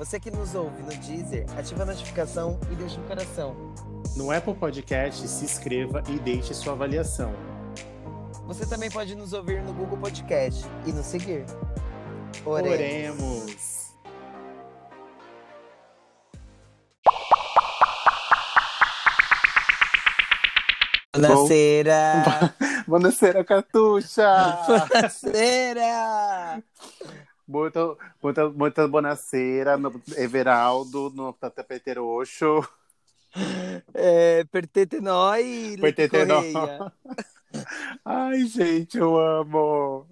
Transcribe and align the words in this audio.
Você 0.00 0.18
que 0.18 0.30
nos 0.30 0.54
ouve 0.54 0.82
no 0.82 0.88
Deezer, 0.88 1.44
ativa 1.58 1.82
a 1.82 1.86
notificação 1.86 2.58
e 2.72 2.74
deixa 2.74 2.98
um 2.98 3.06
coração. 3.06 3.54
No 4.16 4.30
Apple 4.32 4.54
Podcast, 4.54 5.28
se 5.28 5.44
inscreva 5.44 6.02
e 6.08 6.18
deixe 6.18 6.54
sua 6.54 6.72
avaliação. 6.72 7.34
Você 8.46 8.64
também 8.64 8.90
pode 8.90 9.14
nos 9.14 9.34
ouvir 9.34 9.62
no 9.62 9.74
Google 9.74 9.98
Podcast 9.98 10.64
e 10.86 10.92
nos 10.92 11.04
seguir. 11.04 11.44
Oremos. 12.46 12.72
Oremos. 12.72 13.90
Buonasera! 21.14 22.54
Buonasera, 22.88 23.44
Catuxa! 23.44 24.64
Buonasera! 24.66 26.62
Muito, 27.50 27.98
muito, 28.22 28.52
muito 28.52 28.88
buonasera, 28.88 29.76
Everaldo, 30.16 31.10
no 31.10 31.32
tapete 31.32 31.92
roxo. 31.94 32.62
É, 33.92 34.44
pertete 34.44 35.00
noi, 35.00 35.76
Pertete 35.80 36.24
noi. 36.24 36.52
Ai, 38.04 38.46
gente, 38.46 38.98
eu 38.98 39.18
amo. 39.18 40.06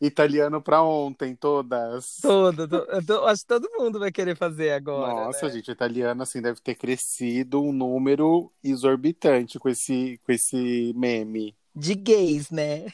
Italiano 0.00 0.60
para 0.60 0.82
ontem, 0.82 1.36
todas. 1.36 2.18
Todo, 2.20 2.66
to, 2.66 3.24
acho 3.26 3.42
que 3.42 3.48
todo 3.48 3.70
mundo 3.78 4.00
vai 4.00 4.10
querer 4.10 4.36
fazer 4.36 4.72
agora. 4.72 5.26
Nossa, 5.26 5.46
né? 5.46 5.52
gente, 5.52 5.70
italiano 5.70 6.20
assim 6.20 6.42
deve 6.42 6.60
ter 6.60 6.74
crescido 6.74 7.62
um 7.62 7.72
número 7.72 8.50
exorbitante 8.62 9.60
com 9.60 9.68
esse, 9.68 10.20
com 10.26 10.32
esse 10.32 10.92
meme. 10.96 11.56
De 11.76 11.94
gays, 11.94 12.50
né? 12.50 12.86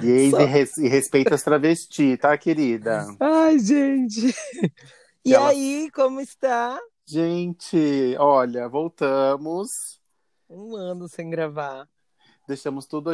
Gays 0.00 0.30
Só... 0.30 0.40
e, 0.40 0.44
res, 0.44 0.78
e 0.78 0.88
respeita 0.88 1.34
as 1.34 1.42
travestis, 1.42 2.18
tá, 2.18 2.36
querida? 2.38 3.06
Ai, 3.20 3.58
gente. 3.58 4.34
E, 5.24 5.34
ela... 5.34 5.50
aí, 5.50 5.90
como 5.92 6.20
está? 6.20 6.80
Gente, 7.06 8.16
olha, 8.18 8.66
voltamos. 8.68 10.00
Um 10.48 10.74
ano 10.74 11.06
sem 11.08 11.28
gravar 11.28 11.86
deixamos 12.48 12.86
tudo 12.86 13.10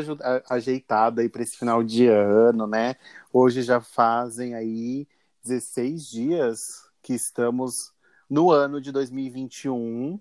ajeitado 0.48 1.20
aí 1.20 1.29
para 1.29 1.42
esse 1.42 1.56
final 1.56 1.83
de 1.83 2.06
ano, 2.06 2.69
né? 2.69 2.95
Hoje 3.33 3.62
já 3.62 3.81
fazem 3.81 4.55
aí 4.55 5.08
16 5.42 6.08
dias 6.08 6.89
que 7.03 7.12
estamos 7.12 7.92
no 8.31 8.53
ano 8.53 8.81
de 8.81 8.92
2021. 8.92 10.20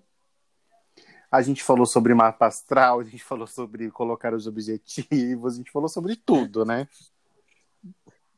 A 1.34 1.42
gente 1.42 1.64
falou 1.64 1.84
sobre 1.84 2.14
mapa 2.14 2.46
astral, 2.46 3.00
a 3.00 3.02
gente 3.02 3.24
falou 3.24 3.44
sobre 3.44 3.90
colocar 3.90 4.32
os 4.32 4.46
objetivos, 4.46 5.54
a 5.54 5.56
gente 5.56 5.72
falou 5.72 5.88
sobre 5.88 6.14
tudo, 6.14 6.64
né? 6.64 6.86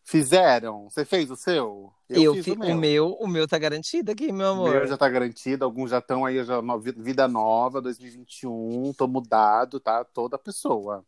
Fizeram? 0.03 0.89
Você 0.89 1.05
fez 1.05 1.31
o 1.31 1.37
seu? 1.37 1.93
Eu, 2.09 2.23
eu 2.23 2.43
fiz 2.43 2.55
o 2.55 2.59
meu. 2.59 2.75
o 2.75 2.81
meu. 2.81 3.13
O 3.21 3.29
meu 3.29 3.47
tá 3.47 3.59
garantido 3.59 4.13
aqui, 4.13 4.33
meu 4.33 4.49
amor. 4.49 4.71
O 4.71 4.73
meu 4.73 4.87
já 4.87 4.97
tá 4.97 5.11
garantido, 5.11 5.63
alguns 5.63 5.91
já 5.91 5.99
estão 5.99 6.25
aí, 6.25 6.43
já, 6.43 6.55
vida 6.97 7.29
nova, 7.29 7.83
2021, 7.83 8.95
tô 8.95 9.07
mudado, 9.07 9.79
tá? 9.79 10.03
Toda 10.03 10.39
pessoa. 10.39 11.05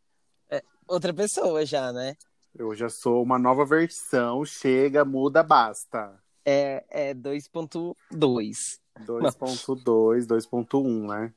É, 0.51 0.63
outra 0.87 1.15
pessoa 1.15 1.65
já, 1.65 1.91
né? 1.91 2.17
Eu 2.55 2.75
já 2.75 2.91
sou 2.91 3.23
uma 3.23 3.39
nova 3.39 3.65
versão, 3.65 4.45
chega, 4.45 5.07
muda, 5.07 5.43
basta. 5.43 6.23
É, 6.45 6.85
é 6.91 7.15
2.2. 7.15 7.95
2.2, 9.07 10.27
2.1, 10.27 11.09
né? 11.09 11.33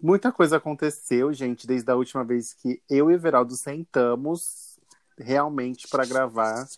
Muita 0.00 0.30
coisa 0.30 0.58
aconteceu, 0.58 1.32
gente, 1.32 1.66
desde 1.66 1.90
a 1.90 1.96
última 1.96 2.22
vez 2.22 2.52
que 2.52 2.82
eu 2.88 3.10
e 3.10 3.14
Everaldo 3.14 3.56
sentamos 3.56 4.78
realmente 5.18 5.88
para 5.88 6.04
gravar 6.04 6.68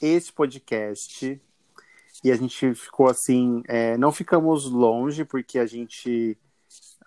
este 0.00 0.32
podcast. 0.32 1.40
E 2.22 2.30
a 2.30 2.36
gente 2.36 2.74
ficou 2.74 3.08
assim, 3.08 3.62
é, 3.66 3.96
não 3.96 4.12
ficamos 4.12 4.70
longe, 4.70 5.24
porque 5.24 5.58
a 5.58 5.66
gente, 5.66 6.36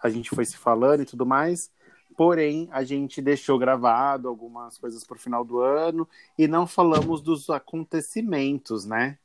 a 0.01 0.09
gente 0.09 0.29
foi 0.31 0.45
se 0.45 0.57
falando 0.57 1.03
e 1.03 1.05
tudo 1.05 1.25
mais. 1.25 1.71
Porém, 2.17 2.67
a 2.71 2.83
gente 2.83 3.21
deixou 3.21 3.57
gravado 3.57 4.27
algumas 4.27 4.77
coisas 4.77 5.03
para 5.03 5.15
o 5.15 5.19
final 5.19 5.45
do 5.45 5.59
ano 5.59 6.07
e 6.37 6.47
não 6.47 6.67
falamos 6.67 7.21
dos 7.21 7.49
acontecimentos, 7.49 8.85
né? 8.85 9.17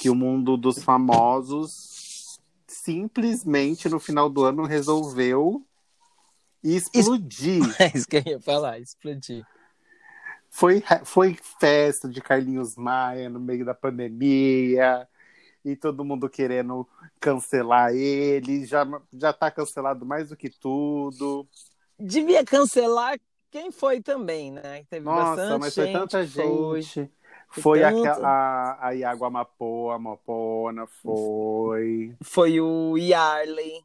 Que 0.00 0.08
o 0.08 0.14
mundo 0.14 0.56
dos 0.56 0.82
famosos 0.82 1.95
simplesmente 2.66 3.88
no 3.88 3.98
final 3.98 4.28
do 4.28 4.44
ano 4.44 4.64
resolveu 4.64 5.64
explodir. 6.62 7.62
É 7.80 7.96
isso 7.96 8.08
que 8.08 8.16
eu 8.16 8.22
ia 8.26 8.40
falar, 8.40 8.78
explodir. 8.78 9.44
Foi, 10.50 10.82
foi 11.04 11.36
festa 11.60 12.08
de 12.08 12.20
Carlinhos 12.20 12.76
Maia 12.76 13.28
no 13.28 13.38
meio 13.38 13.64
da 13.64 13.74
pandemia 13.74 15.06
e 15.64 15.76
todo 15.76 16.04
mundo 16.04 16.28
querendo 16.30 16.88
cancelar 17.20 17.92
ele. 17.94 18.64
Já, 18.64 18.86
já 19.12 19.32
tá 19.32 19.50
cancelado 19.50 20.06
mais 20.06 20.30
do 20.30 20.36
que 20.36 20.48
tudo. 20.48 21.46
Devia 21.98 22.44
cancelar 22.44 23.18
quem 23.50 23.70
foi 23.70 24.00
também, 24.00 24.52
né? 24.52 24.84
Teve 24.88 25.04
Nossa, 25.04 25.58
mas 25.58 25.74
foi 25.74 25.92
tanta 25.92 26.24
gente. 26.24 26.94
Foi, 26.94 27.10
foi 27.60 27.80
tanto... 27.80 28.24
a, 28.24 28.78
a 28.80 28.94
Iago 28.94 29.24
Amapoa, 29.24 29.96
Amapona, 29.96 30.86
foi. 30.86 32.14
Foi 32.22 32.60
o 32.60 32.96
Yarley. 32.96 33.84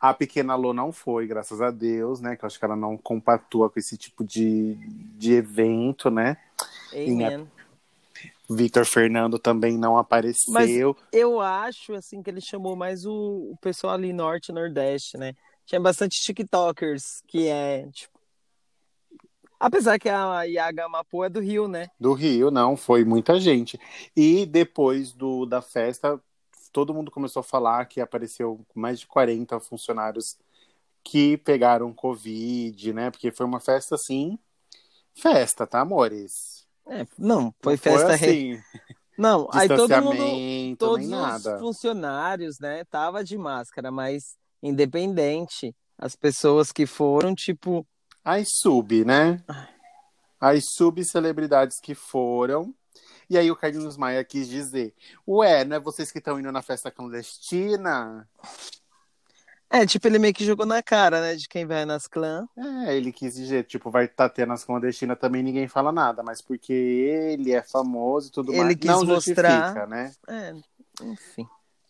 A 0.00 0.12
pequena 0.12 0.54
Lô 0.54 0.74
não 0.74 0.92
foi, 0.92 1.26
graças 1.26 1.62
a 1.62 1.70
Deus, 1.70 2.20
né? 2.20 2.36
Que 2.36 2.44
eu 2.44 2.46
acho 2.46 2.58
que 2.58 2.64
ela 2.64 2.76
não 2.76 2.96
compatua 2.96 3.70
com 3.70 3.78
esse 3.78 3.96
tipo 3.96 4.22
de, 4.22 4.74
de 5.16 5.32
evento, 5.32 6.10
né? 6.10 6.36
Amen. 6.92 7.50
Victor 8.50 8.84
Fernando 8.84 9.38
também 9.38 9.78
não 9.78 9.96
apareceu. 9.96 10.52
Mas 10.52 10.70
eu 11.10 11.40
acho, 11.40 11.94
assim, 11.94 12.22
que 12.22 12.28
ele 12.28 12.42
chamou 12.42 12.76
mais 12.76 13.06
o, 13.06 13.52
o 13.52 13.56
pessoal 13.60 13.94
ali 13.94 14.12
norte 14.12 14.50
e 14.50 14.52
nordeste, 14.52 15.16
né? 15.16 15.34
Tinha 15.64 15.80
bastante 15.80 16.20
TikTokers 16.20 17.22
que 17.26 17.48
é, 17.48 17.88
tipo... 17.90 18.13
Apesar 19.64 19.98
que 19.98 20.10
a 20.10 20.42
Yaga 20.42 20.86
Mapu 20.90 21.24
é 21.24 21.30
do 21.30 21.40
Rio, 21.40 21.66
né? 21.66 21.88
Do 21.98 22.12
Rio, 22.12 22.50
não, 22.50 22.76
foi 22.76 23.02
muita 23.02 23.40
gente. 23.40 23.80
E 24.14 24.44
depois 24.44 25.10
do, 25.14 25.46
da 25.46 25.62
festa, 25.62 26.20
todo 26.70 26.92
mundo 26.92 27.10
começou 27.10 27.40
a 27.40 27.44
falar 27.44 27.86
que 27.86 27.98
apareceu 27.98 28.60
mais 28.74 29.00
de 29.00 29.06
40 29.06 29.58
funcionários 29.60 30.36
que 31.02 31.38
pegaram 31.38 31.94
Covid, 31.94 32.92
né? 32.92 33.10
Porque 33.10 33.32
foi 33.32 33.46
uma 33.46 33.58
festa 33.58 33.94
assim. 33.94 34.38
Festa, 35.14 35.66
tá, 35.66 35.80
amores? 35.80 36.66
É, 36.86 37.06
não, 37.18 37.54
foi 37.62 37.72
não 37.72 37.78
festa. 37.78 38.06
Foi 38.06 38.14
assim. 38.16 38.62
Não, 39.16 39.48
aí 39.50 39.66
todo 39.66 40.02
mundo, 40.02 40.76
todos 40.76 41.06
os 41.06 41.60
funcionários, 41.60 42.58
né, 42.58 42.84
tava 42.84 43.24
de 43.24 43.38
máscara, 43.38 43.90
mas 43.90 44.36
independente, 44.62 45.74
as 45.96 46.14
pessoas 46.14 46.70
que 46.70 46.84
foram, 46.84 47.34
tipo. 47.34 47.86
As 48.24 48.48
sub, 48.60 49.04
né? 49.04 49.42
As 50.40 50.64
subcelebridades 50.76 51.78
que 51.80 51.94
foram 51.94 52.74
e 53.28 53.38
aí 53.38 53.50
o 53.50 53.56
Carlinhos 53.56 53.96
Maia 53.96 54.22
quis 54.24 54.48
dizer: 54.48 54.94
Ué, 55.26 55.64
não 55.64 55.76
é 55.76 55.80
vocês 55.80 56.10
que 56.10 56.18
estão 56.18 56.38
indo 56.38 56.52
na 56.52 56.62
festa 56.62 56.90
clandestina? 56.90 58.28
É, 59.70 59.84
tipo, 59.86 60.06
ele 60.06 60.18
meio 60.18 60.34
que 60.34 60.44
jogou 60.44 60.66
na 60.66 60.82
cara, 60.82 61.20
né, 61.20 61.34
de 61.34 61.48
quem 61.48 61.66
vai 61.66 61.84
nas 61.84 62.06
clãs. 62.06 62.46
É, 62.86 62.96
ele 62.96 63.10
quis 63.10 63.34
dizer, 63.34 63.64
tipo, 63.64 63.90
vai 63.90 64.04
estar 64.04 64.28
tá 64.28 64.34
tendo 64.34 64.52
as 64.52 64.62
clandestinas 64.62 65.18
também 65.18 65.42
ninguém 65.42 65.66
fala 65.66 65.90
nada, 65.90 66.22
mas 66.22 66.40
porque 66.40 66.72
ele 66.72 67.52
é 67.52 67.62
famoso 67.62 68.28
e 68.28 68.30
tudo 68.30 68.52
ele 68.52 68.62
mais, 68.62 68.76
quis 68.76 68.90
não 68.90 69.04
mostrar... 69.04 69.50
justifica, 69.50 69.86
né? 69.86 70.12
É, 70.28 70.54
enfim. 71.02 71.48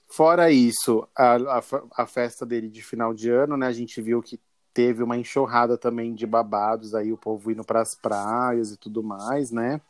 Fora 0.08 0.50
isso, 0.50 1.06
a, 1.14 1.34
a, 1.34 1.62
a, 1.96 2.06
festa 2.06 2.46
dele 2.46 2.70
de 2.70 2.80
final 2.82 3.12
de 3.12 3.28
ano, 3.28 3.56
né, 3.56 3.66
a 3.66 3.72
gente 3.72 4.00
viu 4.00 4.22
que 4.22 4.40
teve 4.74 5.02
uma 5.02 5.16
enxurrada 5.16 5.78
também 5.78 6.12
de 6.12 6.26
babados, 6.26 6.94
aí 6.94 7.12
o 7.12 7.16
povo 7.16 7.50
indo 7.50 7.64
para 7.64 7.80
as 7.80 7.94
praias 7.94 8.72
e 8.72 8.76
tudo 8.76 9.02
mais, 9.02 9.50
né? 9.50 9.80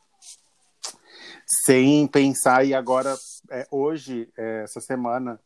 sem 1.67 2.07
pensar. 2.07 2.65
E 2.65 2.75
agora, 2.75 3.15
é, 3.51 3.67
hoje, 3.71 4.29
é, 4.37 4.63
essa 4.63 4.81
semana, 4.81 5.41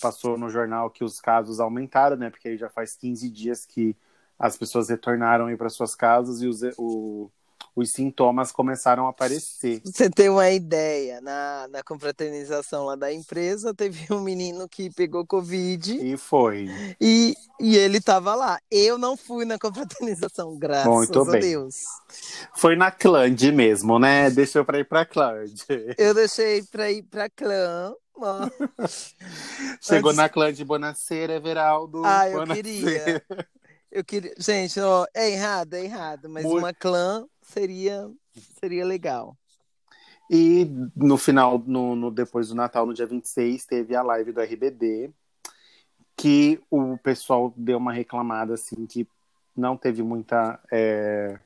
passou 0.00 0.38
no 0.38 0.48
jornal 0.50 0.90
que 0.90 1.04
os 1.04 1.18
casos 1.20 1.60
aumentaram, 1.60 2.16
né? 2.16 2.30
Porque 2.30 2.48
aí 2.48 2.56
já 2.56 2.68
faz 2.68 2.96
15 2.96 3.28
dias 3.30 3.64
que 3.66 3.96
as 4.38 4.56
pessoas 4.56 4.88
retornaram 4.88 5.46
aí 5.46 5.56
para 5.56 5.68
suas 5.68 5.94
casas 5.94 6.40
e 6.42 6.46
os, 6.46 6.62
o, 6.78 7.30
os 7.80 7.90
sintomas 7.90 8.52
começaram 8.52 9.06
a 9.06 9.10
aparecer. 9.10 9.80
Você 9.84 10.08
tem 10.08 10.28
uma 10.28 10.48
ideia, 10.50 11.20
na, 11.20 11.68
na 11.70 11.82
confraternização 11.82 12.84
lá 12.84 12.96
da 12.96 13.12
empresa, 13.12 13.74
teve 13.74 14.12
um 14.12 14.20
menino 14.20 14.68
que 14.68 14.90
pegou 14.90 15.26
Covid. 15.26 15.98
E 16.00 16.16
foi. 16.16 16.68
E, 17.00 17.34
e 17.58 17.76
ele 17.76 17.98
estava 17.98 18.34
lá. 18.34 18.60
Eu 18.70 18.98
não 18.98 19.16
fui 19.16 19.44
na 19.44 19.58
confraternização, 19.58 20.56
graças 20.56 20.86
Muito 20.86 21.20
a 21.20 21.24
bem. 21.24 21.40
Deus. 21.40 21.84
Foi 22.54 22.76
na 22.76 22.90
Clã 22.90 23.24
mesmo, 23.54 23.98
né? 23.98 24.30
Deixou 24.30 24.64
para 24.64 24.78
ir 24.78 24.84
para 24.84 25.04
Clã. 25.04 25.44
Eu 25.96 26.14
deixei 26.14 26.62
para 26.62 26.90
ir 26.90 27.02
para 27.02 27.28
Clã. 27.30 27.94
Chegou 29.80 30.10
Antes... 30.10 30.16
na 30.16 30.28
Clã 30.28 30.52
de 30.52 30.64
Bonaceira, 30.64 31.34
Everaldo. 31.34 32.02
Ah, 32.04 32.28
eu 32.28 32.46
queria. 32.46 33.22
Eu 33.90 34.04
queria. 34.04 34.32
Gente, 34.38 34.78
ó, 34.78 35.04
é 35.12 35.30
errado, 35.30 35.74
é 35.74 35.84
errado, 35.84 36.28
mas 36.28 36.44
Muito... 36.44 36.58
uma 36.58 36.72
clã 36.72 37.26
seria, 37.50 38.10
seria 38.58 38.84
legal. 38.84 39.36
E 40.30 40.64
no 40.94 41.18
final, 41.18 41.58
no, 41.66 41.96
no, 41.96 42.10
depois 42.10 42.48
do 42.48 42.54
Natal, 42.54 42.86
no 42.86 42.94
dia 42.94 43.06
26, 43.06 43.66
teve 43.66 43.96
a 43.96 44.02
live 44.02 44.32
do 44.32 44.40
RBD, 44.40 45.10
que 46.16 46.60
o 46.70 46.96
pessoal 46.98 47.52
deu 47.56 47.78
uma 47.78 47.92
reclamada, 47.92 48.54
assim, 48.54 48.86
que 48.86 49.08
não 49.56 49.76
teve 49.76 50.02
muita. 50.02 50.60
É... 50.70 51.38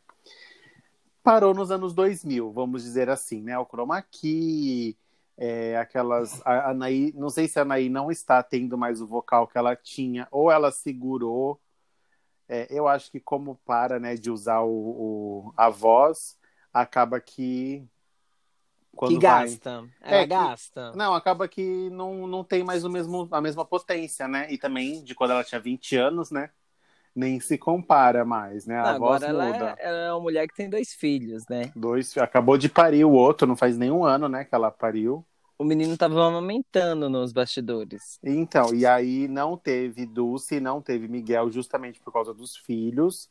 Parou 1.22 1.54
nos 1.54 1.70
anos 1.70 1.94
2000, 1.94 2.52
vamos 2.52 2.82
dizer 2.82 3.08
assim, 3.08 3.40
né? 3.40 3.58
O 3.58 3.64
Chroma 3.64 4.02
Key, 4.02 4.94
é, 5.38 5.78
aquelas. 5.78 6.42
A 6.44 6.70
Anaí, 6.70 7.14
não 7.16 7.30
sei 7.30 7.48
se 7.48 7.58
a 7.58 7.62
Anaí 7.62 7.88
não 7.88 8.10
está 8.10 8.42
tendo 8.42 8.76
mais 8.76 9.00
o 9.00 9.06
vocal 9.06 9.46
que 9.48 9.56
ela 9.56 9.74
tinha, 9.74 10.28
ou 10.30 10.50
ela 10.50 10.70
segurou 10.70 11.58
é, 12.48 12.66
eu 12.70 12.86
acho 12.86 13.10
que 13.10 13.20
como 13.20 13.56
para 13.64 13.98
né, 13.98 14.14
de 14.14 14.30
usar 14.30 14.60
o, 14.60 14.70
o 14.70 15.52
a 15.56 15.68
voz, 15.68 16.36
acaba 16.72 17.20
que. 17.20 17.86
Quando 18.94 19.12
que 19.12 19.18
gasta. 19.18 19.80
Vai... 19.80 19.90
Ela 20.02 20.20
é, 20.20 20.26
gasta. 20.26 20.90
Que, 20.92 20.98
não, 20.98 21.14
acaba 21.14 21.48
que 21.48 21.90
não, 21.90 22.26
não 22.26 22.44
tem 22.44 22.62
mais 22.62 22.84
o 22.84 22.90
mesmo, 22.90 23.28
a 23.30 23.40
mesma 23.40 23.64
potência, 23.64 24.28
né? 24.28 24.46
E 24.50 24.58
também 24.58 25.02
de 25.02 25.14
quando 25.14 25.32
ela 25.32 25.42
tinha 25.42 25.60
20 25.60 25.96
anos, 25.96 26.30
né? 26.30 26.50
Nem 27.14 27.38
se 27.40 27.56
compara 27.56 28.24
mais, 28.24 28.66
né? 28.66 28.78
A 28.78 28.92
não, 28.92 29.00
voz 29.00 29.22
agora 29.22 29.52
muda. 29.52 29.56
Ela 29.56 29.76
é, 29.78 29.86
ela 29.86 29.98
é 29.98 30.12
uma 30.12 30.20
mulher 30.20 30.48
que 30.48 30.54
tem 30.54 30.68
dois 30.68 30.92
filhos, 30.92 31.44
né? 31.48 31.72
Dois, 31.74 32.16
acabou 32.18 32.58
de 32.58 32.68
parir 32.68 33.04
o 33.04 33.12
outro, 33.12 33.46
não 33.46 33.56
faz 33.56 33.78
nenhum 33.78 34.04
ano, 34.04 34.28
né, 34.28 34.44
que 34.44 34.54
ela 34.54 34.70
pariu 34.70 35.24
o 35.64 35.66
menino 35.66 35.96
tava 35.96 36.26
amamentando 36.26 37.08
nos 37.08 37.32
bastidores. 37.32 38.18
Então, 38.22 38.74
e 38.74 38.84
aí 38.84 39.26
não 39.26 39.56
teve 39.56 40.04
Dulce, 40.04 40.60
não 40.60 40.82
teve 40.82 41.08
Miguel, 41.08 41.50
justamente 41.50 41.98
por 42.00 42.12
causa 42.12 42.34
dos 42.34 42.54
filhos. 42.54 43.30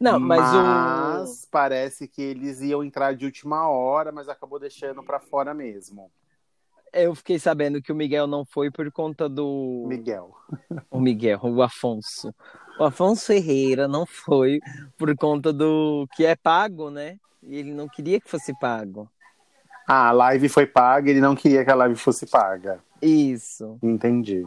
Não, 0.00 0.18
mas, 0.18 0.40
mas 0.40 1.44
o... 1.44 1.50
parece 1.50 2.08
que 2.08 2.22
eles 2.22 2.62
iam 2.62 2.82
entrar 2.82 3.14
de 3.14 3.26
última 3.26 3.68
hora, 3.68 4.10
mas 4.10 4.30
acabou 4.30 4.58
deixando 4.58 5.02
para 5.02 5.20
fora 5.20 5.52
mesmo. 5.52 6.10
Eu 6.90 7.14
fiquei 7.14 7.38
sabendo 7.38 7.82
que 7.82 7.92
o 7.92 7.94
Miguel 7.94 8.26
não 8.26 8.46
foi 8.46 8.70
por 8.70 8.90
conta 8.90 9.28
do. 9.28 9.84
Miguel. 9.86 10.34
O 10.90 10.98
Miguel, 10.98 11.40
o 11.42 11.60
Afonso. 11.60 12.34
O 12.80 12.84
Afonso 12.84 13.26
Ferreira 13.26 13.86
não 13.86 14.06
foi 14.06 14.58
por 14.96 15.14
conta 15.16 15.52
do 15.52 16.08
que 16.16 16.24
é 16.24 16.34
pago, 16.34 16.90
né? 16.90 17.18
E 17.42 17.56
ele 17.56 17.74
não 17.74 17.88
queria 17.88 18.18
que 18.18 18.30
fosse 18.30 18.58
pago. 18.58 19.08
Ah, 19.86 20.08
a 20.08 20.12
live 20.12 20.48
foi 20.48 20.66
paga, 20.66 21.10
ele 21.10 21.20
não 21.20 21.34
queria 21.34 21.64
que 21.64 21.70
a 21.70 21.74
live 21.74 21.96
fosse 21.96 22.26
paga. 22.26 22.80
Isso. 23.00 23.78
Entendi. 23.82 24.46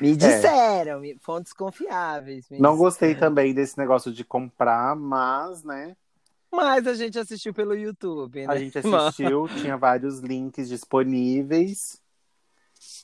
Me 0.00 0.14
disseram, 0.14 1.02
é. 1.04 1.14
fontes 1.20 1.52
confiáveis. 1.52 2.46
não 2.50 2.76
gostei 2.76 3.14
também 3.14 3.52
desse 3.52 3.76
negócio 3.76 4.12
de 4.12 4.24
comprar, 4.24 4.94
mas, 4.94 5.64
né? 5.64 5.96
Mas 6.52 6.86
a 6.86 6.94
gente 6.94 7.18
assistiu 7.18 7.52
pelo 7.52 7.74
YouTube, 7.74 8.46
né? 8.46 8.52
A 8.52 8.56
gente 8.56 8.78
assistiu, 8.78 9.48
tinha 9.48 9.76
vários 9.76 10.20
links 10.20 10.68
disponíveis 10.68 12.00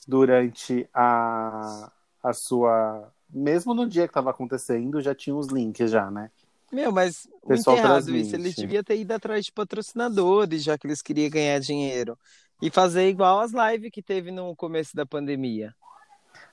durante 0.07 0.87
a, 0.93 1.91
a 2.23 2.33
sua. 2.33 3.11
Mesmo 3.29 3.73
no 3.73 3.87
dia 3.87 4.03
que 4.03 4.11
estava 4.11 4.29
acontecendo, 4.29 5.01
já 5.01 5.13
tinha 5.13 5.35
os 5.35 5.47
links 5.47 5.91
já, 5.91 6.09
né? 6.09 6.31
Meu, 6.71 6.91
mas 6.91 7.27
o 7.41 7.49
muito 7.49 7.69
errado 7.71 8.15
isso. 8.15 8.35
Eles 8.35 8.55
deviam 8.55 8.83
ter 8.83 8.97
ido 8.97 9.11
atrás 9.11 9.45
de 9.45 9.51
patrocinadores, 9.51 10.63
já 10.63 10.77
que 10.77 10.87
eles 10.87 11.01
queriam 11.01 11.29
ganhar 11.29 11.59
dinheiro. 11.59 12.17
E 12.61 12.69
fazer 12.69 13.07
igual 13.09 13.39
as 13.39 13.51
lives 13.51 13.91
que 13.91 14.01
teve 14.01 14.31
no 14.31 14.55
começo 14.55 14.95
da 14.95 15.05
pandemia. 15.05 15.75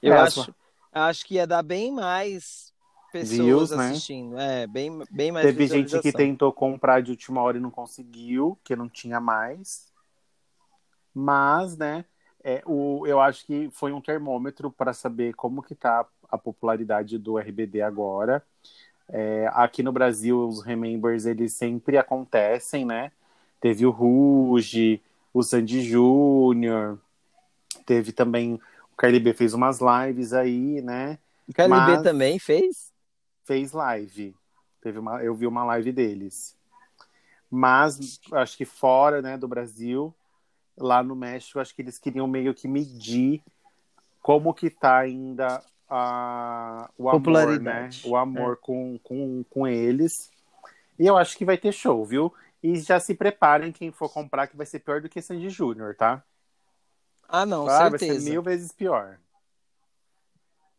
Eu 0.02 0.14
é, 0.14 0.18
acho, 0.18 0.54
acho 0.92 1.24
que 1.24 1.34
ia 1.34 1.46
dar 1.46 1.62
bem 1.62 1.92
mais 1.92 2.72
pessoas 3.12 3.38
Views, 3.38 3.70
né? 3.70 3.90
assistindo. 3.90 4.34
Né? 4.34 4.62
É, 4.62 4.66
bem, 4.66 5.02
bem 5.10 5.30
mais 5.30 5.46
Teve 5.46 5.66
gente 5.66 5.98
que 6.00 6.12
tentou 6.12 6.52
comprar 6.52 7.02
de 7.02 7.10
última 7.10 7.40
hora 7.42 7.58
e 7.58 7.60
não 7.60 7.70
conseguiu, 7.70 8.58
que 8.64 8.74
não 8.74 8.88
tinha 8.88 9.20
mais. 9.20 9.92
Mas, 11.14 11.76
né, 11.76 12.04
é, 12.42 12.62
o, 12.66 13.06
eu 13.06 13.20
acho 13.20 13.46
que 13.46 13.68
foi 13.70 13.92
um 13.92 14.00
termômetro 14.00 14.70
para 14.70 14.92
saber 14.92 15.34
como 15.34 15.62
que 15.62 15.74
tá 15.74 16.06
a 16.28 16.38
popularidade 16.38 17.18
do 17.18 17.38
RBD 17.38 17.82
agora. 17.82 18.42
É, 19.14 19.46
aqui 19.52 19.82
no 19.82 19.92
Brasil, 19.92 20.48
os 20.48 20.64
Remembers, 20.64 21.26
eles 21.26 21.52
sempre 21.52 21.98
acontecem, 21.98 22.86
né? 22.86 23.12
Teve 23.60 23.84
o 23.84 23.90
Ruge, 23.90 25.02
o 25.34 25.42
Sandy 25.42 25.82
Júnior, 25.82 26.98
teve 27.84 28.10
também... 28.10 28.58
O 28.92 28.96
KLB 28.96 29.34
fez 29.34 29.52
umas 29.52 29.80
lives 29.80 30.32
aí, 30.32 30.80
né? 30.80 31.18
O 31.46 31.52
KLB 31.52 31.68
Mas... 31.68 32.02
também 32.02 32.38
fez? 32.38 32.90
Fez 33.44 33.72
live. 33.72 34.34
Teve 34.80 34.98
uma, 34.98 35.22
eu 35.22 35.34
vi 35.34 35.46
uma 35.46 35.64
live 35.64 35.92
deles. 35.92 36.56
Mas 37.50 38.18
acho 38.32 38.56
que 38.56 38.64
fora 38.64 39.20
né, 39.20 39.36
do 39.36 39.46
Brasil, 39.46 40.14
lá 40.76 41.02
no 41.02 41.14
México, 41.14 41.60
acho 41.60 41.74
que 41.74 41.82
eles 41.82 41.98
queriam 41.98 42.26
meio 42.26 42.54
que 42.54 42.66
medir 42.66 43.42
como 44.22 44.54
que 44.54 44.70
tá 44.70 44.98
ainda 44.98 45.62
a, 45.92 46.90
o 46.96 47.10
amor, 47.10 47.60
né? 47.60 47.90
O 48.04 48.16
amor 48.16 48.54
é. 48.54 48.56
com, 48.64 48.98
com, 49.02 49.44
com 49.50 49.66
eles. 49.66 50.30
E 50.98 51.06
eu 51.06 51.18
acho 51.18 51.36
que 51.36 51.44
vai 51.44 51.58
ter 51.58 51.70
show, 51.70 52.02
viu? 52.04 52.32
E 52.62 52.76
já 52.80 52.98
se 52.98 53.14
preparem 53.14 53.72
quem 53.72 53.92
for 53.92 54.10
comprar, 54.10 54.46
que 54.46 54.56
vai 54.56 54.64
ser 54.64 54.78
pior 54.78 55.02
do 55.02 55.08
que 55.08 55.20
Sandy 55.20 55.50
Júnior, 55.50 55.94
tá? 55.94 56.24
Ah, 57.28 57.44
não, 57.44 57.66
ah, 57.66 57.90
certeza. 57.90 58.12
Vai 58.12 58.20
ser 58.20 58.30
mil 58.30 58.42
vezes 58.42 58.72
pior. 58.72 59.18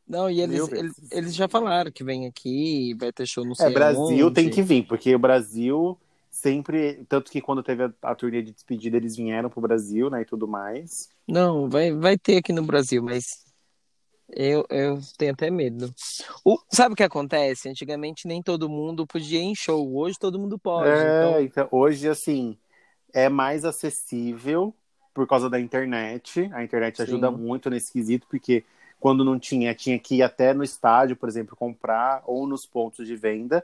Não, 0.08 0.30
e 0.30 0.42
eles, 0.42 0.68
eles, 0.72 1.12
eles, 1.12 1.36
já 1.36 1.48
falaram 1.48 1.92
que 1.92 2.04
vem 2.04 2.26
aqui, 2.26 2.94
vai 3.00 3.12
ter 3.12 3.26
show 3.26 3.46
no 3.46 3.54
É, 3.60 3.70
Brasil 3.70 4.28
onde. 4.28 4.34
tem 4.34 4.50
que 4.50 4.62
vir, 4.62 4.86
porque 4.86 5.14
o 5.14 5.20
Brasil 5.20 5.98
sempre. 6.30 7.06
Tanto 7.08 7.32
que 7.32 7.40
quando 7.40 7.64
teve 7.64 7.84
a, 7.84 7.94
a 8.02 8.16
turnê 8.16 8.42
de 8.42 8.52
despedida, 8.52 8.98
eles 8.98 9.16
vieram 9.16 9.50
pro 9.50 9.62
Brasil, 9.62 10.10
né? 10.10 10.22
E 10.22 10.26
tudo 10.26 10.48
mais. 10.48 11.10
Não, 11.28 11.70
vai, 11.70 11.92
vai 11.94 12.18
ter 12.18 12.38
aqui 12.38 12.52
no 12.52 12.64
Brasil, 12.64 13.02
mas 13.02 13.44
eu, 14.30 14.66
eu 14.70 15.00
tenho 15.18 15.34
até 15.34 15.50
medo. 15.50 15.94
O, 16.44 16.58
sabe 16.72 16.94
o 16.94 16.96
que 16.96 17.04
acontece? 17.04 17.70
Antigamente 17.70 18.28
nem 18.28 18.42
todo 18.42 18.70
mundo 18.70 19.06
podia 19.06 19.40
ir 19.40 19.44
em 19.44 19.56
show. 19.56 19.96
Hoje 19.96 20.18
todo 20.20 20.40
mundo 20.40 20.58
pode. 20.58 20.90
É, 20.90 21.02
então... 21.02 21.42
então 21.42 21.68
hoje, 21.72 22.08
assim, 22.08 22.58
é 23.14 23.30
mais 23.30 23.66
acessível 23.66 24.74
por 25.14 25.28
causa 25.28 25.50
da 25.50 25.60
internet. 25.60 26.50
A 26.54 26.64
internet 26.64 26.98
Sim. 26.98 27.04
ajuda 27.04 27.30
muito 27.30 27.70
nesse 27.70 27.92
quesito, 27.92 28.28
porque 28.28 28.64
quando 29.00 29.24
não 29.24 29.38
tinha, 29.38 29.76
tinha 29.76 30.00
que 30.00 30.16
ir 30.16 30.24
até 30.24 30.54
no 30.54 30.64
estádio, 30.64 31.16
por 31.16 31.28
exemplo, 31.28 31.56
comprar, 31.56 32.24
ou 32.26 32.48
nos 32.48 32.66
pontos 32.66 33.06
de 33.06 33.16
venda. 33.16 33.64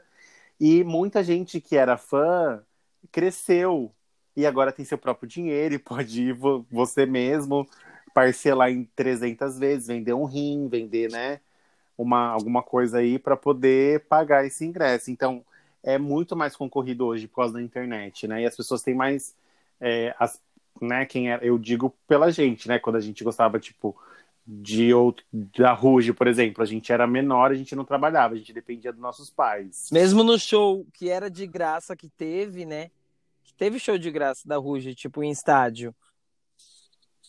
E 0.60 0.84
muita 0.84 1.24
gente 1.24 1.60
que 1.60 1.76
era 1.76 1.96
fã 1.96 2.62
cresceu 3.10 3.90
e 4.36 4.46
agora 4.46 4.70
tem 4.70 4.84
seu 4.84 4.98
próprio 4.98 5.28
dinheiro 5.28 5.74
e 5.74 5.78
pode 5.80 6.28
ir 6.28 6.36
você 6.70 7.06
mesmo 7.06 7.66
parcelar 8.14 8.70
em 8.70 8.84
300 8.96 9.58
vezes, 9.58 9.88
vender 9.88 10.12
um 10.12 10.24
rim, 10.24 10.68
vender, 10.68 11.10
né, 11.10 11.40
uma, 11.96 12.28
alguma 12.28 12.62
coisa 12.62 12.98
aí 12.98 13.18
para 13.18 13.36
poder 13.36 14.00
pagar 14.08 14.44
esse 14.44 14.64
ingresso. 14.64 15.10
Então, 15.10 15.44
é 15.82 15.98
muito 15.98 16.36
mais 16.36 16.56
concorrido 16.56 17.06
hoje 17.06 17.26
por 17.26 17.36
causa 17.36 17.54
da 17.54 17.62
internet, 17.62 18.26
né? 18.26 18.42
E 18.42 18.46
as 18.46 18.56
pessoas 18.56 18.82
têm 18.82 18.94
mais, 18.94 19.34
é, 19.80 20.14
as, 20.18 20.40
né? 20.80 21.04
Quem 21.06 21.32
é, 21.32 21.38
eu 21.42 21.58
digo 21.58 21.94
pela 22.06 22.30
gente, 22.30 22.68
né? 22.68 22.78
Quando 22.78 22.96
a 22.96 23.00
gente 23.00 23.24
gostava, 23.24 23.58
tipo, 23.58 23.96
de 24.46 24.92
outro, 24.92 25.24
da 25.32 25.72
Ruge, 25.72 26.12
por 26.12 26.26
exemplo, 26.26 26.62
a 26.62 26.66
gente 26.66 26.92
era 26.92 27.06
menor, 27.06 27.50
a 27.50 27.54
gente 27.54 27.74
não 27.74 27.84
trabalhava, 27.84 28.34
a 28.34 28.36
gente 28.36 28.52
dependia 28.52 28.92
dos 28.92 29.00
nossos 29.00 29.30
pais. 29.30 29.88
Mesmo 29.92 30.22
no 30.22 30.38
show 30.38 30.86
que 30.92 31.08
era 31.08 31.30
de 31.30 31.46
graça 31.46 31.96
que 31.96 32.08
teve, 32.08 32.64
né? 32.64 32.90
Teve 33.56 33.78
show 33.78 33.98
de 33.98 34.10
graça 34.10 34.48
da 34.48 34.56
Ruge, 34.56 34.94
tipo 34.94 35.22
em 35.22 35.30
estádio. 35.30 35.94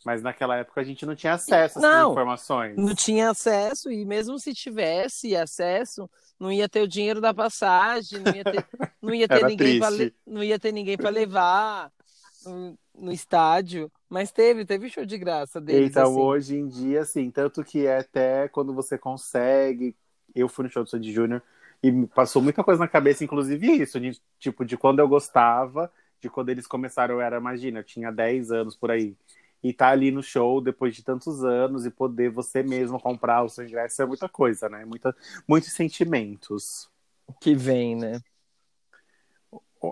Mas 0.05 0.21
naquela 0.21 0.57
época 0.57 0.81
a 0.81 0.83
gente 0.83 1.05
não 1.05 1.15
tinha 1.15 1.33
acesso 1.33 1.79
a 1.79 1.83
essas 1.83 2.11
informações. 2.11 2.75
Não 2.75 2.95
tinha 2.95 3.29
acesso, 3.29 3.91
e 3.91 4.03
mesmo 4.05 4.39
se 4.39 4.53
tivesse 4.53 5.35
acesso, 5.35 6.09
não 6.39 6.51
ia 6.51 6.67
ter 6.67 6.81
o 6.81 6.87
dinheiro 6.87 7.21
da 7.21 7.33
passagem, 7.33 8.19
não 8.19 8.35
ia 8.35 8.43
ter, 8.43 8.65
não 9.01 9.13
ia 9.13 9.27
ter 9.27 9.45
ninguém 9.45 9.79
para 9.79 9.89
não 10.25 10.43
ia 10.43 10.59
ter 10.59 10.71
ninguém 10.71 10.97
para 10.97 11.09
levar 11.09 11.91
no, 12.45 12.77
no, 12.97 13.11
estádio. 13.11 13.91
Mas 14.09 14.31
teve, 14.31 14.65
teve 14.65 14.89
show 14.89 15.05
de 15.05 15.17
graça 15.17 15.61
deles. 15.61 15.91
Então, 15.91 16.11
assim. 16.11 16.19
hoje 16.19 16.55
em 16.57 16.67
dia, 16.67 17.01
assim, 17.01 17.29
tanto 17.29 17.63
que 17.63 17.85
é 17.85 17.99
até 17.99 18.47
quando 18.47 18.73
você 18.73 18.97
consegue. 18.97 19.95
Eu 20.33 20.49
fui 20.49 20.63
no 20.63 20.71
show 20.71 20.83
do 20.83 20.89
Sandy 20.89 21.11
Júnior 21.11 21.43
e 21.83 21.91
me 21.91 22.07
passou 22.07 22.41
muita 22.41 22.63
coisa 22.63 22.79
na 22.79 22.87
cabeça, 22.87 23.23
inclusive 23.23 23.67
isso, 23.81 23.99
de, 23.99 24.19
tipo, 24.39 24.65
de 24.65 24.77
quando 24.77 24.99
eu 24.99 25.07
gostava 25.07 25.91
de 26.21 26.29
quando 26.29 26.49
eles 26.49 26.67
começaram, 26.67 27.15
eu 27.15 27.21
era, 27.21 27.37
imagina, 27.37 27.79
eu 27.79 27.83
tinha 27.83 28.11
10 28.11 28.51
anos 28.51 28.75
por 28.75 28.91
aí. 28.91 29.15
E 29.63 29.71
tá 29.73 29.89
ali 29.89 30.09
no 30.11 30.23
show 30.23 30.59
depois 30.59 30.95
de 30.95 31.03
tantos 31.03 31.43
anos 31.43 31.85
e 31.85 31.91
poder 31.91 32.31
você 32.31 32.63
mesmo 32.63 32.99
comprar 32.99 33.43
o 33.43 33.49
seu 33.49 33.63
ingresso 33.65 34.01
é 34.01 34.05
muita 34.05 34.27
coisa, 34.27 34.67
né? 34.67 34.83
Muita, 34.85 35.15
muitos 35.47 35.71
sentimentos. 35.73 36.89
Que 37.39 37.53
vem, 37.55 37.95
né? 37.95 38.19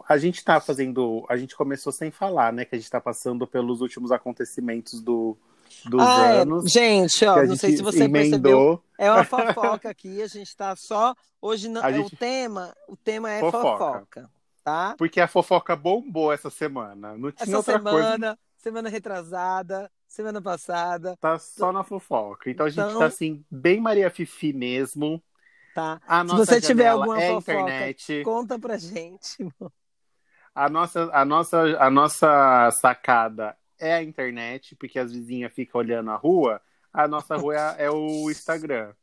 A 0.08 0.18
gente 0.18 0.44
tá 0.44 0.60
fazendo. 0.62 1.26
A 1.30 1.36
gente 1.36 1.56
começou 1.56 1.92
sem 1.92 2.12
falar, 2.12 2.54
né? 2.54 2.64
Que 2.64 2.76
a 2.76 2.78
gente 2.78 2.90
tá 2.90 3.02
passando 3.02 3.48
pelos 3.48 3.82
últimos 3.82 4.12
acontecimentos 4.12 5.02
do, 5.02 5.36
dos 5.86 6.02
Ah, 6.02 6.28
é. 6.28 6.42
anos. 6.42 6.72
Gente, 6.72 7.26
ó, 7.26 7.44
não 7.44 7.56
sei 7.56 7.72
gente 7.72 7.78
se 7.78 7.84
você 7.84 8.08
percebeu. 8.10 8.22
emendou. 8.60 8.84
É 9.00 9.12
uma 9.12 9.24
fofoca 9.24 9.90
aqui, 9.90 10.22
a 10.22 10.28
gente 10.28 10.56
tá 10.56 10.76
só. 10.76 11.16
Hoje 11.42 11.68
não, 11.70 11.82
é 11.86 11.94
gente- 11.94 12.14
o 12.14 12.18
tema, 12.18 12.76
o 12.88 12.96
tema 12.96 13.32
é 13.32 13.40
Fofoca. 13.40 13.64
fofoca, 13.78 14.30
tá? 14.64 14.96
Porque 14.98 15.20
a 15.20 15.28
fofoca 15.28 15.76
bombou 15.76 16.32
essa 16.32 16.50
semana. 16.52 17.18
Não 17.18 17.32
tinha 17.32 17.46
Essa 17.48 17.58
outra 17.58 17.80
coisa. 17.80 18.38
Semana, 18.60 18.90
retrasada, 18.90 19.90
semana 20.08 20.42
passada, 20.42 21.18
Tá 21.20 21.40
só 21.40 21.72
na 21.72 21.84
fofoca. 21.84 22.50
Então 22.52 22.66
a 22.66 22.70
gente 22.70 22.86
Então- 22.86 23.00
tá 23.00 23.06
assim, 23.08 23.44
bem 23.50 23.82
Maria 23.82 24.10
Fifi 24.12 24.54
mesmo. 24.54 25.22
tá? 25.74 26.00
A 26.08 26.28
Se 26.28 26.36
você 26.36 26.62
tiver 26.62 26.88
alguma 26.90 27.22
é 27.22 27.30
fofoca, 27.30 27.54
internet. 27.54 28.22
conta 28.24 28.60
pra 28.60 28.78
gente. 28.78 29.38
A 30.54 30.68
nossa, 30.68 31.10
a, 31.14 31.24
nossa, 31.24 31.62
a 31.80 31.90
nossa 31.90 32.70
sacada 32.72 33.56
é 33.80 33.94
a 33.94 34.04
internet, 34.04 34.76
porque 34.76 35.00
as 35.00 35.14
vizinhas 35.14 35.54
ficam 35.54 35.80
olhando 35.80 36.10
a 36.12 36.16
rua. 36.16 36.60
A 36.92 37.08
nossa 37.08 37.38
rua 37.38 37.56
é, 37.78 37.86
é 37.86 37.92
o 37.92 38.30
Instagram, 38.30 38.94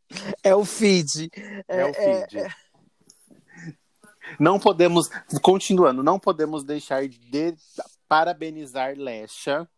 É 0.43 0.55
o 0.55 0.65
feed. 0.67 1.31
é, 1.69 1.85
o 1.87 1.95
feed. 1.95 2.55
Não 4.41 4.59
podemos, 4.59 5.09
continuando, 5.41 6.03
não 6.03 6.19
podemos 6.19 6.65
deixar 6.65 7.07
de 7.09 7.57
parabenizar 8.09 8.95
Lesha, 8.97 9.69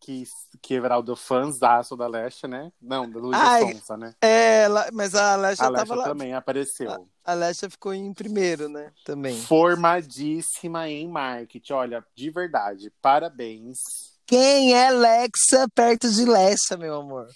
que, 0.00 0.24
que 0.62 0.74
Everaldo 0.74 1.12
é 1.12 1.16
fãzaço 1.16 1.96
da 1.96 2.06
Lesha, 2.06 2.46
né? 2.46 2.72
Não, 2.80 3.10
da 3.10 3.18
Luísa 3.18 3.42
Ai, 3.42 3.72
Sonsa, 3.72 3.96
né? 3.96 4.14
É, 4.22 4.66
mas 4.92 5.14
a 5.14 5.34
Alessia 5.34 5.66
A 5.66 5.68
Lesha 5.68 5.94
lá. 5.94 6.04
também 6.04 6.34
apareceu. 6.34 7.08
A 7.24 7.32
Alessia 7.32 7.68
ficou 7.68 7.92
em 7.92 8.12
primeiro, 8.14 8.68
né? 8.68 8.92
Também. 9.04 9.40
Formadíssima 9.42 10.88
em 10.88 11.08
marketing. 11.08 11.72
Olha, 11.72 12.04
de 12.14 12.30
verdade, 12.30 12.92
parabéns. 13.02 13.78
Quem 14.26 14.74
é 14.74 14.90
Lexa 14.90 15.68
perto 15.74 16.10
de 16.10 16.24
Lessa, 16.24 16.76
meu 16.76 16.96
amor? 16.96 17.28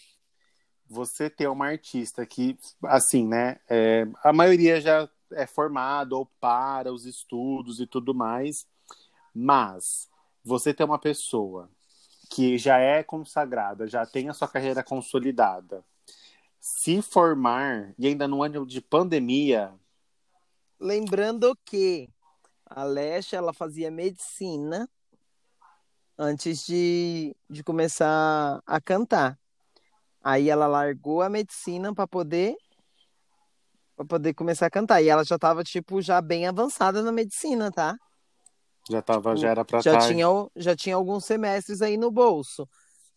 Você 0.89 1.31
ter 1.31 1.49
uma 1.49 1.67
artista 1.67 2.25
que, 2.27 2.57
assim, 2.85 3.27
né? 3.27 3.59
é, 3.69 4.07
a 4.23 4.33
maioria 4.33 4.79
já 4.81 5.09
é 5.33 5.47
formado 5.47 6.13
ou 6.13 6.27
para 6.39 6.93
os 6.93 7.07
estudos 7.07 7.81
e 7.81 7.87
tudo 7.87 8.15
mais, 8.15 8.67
mas 9.35 10.09
você 10.45 10.75
ter 10.75 10.85
uma 10.85 10.99
pessoa 10.99 11.71
que 12.31 12.57
já 12.59 12.79
é 12.79 13.03
consagrada, 13.03 13.87
já 13.87 14.07
tem 14.07 14.29
a 14.29 14.35
sua 14.35 14.49
carreira 14.49 14.83
consolidada, 14.83 15.85
se 16.61 17.03
formar 17.03 17.95
e 17.99 18.07
ainda 18.07 18.27
no 18.27 18.43
ano 18.43 18.67
de 18.67 18.81
pandemia, 18.81 19.73
Lembrando 20.83 21.57
que 21.65 22.11
a 22.67 22.81
Alessia, 22.81 23.37
ela 23.37 23.53
fazia 23.53 23.89
medicina 23.89 24.91
antes 26.19 26.67
de, 26.67 27.37
de 27.49 27.63
começar 27.63 28.61
a 28.67 28.81
cantar. 28.81 29.39
Aí 30.21 30.51
ela 30.51 30.67
largou 30.67 31.23
a 31.23 31.29
medicina 31.29 31.95
para 31.95 32.09
poder 32.09 32.57
para 33.95 34.07
poder 34.07 34.35
começar 34.35 34.67
a 34.67 34.71
cantar. 34.71 35.01
E 35.01 35.09
ela 35.09 35.25
já 35.25 35.39
tava 35.39 35.63
tipo 35.63 36.03
já 36.03 36.21
bem 36.21 36.49
avançada 36.49 37.01
na 37.01 37.13
medicina, 37.13 37.71
tá? 37.71 37.97
Já 38.91 39.01
tava, 39.03 39.37
já 39.37 39.51
era 39.51 39.65
pra 39.65 39.81
já 39.81 39.95
estar. 39.95 40.09
tinha 40.09 40.27
já 40.57 40.75
tinha 40.77 40.97
alguns 40.97 41.25
semestres 41.25 41.83
aí 41.83 41.97
no 41.97 42.11
bolso. 42.11 42.69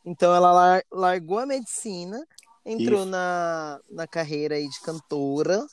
Então 0.06 0.34
ela 0.36 0.52
lar- 0.52 0.84
largou 0.92 1.40
a 1.40 1.46
medicina, 1.46 2.24
entrou 2.64 3.02
Isso. 3.02 3.10
na, 3.10 3.80
na 3.90 4.08
carreira 4.08 4.56
aí 4.56 4.68
de 4.68 4.80
cantora 4.82 5.66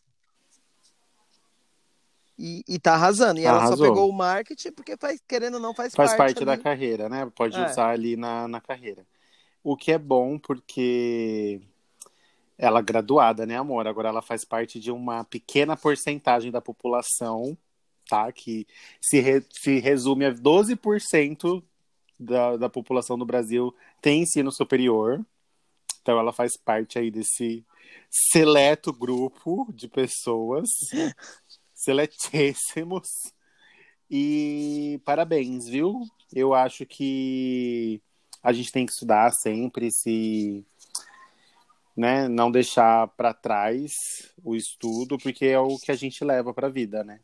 e, 2.38 2.64
e 2.66 2.78
tá 2.78 2.94
arrasando. 2.94 3.38
E 3.40 3.44
ela 3.44 3.58
só 3.60 3.66
Arrasou. 3.68 3.86
pegou 3.88 4.08
o 4.08 4.12
marketing 4.12 4.72
porque 4.72 4.96
faz, 4.96 5.20
querendo 5.28 5.54
ou 5.54 5.60
não 5.60 5.74
faz, 5.74 5.94
Faz 5.94 6.14
parte 6.14 6.44
da 6.44 6.52
ali. 6.52 6.62
carreira, 6.62 7.08
né? 7.08 7.30
Pode 7.34 7.56
É. 7.56 7.66
usar 7.66 7.90
ali 7.90 8.16
na, 8.16 8.48
na 8.48 8.60
carreira. 8.60 9.06
O 9.62 9.76
que 9.76 9.92
é 9.92 9.98
bom 9.98 10.38
porque 10.38 11.60
ela 12.58 12.80
é 12.80 12.82
graduada, 12.82 13.46
né, 13.46 13.56
amor? 13.56 13.86
Agora 13.86 14.08
ela 14.08 14.22
faz 14.22 14.44
parte 14.44 14.80
de 14.80 14.90
uma 14.90 15.24
pequena 15.24 15.76
porcentagem 15.76 16.50
da 16.50 16.60
população, 16.60 17.56
tá? 18.12 18.30
Que 18.30 18.66
se, 19.00 19.20
re- 19.20 19.46
se 19.50 19.78
resume 19.78 20.26
a 20.26 20.30
12% 20.34 21.64
da, 22.20 22.58
da 22.58 22.68
população 22.68 23.16
do 23.16 23.24
Brasil 23.24 23.74
tem 24.02 24.20
ensino 24.20 24.52
superior. 24.52 25.24
Então 26.02 26.18
ela 26.18 26.30
faz 26.30 26.52
parte 26.62 26.98
aí 26.98 27.10
desse 27.10 27.64
seleto 28.10 28.92
grupo 28.92 29.66
de 29.72 29.88
pessoas, 29.88 30.68
seletíssimos. 31.72 33.08
E 34.10 35.00
parabéns, 35.06 35.66
viu? 35.66 36.02
Eu 36.34 36.52
acho 36.52 36.84
que 36.84 37.98
a 38.42 38.52
gente 38.52 38.70
tem 38.72 38.84
que 38.84 38.92
estudar 38.92 39.32
sempre, 39.32 39.90
se 39.90 40.66
né, 41.96 42.28
não 42.28 42.50
deixar 42.50 43.08
para 43.08 43.32
trás 43.32 43.90
o 44.44 44.54
estudo, 44.54 45.16
porque 45.16 45.46
é 45.46 45.58
o 45.58 45.78
que 45.78 45.90
a 45.90 45.96
gente 45.96 46.22
leva 46.22 46.52
para 46.52 46.66
a 46.66 46.70
vida, 46.70 47.02
né? 47.02 47.20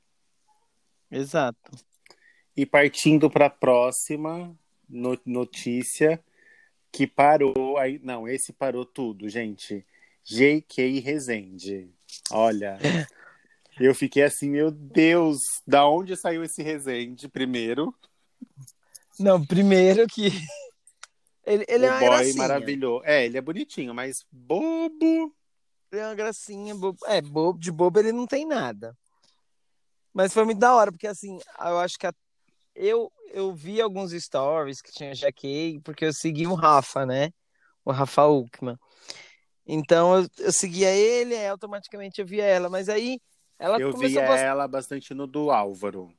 Exato. 1.11 1.73
E 2.57 2.67
partindo 2.67 3.31
para 3.31 3.47
a 3.47 3.50
próxima 3.50 4.55
no- 4.88 5.19
notícia 5.25 6.23
que 6.91 7.07
parou 7.07 7.77
aí, 7.79 7.99
não, 8.03 8.27
esse 8.29 8.53
parou 8.53 8.85
tudo, 8.85 9.29
gente. 9.29 9.87
J.K. 10.25 11.00
Rezende. 11.00 11.91
Olha, 12.31 12.79
eu 13.79 13.95
fiquei 13.95 14.23
assim, 14.25 14.50
meu 14.50 14.71
Deus, 14.71 15.38
da 15.67 15.88
onde 15.88 16.17
saiu 16.17 16.43
esse 16.43 16.62
Rezende 16.62 17.29
primeiro? 17.29 17.95
Não, 19.19 19.45
primeiro 19.45 20.07
que 20.07 20.27
ele, 21.47 21.65
ele 21.69 21.87
é 21.87 21.88
o 21.88 21.93
uma 21.93 21.99
boy 22.00 22.09
gracinha. 22.09 22.35
maravilhoso. 22.37 23.05
É, 23.05 23.25
ele 23.25 23.38
é 23.38 23.41
bonitinho, 23.41 23.95
mas 23.95 24.27
bobo. 24.31 25.35
Ele 25.91 26.00
é 26.03 26.07
uma 26.07 26.15
gracinha, 26.15 26.75
bobo. 26.75 26.99
É, 27.07 27.21
bobo, 27.23 27.59
de 27.59 27.71
bobo 27.71 27.99
ele 27.99 28.12
não 28.12 28.27
tem 28.27 28.47
nada. 28.47 28.97
Mas 30.12 30.33
foi 30.33 30.45
muito 30.45 30.59
da 30.59 30.75
hora, 30.75 30.91
porque 30.91 31.07
assim, 31.07 31.38
eu 31.61 31.79
acho 31.79 31.99
que 31.99 32.07
a- 32.07 32.12
eu, 32.75 33.12
eu 33.33 33.53
vi 33.55 33.81
alguns 33.81 34.12
stories 34.12 34.81
que 34.81 34.93
tinha 34.93 35.15
GK, 35.15 35.81
porque 35.85 36.05
eu 36.07 36.12
segui 36.12 36.47
o 36.47 36.55
Rafa, 36.55 37.05
né? 37.07 37.31
O 37.85 37.93
Rafa 37.93 38.27
Uckman. 38.27 38.79
Então 39.67 40.17
eu, 40.23 40.29
eu 40.38 40.53
seguia 40.53 40.91
ele, 40.95 41.35
aí 41.37 41.47
automaticamente 41.49 42.21
eu 42.21 42.27
via 42.27 42.45
ela. 42.45 42.69
Mas 42.71 42.88
aí 42.88 43.21
ela 43.59 43.79
eu 43.79 43.93
começou 43.93 44.23
via 44.23 44.33
a 44.33 44.38
ela 44.38 44.67
bastante 44.69 45.12
no 45.12 45.27
do 45.27 45.50
Álvaro. 45.50 46.12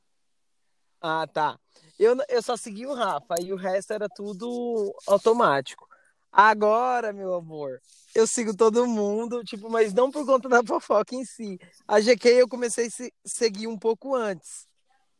Ah, 1.00 1.26
tá. 1.26 1.58
Eu, 1.98 2.16
eu 2.28 2.42
só 2.42 2.56
segui 2.56 2.86
o 2.86 2.94
Rafa 2.94 3.34
e 3.40 3.52
o 3.52 3.56
resto 3.56 3.92
era 3.92 4.08
tudo 4.08 4.94
automático. 5.06 5.88
Agora, 6.32 7.12
meu 7.12 7.34
amor, 7.34 7.80
eu 8.14 8.26
sigo 8.26 8.56
todo 8.56 8.86
mundo, 8.86 9.42
tipo, 9.44 9.68
mas 9.68 9.92
não 9.92 10.10
por 10.10 10.24
conta 10.24 10.48
da 10.48 10.62
fofoca 10.64 11.14
em 11.14 11.24
si. 11.24 11.58
A 11.88 12.00
GQ 12.00 12.28
eu 12.28 12.48
comecei 12.48 12.86
a 12.86 12.90
se- 12.90 13.12
seguir 13.24 13.66
um 13.66 13.76
pouco 13.78 14.14
antes. 14.14 14.66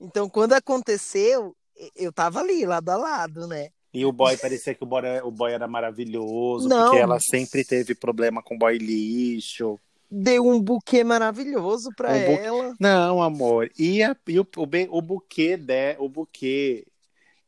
Então, 0.01 0.29
quando 0.29 0.53
aconteceu, 0.53 1.55
eu 1.97 2.13
tava 2.13 2.41
ali, 2.41 2.65
lado 2.65 2.89
a 2.91 2.97
lado, 2.97 3.47
né? 3.47 3.71
E 3.93 4.07
o 4.07 4.13
boy 4.13 4.37
parecia 4.37 4.73
que 4.75 4.85
o 4.85 4.87
boy, 4.87 5.05
era- 5.05 5.27
o 5.27 5.31
boy 5.33 5.53
era 5.53 5.67
maravilhoso, 5.67 6.69
Não. 6.69 6.85
porque 6.91 6.99
ela 7.03 7.19
sempre 7.19 7.65
teve 7.65 7.95
problema 7.95 8.41
com 8.41 8.57
boy 8.57 8.79
lixo. 8.79 9.81
Deu 10.09 10.47
um 10.47 10.61
buquê 10.61 11.03
maravilhoso 11.05 11.91
pra 11.97 12.13
Um 12.13 12.15
ela. 12.15 12.75
Não, 12.79 13.21
amor. 13.23 13.71
E, 13.79 14.03
a- 14.03 14.17
e 14.29 14.39
o, 14.39 14.43
o, 14.57 14.99
o 14.99 15.03
buquê 15.03 15.57
de, 15.57 15.97
o 15.99 16.09
buquê 16.09 16.87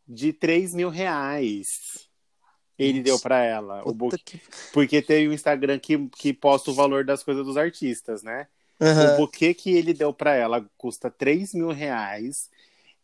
de 0.07 0.33
3 0.33 0.75
mil 0.75 0.89
reais. 0.89 2.09
Ele 2.83 3.03
deu 3.03 3.19
pra 3.19 3.43
ela. 3.43 3.83
O 3.85 3.93
buquê, 3.93 4.19
que... 4.19 4.41
porque 4.73 5.01
tem 5.03 5.29
o 5.29 5.33
Instagram 5.33 5.79
que, 5.79 6.09
que 6.09 6.33
posta 6.33 6.71
o 6.71 6.75
valor 6.75 7.05
das 7.05 7.23
coisas 7.23 7.45
dos 7.45 7.57
artistas, 7.57 8.23
né? 8.23 8.47
O 8.81 8.85
Aham. 8.85 9.17
buquê 9.17 9.55
que 9.55 9.73
ele 9.75 9.95
deu 9.95 10.13
pra 10.13 10.35
ela 10.35 10.65
custa 10.77 11.11
3 11.11 11.55
mil 11.55 11.71
reais. 11.71 12.51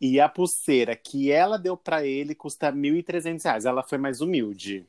E 0.00 0.20
a 0.20 0.28
pulseira 0.28 0.94
que 0.94 1.30
ela 1.30 1.58
deu 1.58 1.76
pra 1.76 2.04
ele 2.04 2.34
custa 2.34 2.72
1.300 2.72 3.42
reais. 3.44 3.64
Ela 3.64 3.82
foi 3.82 3.98
mais 3.98 4.20
humilde. 4.20 4.86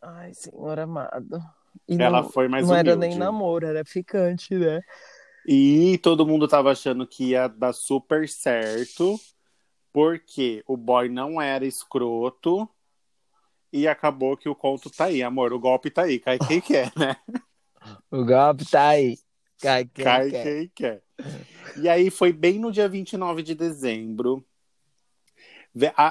Ai, 0.00 0.34
senhor 0.34 0.78
amado. 0.78 1.42
E 1.88 1.94
Ela 2.00 2.22
não, 2.22 2.28
foi 2.28 2.48
mais 2.48 2.66
não 2.66 2.74
humilde. 2.74 2.90
era 2.90 2.98
nem 2.98 3.16
namoro, 3.16 3.66
era 3.66 3.84
ficante, 3.84 4.54
né? 4.54 4.82
E 5.46 5.98
todo 5.98 6.26
mundo 6.26 6.46
tava 6.46 6.70
achando 6.70 7.06
que 7.06 7.30
ia 7.30 7.48
dar 7.48 7.72
super 7.72 8.28
certo, 8.28 9.18
porque 9.92 10.62
o 10.66 10.76
boy 10.76 11.08
não 11.08 11.40
era 11.40 11.64
escroto. 11.64 12.68
E 13.72 13.88
acabou 13.88 14.36
que 14.36 14.48
o 14.48 14.54
conto 14.54 14.90
tá 14.90 15.06
aí, 15.06 15.22
amor. 15.22 15.52
O 15.52 15.58
golpe 15.58 15.90
tá 15.90 16.02
aí. 16.02 16.18
Cai 16.18 16.38
quem 16.38 16.60
quer, 16.60 16.92
né? 16.94 17.16
O 18.10 18.24
golpe 18.24 18.64
tá 18.70 18.88
aí. 18.88 19.18
Cai 19.60 19.84
quem 19.84 20.04
Cai 20.04 20.30
quer. 20.30 20.42
quem 20.44 20.70
quer. 20.74 21.02
E 21.80 21.88
aí 21.88 22.10
foi 22.10 22.32
bem 22.32 22.58
no 22.58 22.70
dia 22.70 22.88
29 22.88 23.42
de 23.42 23.54
dezembro 23.54 24.44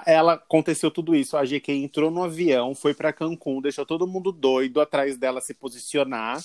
Ela 0.05 0.33
aconteceu 0.33 0.89
tudo 0.89 1.15
isso. 1.15 1.37
A 1.37 1.45
GK 1.45 1.71
entrou 1.73 2.09
no 2.09 2.23
avião, 2.23 2.73
foi 2.73 2.93
para 2.93 3.13
Cancún, 3.13 3.61
deixou 3.61 3.85
todo 3.85 4.07
mundo 4.07 4.31
doido 4.31 4.81
atrás 4.81 5.17
dela 5.17 5.39
se 5.39 5.53
posicionar. 5.53 6.41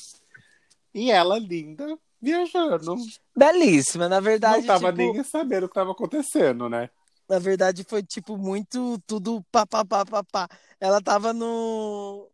E 0.92 1.11
ela, 1.11 1.38
linda, 1.38 1.99
viajando. 2.20 2.96
Belíssima, 3.37 4.08
na 4.08 4.20
verdade. 4.20 4.58
Não 4.58 4.66
tava 4.66 4.92
tipo... 4.92 5.12
nem 5.12 5.25
sabendo 5.25 5.64
o 5.64 5.68
que 5.68 5.75
tava 5.75 5.92
acontecendo, 5.92 6.68
né? 6.68 6.90
Na 7.28 7.38
verdade, 7.38 7.85
foi 7.85 8.02
tipo 8.02 8.37
muito 8.37 8.99
tudo 9.06 9.45
pá, 9.50 9.66
pá, 9.66 9.85
pá, 9.85 10.04
pá, 10.04 10.23
pá. 10.25 10.49
Ela 10.80 11.00
tava 11.00 11.33
no, 11.33 12.28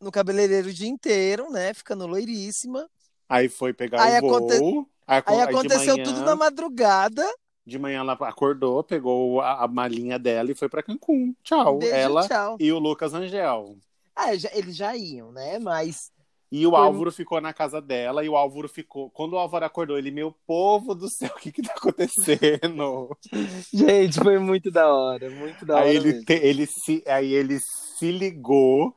no 0.00 0.12
cabeleireiro 0.12 0.68
o 0.68 0.72
dia 0.72 0.88
inteiro, 0.88 1.50
né? 1.50 1.72
Ficando 1.72 2.06
loiríssima. 2.06 2.88
Aí 3.28 3.48
foi 3.48 3.72
pegar 3.72 4.02
aí 4.02 4.14
o 4.20 4.26
aconte... 4.26 4.58
voo. 4.58 4.88
Aí, 5.06 5.22
aí 5.24 5.40
aconteceu 5.40 5.94
manhã, 5.94 6.04
tudo 6.04 6.20
na 6.22 6.34
madrugada. 6.34 7.24
De 7.64 7.78
manhã 7.78 8.00
ela 8.00 8.12
acordou, 8.12 8.82
pegou 8.82 9.40
a, 9.40 9.64
a 9.64 9.68
malinha 9.68 10.18
dela 10.18 10.50
e 10.50 10.54
foi 10.54 10.68
para 10.68 10.82
Cancún. 10.82 11.34
Tchau. 11.42 11.78
Beijo, 11.78 11.94
ela 11.94 12.28
tchau. 12.28 12.56
e 12.58 12.72
o 12.72 12.78
Lucas 12.78 13.14
Angel. 13.14 13.76
Ah, 14.14 14.36
já, 14.36 14.50
eles 14.52 14.76
já 14.76 14.96
iam, 14.96 15.30
né? 15.32 15.58
Mas 15.58 16.10
e 16.50 16.66
o 16.66 16.70
foi... 16.70 16.78
Álvaro 16.78 17.12
ficou 17.12 17.40
na 17.40 17.52
casa 17.52 17.80
dela 17.80 18.24
e 18.24 18.28
o 18.28 18.36
Álvaro 18.36 18.68
ficou. 18.68 19.10
Quando 19.10 19.32
o 19.32 19.38
Álvaro 19.38 19.64
acordou, 19.64 19.98
ele, 19.98 20.10
meu 20.10 20.32
povo 20.46 20.94
do 20.94 21.08
céu, 21.08 21.32
o 21.36 21.40
que 21.40 21.50
que 21.50 21.62
tá 21.62 21.72
acontecendo? 21.76 23.16
Gente, 23.72 24.20
foi 24.20 24.38
muito 24.38 24.70
da 24.70 24.92
hora, 24.92 25.28
muito 25.28 25.66
da 25.66 25.80
aí 25.80 25.96
hora. 25.96 26.08
Ele, 26.08 26.24
te, 26.24 26.34
ele 26.34 26.66
se, 26.66 27.02
aí 27.06 27.32
ele 27.32 27.58
se 27.60 28.12
ligou. 28.12 28.94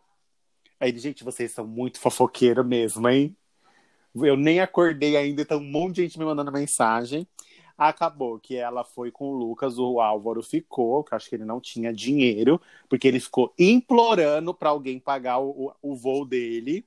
Aí 0.79 0.89
ele, 0.89 0.99
gente, 0.99 1.25
vocês 1.25 1.51
são 1.51 1.67
muito 1.67 1.99
fofoqueiro 1.99 2.63
mesmo, 2.63 3.09
hein? 3.09 3.35
Eu 4.15 4.37
nem 4.37 4.61
acordei 4.61 5.17
ainda, 5.17 5.41
então 5.41 5.59
um 5.59 5.71
monte 5.71 5.95
de 5.95 6.03
gente 6.03 6.19
me 6.19 6.25
mandando 6.25 6.51
mensagem. 6.51 7.27
Acabou 7.77 8.39
que 8.39 8.55
ela 8.55 8.83
foi 8.83 9.11
com 9.11 9.29
o 9.29 9.37
Lucas, 9.37 9.77
o 9.77 9.99
Álvaro 9.99 10.41
ficou, 10.41 11.03
que 11.03 11.15
acho 11.15 11.29
que 11.29 11.35
ele 11.35 11.45
não 11.45 11.59
tinha 11.59 11.93
dinheiro, 11.93 12.61
porque 12.87 13.07
ele 13.07 13.19
ficou 13.19 13.53
implorando 13.57 14.53
para 14.53 14.69
alguém 14.69 14.99
pagar 14.99 15.39
o, 15.39 15.73
o 15.81 15.95
voo 15.95 16.25
dele 16.25 16.85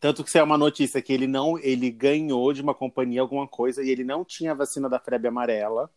tanto 0.00 0.22
que 0.22 0.28
isso 0.28 0.38
é 0.38 0.42
uma 0.42 0.58
notícia 0.58 1.00
que 1.00 1.12
ele 1.12 1.26
não, 1.26 1.58
ele 1.58 1.90
ganhou 1.90 2.52
de 2.52 2.60
uma 2.60 2.74
companhia 2.74 3.20
alguma 3.20 3.48
coisa 3.48 3.82
e 3.82 3.90
ele 3.90 4.04
não 4.04 4.24
tinha 4.24 4.52
a 4.52 4.54
vacina 4.54 4.88
da 4.88 4.98
febre 4.98 5.28
amarela. 5.28 5.90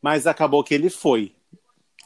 Mas 0.00 0.26
acabou 0.26 0.64
que 0.64 0.74
ele 0.74 0.88
foi. 0.88 1.34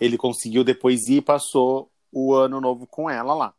Ele 0.01 0.17
conseguiu 0.17 0.65
depois 0.65 1.09
ir 1.09 1.17
e 1.17 1.23
passou 1.23 1.91
o 2.11 2.35
ano 2.35 2.61
novo 2.61 2.87
com 2.87 3.09
ela 3.09 3.35
lá. 3.35 3.55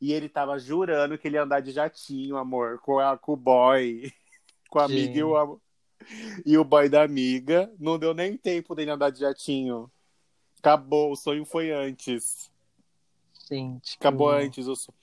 E 0.00 0.12
ele 0.12 0.28
tava 0.28 0.58
jurando 0.58 1.16
que 1.16 1.28
ele 1.28 1.36
ia 1.36 1.44
andar 1.44 1.60
de 1.60 1.70
jatinho, 1.70 2.36
amor, 2.36 2.80
com, 2.80 2.98
a, 2.98 3.16
com 3.16 3.34
o 3.34 3.36
boy, 3.36 4.12
com 4.68 4.80
a 4.80 4.84
amiga 4.84 5.18
e 5.18 5.22
o, 5.22 5.60
e 6.44 6.58
o 6.58 6.64
boy 6.64 6.88
da 6.88 7.02
amiga. 7.04 7.72
Não 7.78 7.98
deu 7.98 8.12
nem 8.12 8.36
tempo 8.36 8.74
dele 8.74 8.90
andar 8.90 9.10
de 9.10 9.20
jatinho. 9.20 9.90
Acabou, 10.58 11.12
o 11.12 11.16
sonho 11.16 11.44
foi 11.44 11.70
antes. 11.70 12.50
Gente. 13.48 13.96
Acabou 13.96 14.30
antes 14.30 14.66
o 14.66 14.74
sonho. 14.74 14.96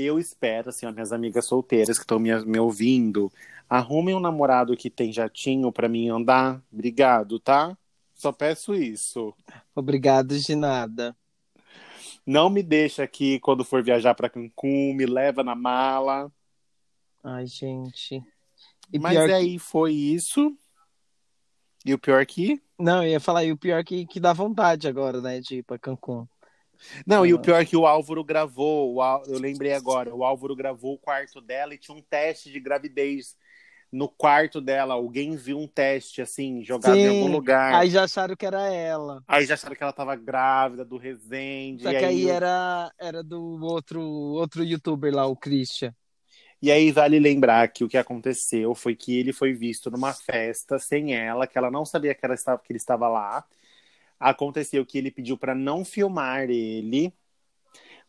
Eu 0.00 0.16
espero, 0.16 0.68
assim, 0.68 0.86
ó, 0.86 0.92
minhas 0.92 1.12
amigas 1.12 1.44
solteiras 1.44 1.98
que 1.98 2.04
estão 2.04 2.20
me, 2.20 2.32
me 2.44 2.60
ouvindo, 2.60 3.32
arrumem 3.68 4.14
um 4.14 4.20
namorado 4.20 4.76
que 4.76 4.88
tem 4.88 5.12
jatinho 5.12 5.72
para 5.72 5.88
mim 5.88 6.08
andar. 6.08 6.62
Obrigado, 6.72 7.40
tá? 7.40 7.76
Só 8.14 8.30
peço 8.30 8.76
isso. 8.76 9.34
Obrigado 9.74 10.38
de 10.38 10.54
nada. 10.54 11.16
Não 12.24 12.48
me 12.48 12.62
deixa 12.62 13.02
aqui 13.02 13.40
quando 13.40 13.64
for 13.64 13.82
viajar 13.82 14.14
para 14.14 14.30
Cancún, 14.30 14.94
me 14.94 15.04
leva 15.04 15.42
na 15.42 15.56
mala. 15.56 16.30
Ai, 17.24 17.48
gente. 17.48 18.22
E 18.92 19.00
Mas 19.00 19.18
aí 19.18 19.54
que... 19.54 19.58
foi 19.58 19.94
isso. 19.94 20.56
E 21.84 21.92
o 21.92 21.98
pior 21.98 22.24
que? 22.24 22.62
Não, 22.78 23.02
eu 23.02 23.10
ia 23.10 23.20
falar, 23.20 23.42
e 23.42 23.50
o 23.50 23.56
pior 23.56 23.82
que, 23.82 24.06
que 24.06 24.20
dá 24.20 24.32
vontade 24.32 24.86
agora, 24.86 25.20
né, 25.20 25.40
de 25.40 25.56
ir 25.56 25.62
pra 25.64 25.76
Cancún. 25.76 26.24
Não, 27.06 27.26
e 27.26 27.34
o 27.34 27.38
pior 27.38 27.60
é 27.60 27.64
que 27.64 27.76
o 27.76 27.86
Álvaro 27.86 28.22
gravou, 28.24 28.98
eu 29.26 29.38
lembrei 29.38 29.72
agora, 29.72 30.14
o 30.14 30.24
Álvaro 30.24 30.54
gravou 30.54 30.94
o 30.94 30.98
quarto 30.98 31.40
dela 31.40 31.74
e 31.74 31.78
tinha 31.78 31.96
um 31.96 32.02
teste 32.02 32.50
de 32.50 32.60
gravidez 32.60 33.36
no 33.90 34.08
quarto 34.08 34.60
dela. 34.60 34.94
Alguém 34.94 35.36
viu 35.36 35.58
um 35.58 35.66
teste, 35.66 36.20
assim, 36.22 36.62
jogado 36.62 36.94
Sim, 36.94 37.00
em 37.00 37.08
algum 37.08 37.32
lugar. 37.32 37.74
Aí 37.74 37.90
já 37.90 38.04
acharam 38.04 38.36
que 38.36 38.46
era 38.46 38.70
ela. 38.70 39.22
Aí 39.26 39.44
já 39.44 39.54
acharam 39.54 39.74
que 39.74 39.82
ela 39.82 39.92
tava 39.92 40.14
grávida 40.14 40.84
do 40.84 40.96
Resende. 40.96 41.82
Só 41.82 41.90
que 41.90 41.96
aí, 41.96 42.04
aí 42.04 42.28
era, 42.28 42.92
era 42.98 43.22
do 43.22 43.58
outro, 43.62 44.00
outro 44.00 44.62
youtuber 44.62 45.14
lá, 45.14 45.26
o 45.26 45.36
Christian. 45.36 45.94
E 46.60 46.72
aí 46.72 46.90
vale 46.90 47.20
lembrar 47.20 47.68
que 47.68 47.84
o 47.84 47.88
que 47.88 47.96
aconteceu 47.96 48.74
foi 48.74 48.96
que 48.96 49.16
ele 49.16 49.32
foi 49.32 49.52
visto 49.52 49.90
numa 49.90 50.12
festa 50.12 50.76
sem 50.76 51.14
ela, 51.14 51.46
que 51.46 51.56
ela 51.56 51.70
não 51.70 51.84
sabia 51.84 52.14
que, 52.14 52.24
ela 52.24 52.34
estava, 52.34 52.58
que 52.58 52.72
ele 52.72 52.78
estava 52.78 53.08
lá 53.08 53.44
aconteceu 54.18 54.84
que 54.84 54.98
ele 54.98 55.10
pediu 55.10 55.36
para 55.36 55.54
não 55.54 55.84
filmar 55.84 56.50
ele, 56.50 57.12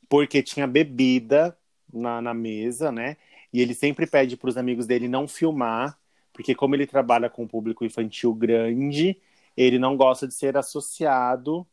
porque 0.08 0.42
tinha 0.44 0.68
bebida 0.68 1.58
na, 1.92 2.22
na 2.22 2.34
mesa, 2.34 2.92
né? 2.92 3.18
E 3.54 3.62
ele 3.62 3.74
sempre 3.74 4.06
pede 4.08 4.38
para 4.38 4.50
os 4.50 4.58
amigos 4.58 4.86
dele 4.86 5.08
não 5.08 5.28
filmar, 5.28 5.98
porque 6.34 6.56
como 6.56 6.76
ele 6.76 6.88
trabalha 6.88 7.30
com 7.30 7.44
um 7.44 7.48
público 7.48 7.86
infantil 7.86 8.34
grande, 8.34 9.18
ele 9.58 9.80
não 9.80 9.98
gosta 9.98 10.28
de 10.28 10.34
ser 10.34 10.56
associado 10.58 11.66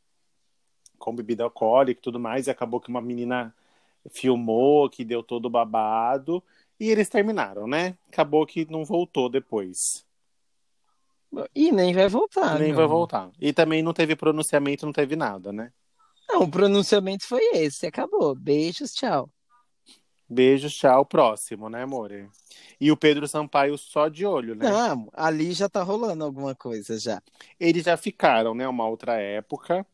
com 0.98 1.14
bebida 1.14 1.44
alcoólica 1.44 2.00
e 2.00 2.02
tudo 2.02 2.18
mais. 2.18 2.46
E 2.46 2.50
acabou 2.50 2.80
que 2.80 2.88
uma 2.88 3.00
menina 3.00 3.54
filmou, 4.10 4.88
que 4.88 5.04
deu 5.04 5.22
todo 5.22 5.50
babado, 5.50 6.42
e 6.78 6.88
eles 6.90 7.08
terminaram, 7.08 7.66
né? 7.66 7.96
Acabou 8.08 8.46
que 8.46 8.70
não 8.70 8.84
voltou 8.84 9.28
depois. 9.28 10.05
E 11.54 11.72
nem 11.72 11.92
vai 11.92 12.08
voltar. 12.08 12.58
Nem 12.58 12.72
vai 12.72 12.86
voltar. 12.86 13.30
E 13.40 13.52
também 13.52 13.82
não 13.82 13.92
teve 13.92 14.16
pronunciamento, 14.16 14.86
não 14.86 14.92
teve 14.92 15.16
nada, 15.16 15.52
né? 15.52 15.72
Não, 16.28 16.42
o 16.42 16.50
pronunciamento 16.50 17.26
foi 17.26 17.42
esse, 17.54 17.86
acabou. 17.86 18.34
Beijos, 18.34 18.92
tchau. 18.92 19.30
Beijos, 20.28 20.74
tchau, 20.74 21.04
próximo, 21.04 21.68
né, 21.68 21.84
amor? 21.84 22.10
E 22.80 22.90
o 22.90 22.96
Pedro 22.96 23.28
Sampaio 23.28 23.78
só 23.78 24.08
de 24.08 24.26
olho, 24.26 24.56
né? 24.56 24.68
Não, 24.68 25.08
ali 25.12 25.52
já 25.52 25.68
tá 25.68 25.82
rolando 25.82 26.24
alguma 26.24 26.54
coisa 26.54 26.98
já. 26.98 27.22
Eles 27.60 27.84
já 27.84 27.96
ficaram, 27.96 28.54
né, 28.54 28.66
uma 28.66 28.88
outra 28.88 29.20
época. 29.20 29.86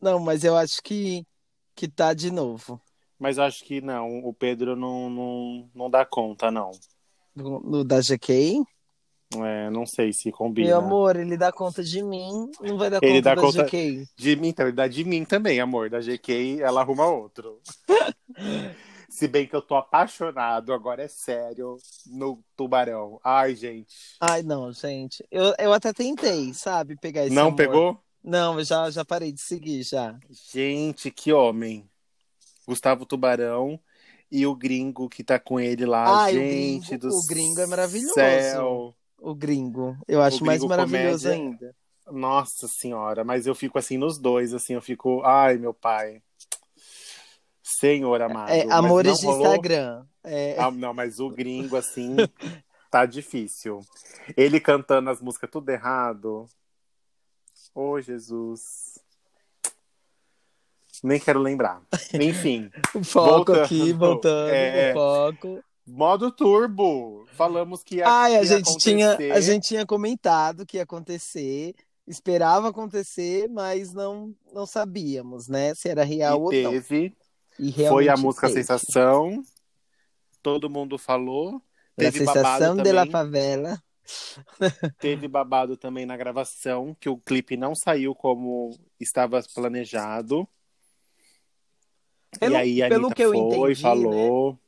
Não, 0.00 0.18
mas 0.18 0.44
eu 0.44 0.56
acho 0.56 0.82
que, 0.82 1.26
que 1.74 1.86
tá 1.86 2.14
de 2.14 2.30
novo. 2.30 2.80
Mas 3.18 3.38
acho 3.38 3.64
que 3.64 3.80
não, 3.80 4.24
o 4.24 4.32
Pedro 4.32 4.76
não, 4.76 5.10
não, 5.10 5.70
não 5.74 5.90
dá 5.90 6.04
conta, 6.04 6.50
não. 6.50 6.70
No, 7.34 7.60
no 7.60 7.84
da 7.84 8.00
GK? 8.00 8.64
É, 9.34 9.68
não 9.70 9.84
sei 9.84 10.12
se 10.12 10.30
combina. 10.30 10.68
Meu 10.68 10.78
amor, 10.78 11.16
ele 11.16 11.36
dá 11.36 11.50
conta 11.50 11.82
de 11.82 12.02
mim, 12.02 12.48
não 12.60 12.78
vai 12.78 12.88
dar 12.88 13.00
ele 13.02 13.14
conta 13.14 13.22
dá 13.22 13.34
da 13.34 13.40
conta 13.40 13.64
GK. 13.64 14.08
De 14.16 14.36
mim, 14.36 14.48
então, 14.48 14.66
ele 14.66 14.76
dá 14.76 14.86
de 14.86 15.04
mim 15.04 15.24
também, 15.24 15.60
amor. 15.60 15.90
Da 15.90 16.00
GK, 16.00 16.60
ela 16.60 16.80
arruma 16.80 17.06
outro. 17.06 17.60
se 19.10 19.26
bem 19.26 19.46
que 19.46 19.56
eu 19.56 19.62
tô 19.62 19.74
apaixonado, 19.74 20.72
agora 20.72 21.02
é 21.02 21.08
sério, 21.08 21.76
no 22.06 22.40
tubarão. 22.56 23.20
Ai, 23.24 23.56
gente. 23.56 24.16
Ai, 24.20 24.42
não, 24.42 24.72
gente. 24.72 25.26
Eu, 25.30 25.52
eu 25.58 25.72
até 25.72 25.92
tentei, 25.92 26.54
sabe, 26.54 26.96
pegar 26.96 27.26
esse 27.26 27.34
Não 27.34 27.48
amor. 27.48 27.56
pegou? 27.56 28.00
Não, 28.22 28.62
já, 28.62 28.88
já 28.90 29.04
parei 29.04 29.32
de 29.32 29.40
seguir, 29.40 29.82
já. 29.82 30.16
Gente, 30.52 31.10
que 31.10 31.32
homem. 31.32 31.88
Gustavo 32.66 33.06
Tubarão 33.06 33.78
e 34.30 34.44
o 34.46 34.54
gringo 34.54 35.08
que 35.08 35.22
tá 35.22 35.38
com 35.38 35.60
ele 35.60 35.86
lá, 35.86 36.24
Ai, 36.24 36.34
gente 36.34 36.86
o 36.86 36.98
gringo, 36.98 36.98
do 36.98 37.16
O 37.16 37.26
gringo 37.26 37.60
é 37.60 37.66
maravilhoso. 37.66 38.14
Céu 38.14 38.94
o 39.20 39.34
gringo. 39.34 39.96
Eu 40.06 40.22
acho 40.22 40.44
mais 40.44 40.62
maravilhoso 40.62 41.28
comédia... 41.28 41.44
ainda. 41.44 41.76
Nossa 42.10 42.68
senhora, 42.68 43.24
mas 43.24 43.46
eu 43.46 43.54
fico 43.54 43.78
assim 43.78 43.98
nos 43.98 44.18
dois, 44.18 44.54
assim, 44.54 44.74
eu 44.74 44.82
fico, 44.82 45.22
ai, 45.24 45.58
meu 45.58 45.74
pai. 45.74 46.22
Senhor 47.62 48.22
amado. 48.22 48.50
É, 48.50 48.62
amores 48.70 49.18
de 49.18 49.26
rolou... 49.26 49.46
Instagram. 49.46 50.06
É... 50.22 50.56
Ah, 50.56 50.70
não, 50.70 50.94
mas 50.94 51.18
o 51.18 51.28
gringo, 51.28 51.76
assim, 51.76 52.14
tá 52.90 53.04
difícil. 53.04 53.80
Ele 54.36 54.60
cantando 54.60 55.10
as 55.10 55.20
músicas 55.20 55.50
tudo 55.50 55.68
errado. 55.70 56.46
Ô, 57.74 57.90
oh, 57.90 58.00
Jesus. 58.00 59.00
Nem 61.02 61.18
quero 61.18 61.40
lembrar. 61.40 61.82
Enfim. 62.14 62.70
foco 63.04 63.52
voltando, 63.52 63.62
aqui, 63.62 63.92
voltando. 63.92 64.50
É... 64.50 64.92
foco. 64.94 65.62
Modo 65.86 66.32
turbo. 66.32 67.26
Falamos 67.32 67.82
que 67.82 67.96
ia, 67.96 68.08
Ai, 68.08 68.36
a 68.36 68.42
gente 68.42 68.68
acontecer. 68.68 68.90
tinha 68.90 69.34
a 69.34 69.40
gente 69.40 69.68
tinha 69.68 69.86
comentado 69.86 70.66
que 70.66 70.78
ia 70.78 70.82
acontecer, 70.82 71.74
esperava 72.06 72.68
acontecer, 72.68 73.48
mas 73.48 73.92
não 73.92 74.34
não 74.52 74.66
sabíamos, 74.66 75.46
né, 75.46 75.74
se 75.74 75.88
era 75.88 76.02
real 76.02 76.38
e 76.38 76.42
ou 76.42 76.50
teve, 76.50 77.14
não. 77.58 77.66
E 77.68 77.72
foi 77.72 78.08
a 78.08 78.16
música 78.16 78.48
teve. 78.48 78.60
Sensação. 78.60 79.42
Todo 80.42 80.68
mundo 80.68 80.98
falou. 80.98 81.62
Teve 81.96 82.22
a 82.22 82.26
sensação 82.26 82.76
de 82.76 82.92
la 82.92 83.06
favela. 83.06 83.82
Teve 85.00 85.26
babado 85.26 85.76
também 85.76 86.06
na 86.06 86.16
gravação, 86.16 86.94
que 87.00 87.08
o 87.08 87.16
clipe 87.16 87.56
não 87.56 87.74
saiu 87.74 88.14
como 88.14 88.70
estava 89.00 89.42
planejado. 89.54 90.46
Pelo, 92.38 92.54
e 92.54 92.56
aí 92.56 92.82
a 92.82 92.88
pelo 92.88 93.06
Anitta 93.06 93.14
que 93.14 93.22
eu 93.22 93.30
foi, 93.30 93.38
entendi, 93.38 93.82
falou. 93.82 94.52
Né? 94.52 94.58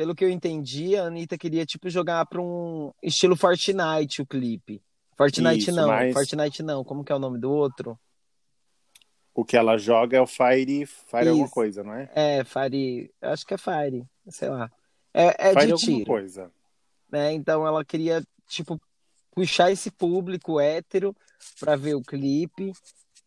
Pelo 0.00 0.14
que 0.14 0.24
eu 0.24 0.30
entendi, 0.30 0.96
a 0.96 1.04
Anitta 1.04 1.36
queria, 1.36 1.66
tipo, 1.66 1.90
jogar 1.90 2.24
pra 2.24 2.40
um 2.40 2.90
estilo 3.02 3.36
Fortnite 3.36 4.22
o 4.22 4.26
clipe. 4.26 4.82
Fortnite 5.14 5.58
Isso, 5.58 5.72
não, 5.72 5.88
mas... 5.88 6.14
Fortnite 6.14 6.62
não. 6.62 6.82
Como 6.82 7.04
que 7.04 7.12
é 7.12 7.14
o 7.14 7.18
nome 7.18 7.38
do 7.38 7.52
outro? 7.52 8.00
O 9.34 9.44
que 9.44 9.58
ela 9.58 9.76
joga 9.76 10.16
é 10.16 10.20
o 10.22 10.26
Fire, 10.26 10.86
Fire 10.86 11.28
alguma 11.28 11.44
Isso. 11.44 11.52
coisa, 11.54 11.84
não 11.84 11.92
é? 11.92 12.10
É, 12.14 12.44
Fire. 12.44 13.12
Acho 13.20 13.44
que 13.44 13.52
é 13.52 13.58
Fire, 13.58 14.06
sei 14.30 14.48
lá. 14.48 14.72
É, 15.12 15.50
é 15.50 15.52
Fire 15.52 15.66
de 15.66 15.72
alguma 15.72 15.76
tiro. 15.98 16.06
coisa. 16.06 16.50
né? 17.12 17.34
Então 17.34 17.66
ela 17.66 17.84
queria, 17.84 18.22
tipo, 18.48 18.80
puxar 19.32 19.70
esse 19.70 19.90
público 19.90 20.58
hétero 20.58 21.14
pra 21.58 21.76
ver 21.76 21.94
o 21.94 22.00
clipe, 22.00 22.72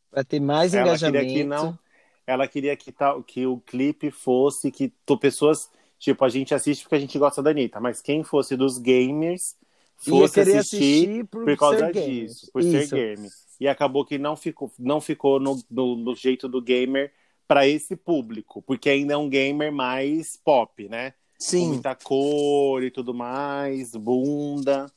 pra 0.09 0.23
ter 0.23 0.39
mais 0.39 0.73
Ela 0.73 0.87
engajamento. 0.87 1.27
queria 1.27 1.43
que 1.43 1.47
não. 1.47 1.77
Ela 2.25 2.47
queria 2.47 2.75
que, 2.75 2.91
tal, 2.91 3.21
que 3.21 3.45
o 3.45 3.59
clipe 3.59 4.09
fosse 4.09 4.71
que 4.71 4.91
tu, 5.05 5.15
pessoas. 5.19 5.69
Tipo, 6.03 6.25
a 6.25 6.29
gente 6.29 6.53
assiste 6.53 6.83
porque 6.83 6.95
a 6.95 6.99
gente 6.99 7.17
gosta 7.17 7.41
da 7.41 7.51
Anitta, 7.51 7.79
mas 7.79 8.01
quem 8.01 8.25
fosse 8.25 8.57
dos 8.57 8.77
gamers 8.77 9.55
fosse 9.95 10.41
assistir, 10.41 10.57
assistir 10.57 11.25
por, 11.27 11.45
por 11.45 11.55
causa 11.55 11.89
gamer. 11.89 12.25
disso, 12.25 12.51
por 12.51 12.61
Isso. 12.61 12.89
ser 12.89 13.15
game. 13.15 13.29
E 13.57 13.69
acabou 13.69 14.03
que 14.03 14.17
não 14.17 14.35
ficou, 14.35 14.69
não 14.77 14.99
ficou 14.99 15.39
no, 15.39 15.63
no, 15.71 15.95
no 15.95 16.13
jeito 16.13 16.49
do 16.49 16.61
gamer 16.61 17.13
para 17.47 17.65
esse 17.65 17.95
público, 17.95 18.61
porque 18.63 18.89
ainda 18.89 19.13
é 19.13 19.17
um 19.17 19.29
gamer 19.29 19.71
mais 19.71 20.35
pop, 20.35 20.89
né? 20.89 21.11
Com 21.11 21.17
Sim, 21.39 21.67
muita 21.69 21.95
cor 21.95 22.83
e 22.83 22.91
tudo 22.91 23.13
mais, 23.13 23.95
bunda. 23.95 24.91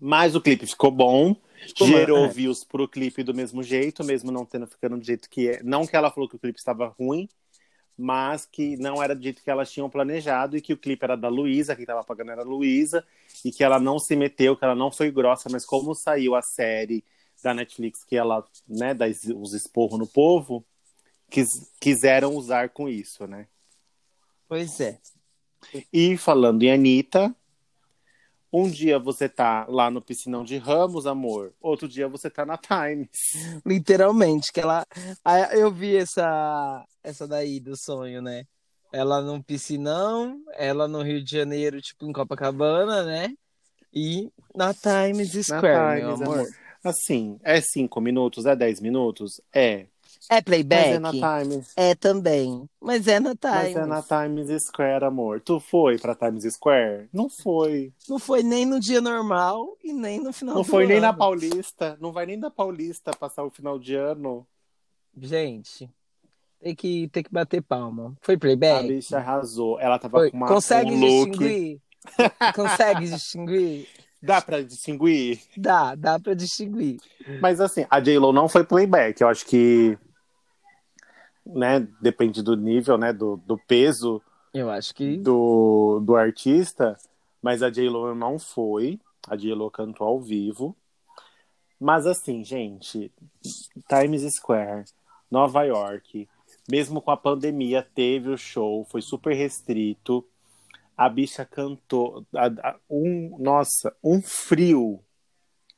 Mas 0.00 0.34
o 0.34 0.40
clipe 0.40 0.66
ficou 0.66 0.90
bom, 0.90 1.36
Ficou 1.68 1.86
gerou 1.86 2.24
é. 2.24 2.28
views 2.28 2.64
pro 2.64 2.88
clipe 2.88 3.22
do 3.22 3.32
mesmo 3.32 3.62
jeito, 3.62 4.02
mesmo 4.02 4.32
não 4.32 4.44
tendo 4.44 4.66
ficando 4.66 4.98
do 4.98 5.04
jeito 5.04 5.30
que 5.30 5.50
é. 5.50 5.62
Não 5.62 5.86
que 5.86 5.94
ela 5.94 6.10
falou 6.10 6.28
que 6.28 6.34
o 6.34 6.40
clipe 6.40 6.58
estava 6.58 6.88
ruim, 6.88 7.28
mas 8.02 8.44
que 8.44 8.76
não 8.76 9.02
era 9.02 9.14
do 9.14 9.22
jeito 9.22 9.42
que 9.42 9.50
elas 9.50 9.70
tinham 9.70 9.88
planejado 9.88 10.56
e 10.56 10.60
que 10.60 10.72
o 10.72 10.76
clipe 10.76 11.04
era 11.04 11.16
da 11.16 11.28
Luísa, 11.28 11.74
quem 11.76 11.84
estava 11.84 12.02
pagando 12.02 12.32
era 12.32 12.42
a 12.42 12.44
Luísa, 12.44 13.04
e 13.44 13.50
que 13.52 13.62
ela 13.62 13.78
não 13.78 13.98
se 13.98 14.16
meteu, 14.16 14.56
que 14.56 14.64
ela 14.64 14.74
não 14.74 14.90
foi 14.90 15.10
grossa, 15.10 15.48
mas 15.50 15.64
como 15.64 15.94
saiu 15.94 16.34
a 16.34 16.42
série 16.42 17.04
da 17.42 17.54
Netflix 17.54 18.04
que 18.04 18.16
ela, 18.16 18.44
né, 18.68 18.92
dá 18.92 19.06
os 19.36 19.52
esporros 19.54 19.98
no 19.98 20.06
povo, 20.06 20.64
quis- 21.30 21.70
quiseram 21.80 22.34
usar 22.34 22.70
com 22.70 22.88
isso, 22.88 23.26
né? 23.26 23.46
pois 24.48 24.80
é. 24.80 24.98
E 25.92 26.16
falando 26.16 26.62
em 26.62 26.72
Anitta, 26.72 27.34
um 28.52 28.68
dia 28.68 28.98
você 28.98 29.28
tá 29.28 29.64
lá 29.66 29.90
no 29.90 30.02
piscinão 30.02 30.44
de 30.44 30.58
Ramos, 30.58 31.06
amor. 31.06 31.54
Outro 31.60 31.88
dia 31.88 32.06
você 32.06 32.28
tá 32.28 32.44
na 32.44 32.58
Times. 32.58 33.08
Literalmente, 33.64 34.52
que 34.52 34.60
ela. 34.60 34.86
Eu 35.52 35.72
vi 35.72 35.96
essa, 35.96 36.84
essa 37.02 37.26
daí 37.26 37.60
do 37.60 37.76
sonho, 37.76 38.22
né? 38.22 38.44
Ela 38.92 39.20
num 39.22 39.40
piscinão, 39.40 40.40
ela 40.54 40.86
no 40.86 41.02
Rio 41.02 41.22
de 41.24 41.30
Janeiro, 41.30 41.80
tipo 41.80 42.04
em 42.06 42.12
Copacabana, 42.12 43.04
né? 43.04 43.34
E 43.92 44.30
na 44.54 44.72
Times 44.74 45.34
Na 45.34 45.42
Square, 45.42 46.02
meu 46.02 46.14
Times, 46.14 46.28
amor. 46.28 46.48
Assim, 46.84 47.38
é 47.42 47.60
cinco 47.60 48.00
minutos, 48.00 48.44
é 48.46 48.54
dez 48.56 48.80
minutos? 48.80 49.40
É. 49.52 49.86
É 50.28 50.36
Mas 50.36 50.44
playback? 50.44 50.88
é 50.88 50.98
na 50.98 51.10
Times. 51.10 51.72
É 51.76 51.94
também. 51.94 52.68
Mas 52.80 53.08
é 53.08 53.18
na 53.18 53.34
Times. 53.34 53.74
Mas 53.74 53.76
é 53.76 53.86
na 53.86 54.02
Times 54.02 54.62
Square, 54.64 55.04
amor. 55.04 55.40
Tu 55.40 55.58
foi 55.58 55.98
pra 55.98 56.14
Times 56.14 56.44
Square? 56.54 57.08
Não 57.12 57.28
foi. 57.28 57.92
Não 58.08 58.18
foi 58.18 58.42
nem 58.42 58.64
no 58.66 58.78
dia 58.78 59.00
normal 59.00 59.76
e 59.82 59.92
nem 59.92 60.20
no 60.20 60.32
final 60.32 60.54
Não 60.56 60.62
do 60.62 60.68
foi 60.68 60.86
nem 60.86 61.00
na 61.00 61.08
ano. 61.10 61.18
Paulista. 61.18 61.96
Não 62.00 62.12
vai 62.12 62.26
nem 62.26 62.38
da 62.38 62.50
Paulista 62.50 63.10
passar 63.12 63.42
o 63.42 63.50
final 63.50 63.78
de 63.78 63.94
ano. 63.94 64.46
Gente, 65.20 65.90
tem 66.62 66.74
que, 66.74 67.08
tem 67.08 67.22
que 67.22 67.32
bater 67.32 67.60
palma. 67.60 68.16
Foi 68.20 68.34
A 68.36 68.38
playback? 68.38 68.86
bicha 68.86 69.18
arrasou. 69.18 69.80
Ela 69.80 69.98
tava 69.98 70.18
Foi. 70.18 70.30
com 70.30 70.36
uma, 70.36 70.46
Consegue 70.46 70.92
um 70.92 71.00
distinguir? 71.00 71.80
Consegue 72.54 73.00
distinguir? 73.06 73.88
Dá 74.22 74.40
pra 74.40 74.62
distinguir? 74.62 75.40
Dá, 75.56 75.96
dá 75.96 76.20
pra 76.20 76.34
distinguir. 76.34 77.00
Mas 77.40 77.60
assim, 77.60 77.84
a 77.90 77.98
J-Lo 77.98 78.32
não 78.32 78.48
foi 78.48 78.62
playback. 78.62 79.20
Eu 79.20 79.28
acho 79.28 79.44
que, 79.44 79.98
né, 81.44 81.86
depende 82.00 82.40
do 82.42 82.56
nível, 82.56 82.96
né, 82.96 83.12
do, 83.12 83.36
do 83.38 83.58
peso 83.58 84.22
Eu 84.54 84.70
acho 84.70 84.94
que. 84.94 85.16
do, 85.16 86.00
do 86.04 86.14
artista. 86.14 86.96
Mas 87.42 87.64
a 87.64 87.70
J-Lo 87.70 88.14
não 88.14 88.38
foi. 88.38 89.00
A 89.28 89.34
J-Lo 89.34 89.68
cantou 89.68 90.06
ao 90.06 90.20
vivo. 90.20 90.76
Mas 91.80 92.06
assim, 92.06 92.44
gente, 92.44 93.10
Times 93.88 94.22
Square, 94.36 94.84
Nova 95.28 95.64
York, 95.64 96.28
mesmo 96.70 97.00
com 97.02 97.10
a 97.10 97.16
pandemia, 97.16 97.82
teve 97.94 98.30
o 98.30 98.38
show, 98.38 98.84
foi 98.84 99.02
super 99.02 99.34
restrito. 99.34 100.26
A 100.96 101.08
bicha 101.08 101.44
cantou. 101.44 102.24
a- 102.34 102.46
a- 102.70 102.76
um, 102.88 103.36
nossa, 103.38 103.94
um 104.02 104.20
frio. 104.22 105.02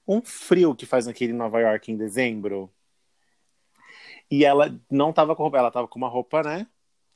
Um 0.06 0.20
frio 0.22 0.74
que 0.74 0.84
faz 0.84 1.06
naquele 1.06 1.32
Nova 1.32 1.60
York 1.60 1.90
em 1.90 1.96
dezembro. 1.96 2.70
E 4.30 4.44
ela 4.44 4.74
não 4.90 5.12
tava 5.12 5.34
com 5.36 5.42
roupa, 5.44 5.58
ela 5.58 5.70
tava 5.70 5.88
com 5.88 5.98
uma 5.98 6.08
roupa, 6.08 6.42
né? 6.42 6.66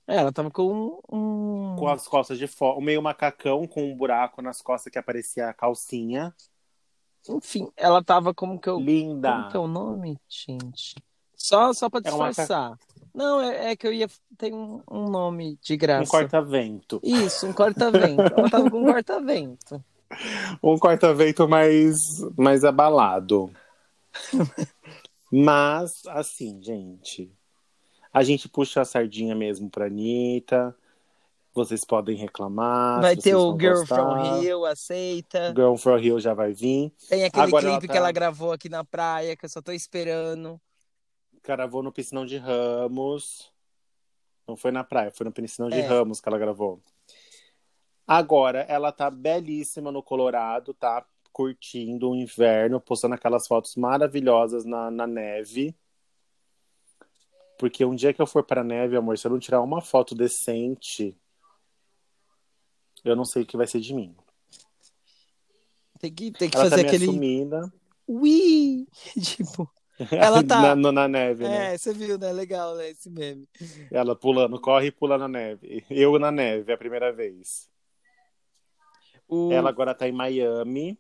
É, 0.07 0.17
ela 0.17 0.33
tava 0.33 0.51
com 0.51 1.01
um. 1.11 1.77
Com 1.79 1.89
as 1.89 2.07
costas 2.09 2.39
de 2.39 2.47
fora, 2.47 2.81
meio 2.81 3.03
macacão 3.03 3.67
com 3.67 3.85
um 3.91 3.95
buraco 3.97 4.41
nas 4.41 4.63
costas 4.63 4.91
que 4.91 4.99
aparecia 4.99 5.49
a 5.49 5.55
calcinha. 5.55 6.35
Enfim, 7.29 7.69
ela 7.77 8.03
tava 8.03 8.33
como 8.33 8.59
que 8.59 8.69
eu. 8.71 8.79
Linda. 8.81 9.31
Como 9.33 9.49
que 9.51 9.57
é 9.57 9.61
o 9.61 9.67
nome, 9.67 10.19
gente? 10.29 10.95
Só, 11.37 11.73
só 11.75 11.91
pra 11.91 12.01
É 12.01 12.03
disfarçar. 12.05 12.79
Não, 13.19 13.41
é, 13.41 13.73
é 13.73 13.77
que 13.77 13.85
eu 13.85 13.93
ia. 13.93 14.07
Tem 14.37 14.55
um, 14.55 14.81
um 14.89 15.09
nome 15.11 15.59
de 15.61 15.77
graça. 15.77 16.05
Um 16.05 16.07
corta-vento. 16.07 17.01
Isso, 17.03 17.49
um 17.49 17.53
corta-vento. 17.53 18.21
ela 18.23 18.49
tava 18.49 18.71
com 18.71 18.81
um 18.81 18.85
corta-vento. 18.93 19.85
Um 20.63 20.79
corta-vento 20.79 21.49
mais, 21.49 21.97
mais 22.37 22.65
abalado. 22.65 23.51
Mas, 25.33 26.03
assim, 26.07 26.63
gente. 26.63 27.31
A 28.13 28.23
gente 28.23 28.49
puxa 28.49 28.81
a 28.81 28.85
sardinha 28.85 29.35
mesmo 29.35 29.69
pra 29.69 29.87
Anitta. 29.87 30.75
Vocês 31.53 31.85
podem 31.85 32.17
reclamar. 32.17 33.01
Vai 33.01 33.17
ter 33.17 33.35
o 33.35 33.59
Girl 33.59 33.81
gostar. 33.81 33.97
from 33.97 34.39
Rio, 34.41 34.65
aceita. 34.65 35.53
Girl 35.57 35.75
from 35.75 35.97
Rio 35.97 36.21
já 36.21 36.33
vai 36.33 36.53
vir. 36.53 36.93
Tem 37.09 37.25
aquele 37.25 37.43
Agora 37.47 37.63
clipe 37.65 37.75
ela 37.75 37.81
tá- 37.81 37.93
que 37.93 37.99
ela 37.99 38.13
gravou 38.13 38.53
aqui 38.53 38.69
na 38.69 38.85
praia, 38.85 39.37
que 39.37 39.45
eu 39.45 39.49
só 39.49 39.61
tô 39.61 39.73
esperando. 39.73 40.61
Gravou 41.49 41.83
no 41.83 41.91
Piscinão 41.91 42.27
de 42.27 42.37
Ramos. 42.37 43.51
Não 44.47 44.55
foi 44.55 44.71
na 44.71 44.85
praia, 44.85 45.11
foi 45.11 45.25
no 45.25 45.33
Piscinão 45.33 45.71
de 45.71 45.79
É. 45.79 45.87
Ramos 45.87 46.21
que 46.21 46.29
ela 46.29 46.39
gravou. 46.39 46.79
Agora, 48.07 48.61
ela 48.69 48.93
tá 48.93 49.11
belíssima 49.11 49.91
no 49.91 50.03
Colorado, 50.03 50.75
tá 50.75 51.07
curtindo 51.33 52.11
o 52.11 52.17
inverno, 52.17 52.79
postando 52.81 53.15
aquelas 53.15 53.47
fotos 53.47 53.77
maravilhosas 53.77 54.67
na, 54.67 54.91
na 54.91 55.07
neve. 55.07 55.75
Porque 57.59 57.83
um 57.83 57.95
dia 57.95 58.13
que 58.13 58.21
eu 58.21 58.27
for 58.27 58.45
pra 58.45 58.63
neve, 58.63 58.97
amor, 58.97 59.17
se 59.17 59.27
eu 59.27 59.31
não 59.31 59.39
tirar 59.39 59.63
uma 59.63 59.81
foto 59.81 60.15
decente, 60.15 61.17
eu 63.03 63.17
não 63.17 63.25
sei 63.25 63.43
o 63.43 63.47
que 63.47 63.57
vai 63.57 63.67
ser 63.67 63.81
de 63.81 63.95
mim. 63.95 64.15
Tem 65.99 66.13
que, 66.13 66.31
tem 66.31 66.51
que 66.51 66.57
Ela 66.57 66.65
tá 66.65 66.71
fazer 66.71 66.83
meio 66.83 66.89
aquele. 66.89 67.11
assumida. 67.11 67.73
Ui! 68.07 68.87
Tipo. 69.21 69.71
Ela 70.13 70.43
tá- 70.47 70.77
na, 70.77 70.93
na 70.93 71.09
neve, 71.09 71.45
né? 71.49 71.75
É, 71.75 71.79
você 71.79 71.93
viu, 71.93 72.19
né? 72.19 72.33
Legal, 72.33 72.77
né? 72.77 72.91
Esse 72.91 73.11
meme. 73.11 73.49
Ela 73.91 74.15
pulando, 74.15 74.61
corre 74.61 74.87
e 74.89 74.93
pula 74.93 75.19
na 75.19 75.27
neve. 75.29 75.85
Eu 75.91 76.19
na 76.19 76.31
neve, 76.31 76.71
é 76.71 76.75
a 76.75 76.79
primeira 76.79 77.13
vez. 77.13 77.69
O... 79.29 79.53
Ela 79.53 79.69
agora 79.69 79.95
tá 79.95 80.09
em 80.09 80.13
Miami. 80.13 80.99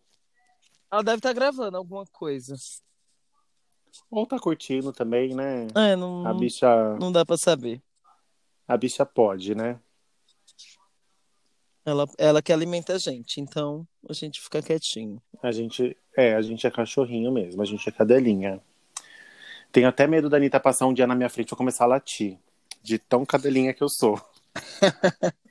Ela 0.90 1.02
deve 1.02 1.18
estar 1.18 1.32
gravando 1.32 1.76
alguma 1.76 2.04
coisa. 2.06 2.54
Ou 4.10 4.26
tá 4.26 4.38
curtindo 4.38 4.92
também, 4.92 5.34
né? 5.34 5.66
É, 5.74 5.96
não, 5.96 6.26
A 6.26 6.32
bicha, 6.34 6.66
não 6.98 7.10
dá 7.12 7.24
pra 7.24 7.36
saber. 7.36 7.82
a 8.66 8.76
bicha 8.76 9.04
pode, 9.06 9.54
né? 9.54 9.80
Ela, 11.84 12.06
ela 12.18 12.42
que 12.42 12.52
alimenta 12.52 12.94
a 12.94 12.98
gente, 12.98 13.40
então 13.40 13.86
a 14.08 14.12
gente 14.12 14.40
fica 14.42 14.60
quietinho. 14.60 15.22
A 15.42 15.50
gente, 15.50 15.96
é, 16.16 16.34
a 16.34 16.42
gente 16.42 16.66
é 16.66 16.70
cachorrinho 16.70 17.32
mesmo, 17.32 17.62
a 17.62 17.64
gente 17.64 17.88
é 17.88 17.92
cadelinha. 17.92 18.62
Tenho 19.70 19.88
até 19.88 20.06
medo 20.06 20.28
da 20.28 20.36
Anitta 20.36 20.58
passar 20.58 20.86
um 20.86 20.94
dia 20.94 21.06
na 21.06 21.14
minha 21.14 21.28
frente 21.28 21.50
e 21.50 21.52
eu 21.52 21.58
começar 21.58 21.84
a 21.84 21.88
latir. 21.88 22.38
De 22.82 22.98
tão 22.98 23.24
cadelinha 23.26 23.74
que 23.74 23.82
eu 23.82 23.88
sou. 23.88 24.20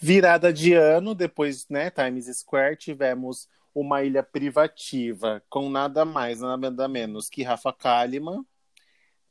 Virada 0.00 0.52
de 0.52 0.74
ano, 0.74 1.14
depois, 1.14 1.68
né, 1.68 1.90
Times 1.90 2.26
Square, 2.38 2.76
tivemos 2.76 3.48
uma 3.74 4.02
ilha 4.02 4.22
privativa 4.22 5.42
com 5.48 5.68
nada 5.70 6.04
mais, 6.04 6.40
nada 6.40 6.88
menos 6.88 7.28
que 7.28 7.42
Rafa 7.42 7.72
Kalimann, 7.72 8.44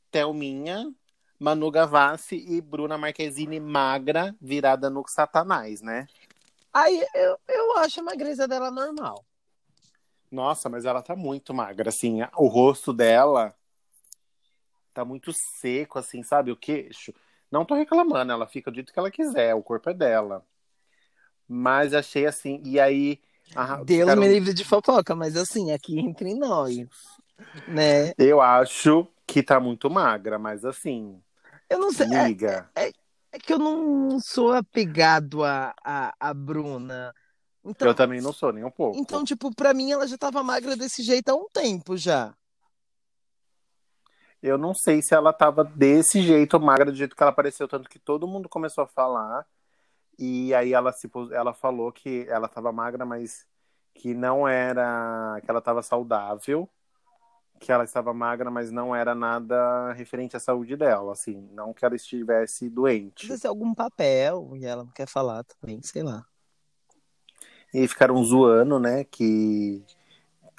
Thelminha, 0.10 0.92
Manu 1.40 1.70
Gavassi 1.70 2.44
e 2.48 2.62
Bruna 2.62 2.98
Marquezine 2.98 3.60
magra, 3.60 4.36
virada 4.42 4.90
no 4.90 5.04
satanás, 5.08 5.82
né? 5.82 6.08
Aí 6.74 7.06
eu, 7.14 7.38
eu 7.48 7.78
acho 7.78 8.00
a 8.00 8.04
magreza 8.04 8.48
dela 8.48 8.72
normal. 8.72 9.26
Nossa, 10.32 10.70
mas 10.70 10.86
ela 10.86 11.02
tá 11.02 11.16
muito 11.16 11.54
magra, 11.54 11.90
assim, 11.90 12.20
o 12.38 12.48
rosto 12.48 12.92
dela 12.92 13.56
tá 14.94 15.06
muito 15.06 15.32
seco, 15.62 16.00
assim, 16.00 16.24
sabe? 16.24 16.52
O 16.52 16.58
queixo. 16.58 17.14
Não 17.52 17.64
tô 17.64 17.76
reclamando, 17.76 18.32
ela 18.32 18.48
fica 18.48 18.72
do 18.72 18.76
jeito 18.76 18.92
que 18.92 19.00
ela 19.00 19.12
quiser, 19.12 19.54
o 19.56 19.62
corpo 19.64 19.90
é 19.90 19.94
dela. 19.94 20.44
Mas 21.48 21.94
achei 21.94 22.26
assim, 22.26 22.62
e 22.66 22.80
aí. 22.80 23.22
a- 23.56 23.78
Deus 23.78 24.00
ficaram- 24.02 24.22
me 24.22 24.28
livre 24.28 24.54
de 24.54 24.66
fofoca, 24.66 25.16
mas 25.16 25.38
assim, 25.38 25.72
aqui 25.72 26.00
entre 26.00 26.34
nós. 26.34 26.76
né? 27.68 28.14
Eu 28.18 28.42
acho 28.42 29.08
que 29.26 29.42
tá 29.44 29.60
muito 29.60 29.90
magra, 29.90 30.38
mas 30.38 30.66
assim, 30.66 31.22
Eu 31.70 31.80
não 31.80 31.92
sei. 31.92 32.08
É, 32.12 32.20
amiga, 32.20 32.70
é 32.76 33.40
que 33.40 33.54
eu 33.54 33.60
não 33.60 34.20
sou 34.20 34.52
apegado 34.52 35.44
a, 35.44 35.74
a, 35.84 36.14
a 36.20 36.34
Bruna. 36.34 37.14
Então, 37.70 37.88
eu 37.88 37.94
também 37.94 38.22
não 38.22 38.32
sou 38.32 38.54
nem 38.54 38.64
um 38.64 38.72
pouco. 38.72 38.98
então, 38.98 39.24
tipo, 39.24 39.54
pra 39.54 39.74
mim 39.74 39.92
ela 39.92 40.08
já 40.08 40.18
tava 40.18 40.42
magra 40.42 40.76
desse 40.76 41.04
jeito 41.04 41.30
há 41.30 41.36
um 41.36 41.48
tempo 41.50 41.98
já. 41.98 42.34
Eu 44.42 44.58
não 44.58 44.74
sei 44.74 45.02
se 45.02 45.14
ela 45.14 45.34
tava 45.34 45.64
desse 45.64 46.22
jeito, 46.22 46.60
magra, 46.60 46.92
do 46.92 46.98
jeito 46.98 47.16
que 47.16 47.24
ela 47.24 47.32
apareceu, 47.32 47.68
tanto 47.68 47.90
que 47.90 48.00
todo 48.00 48.28
mundo 48.28 48.48
começou 48.48 48.84
a 48.84 48.88
falar. 48.88 49.46
E 50.18 50.54
aí 50.54 50.74
ela 50.74 50.92
se 50.94 51.10
ela 51.32 51.54
falou 51.54 51.92
que 51.92 52.26
ela 52.30 52.48
tava 52.48 52.72
magra, 52.72 53.06
mas 53.06 53.46
que 53.94 54.14
não 54.14 54.48
era, 54.48 55.40
que 55.44 55.50
ela 55.50 55.62
tava 55.62 55.82
saudável, 55.82 56.70
que 57.60 57.72
ela 57.72 57.84
estava 57.84 58.14
magra, 58.14 58.50
mas 58.50 58.72
não 58.72 58.96
era 58.96 59.16
nada 59.16 59.92
referente 59.94 60.38
à 60.38 60.40
saúde 60.40 60.78
dela, 60.78 61.12
assim, 61.12 61.50
não 61.52 61.74
que 61.74 61.84
ela 61.84 61.96
estivesse 61.96 62.70
doente. 62.70 63.26
Precisa 63.26 63.38
ser 63.40 63.48
algum 63.48 63.74
papel 63.74 64.52
e 64.56 64.66
ela 64.66 64.84
não 64.84 64.92
quer 64.92 65.08
falar 65.08 65.44
também, 65.44 65.82
sei 65.82 66.04
lá. 66.04 66.26
E 67.74 67.88
ficaram 67.88 68.24
zoando, 68.24 68.80
né? 68.80 69.04
Que 69.04 69.84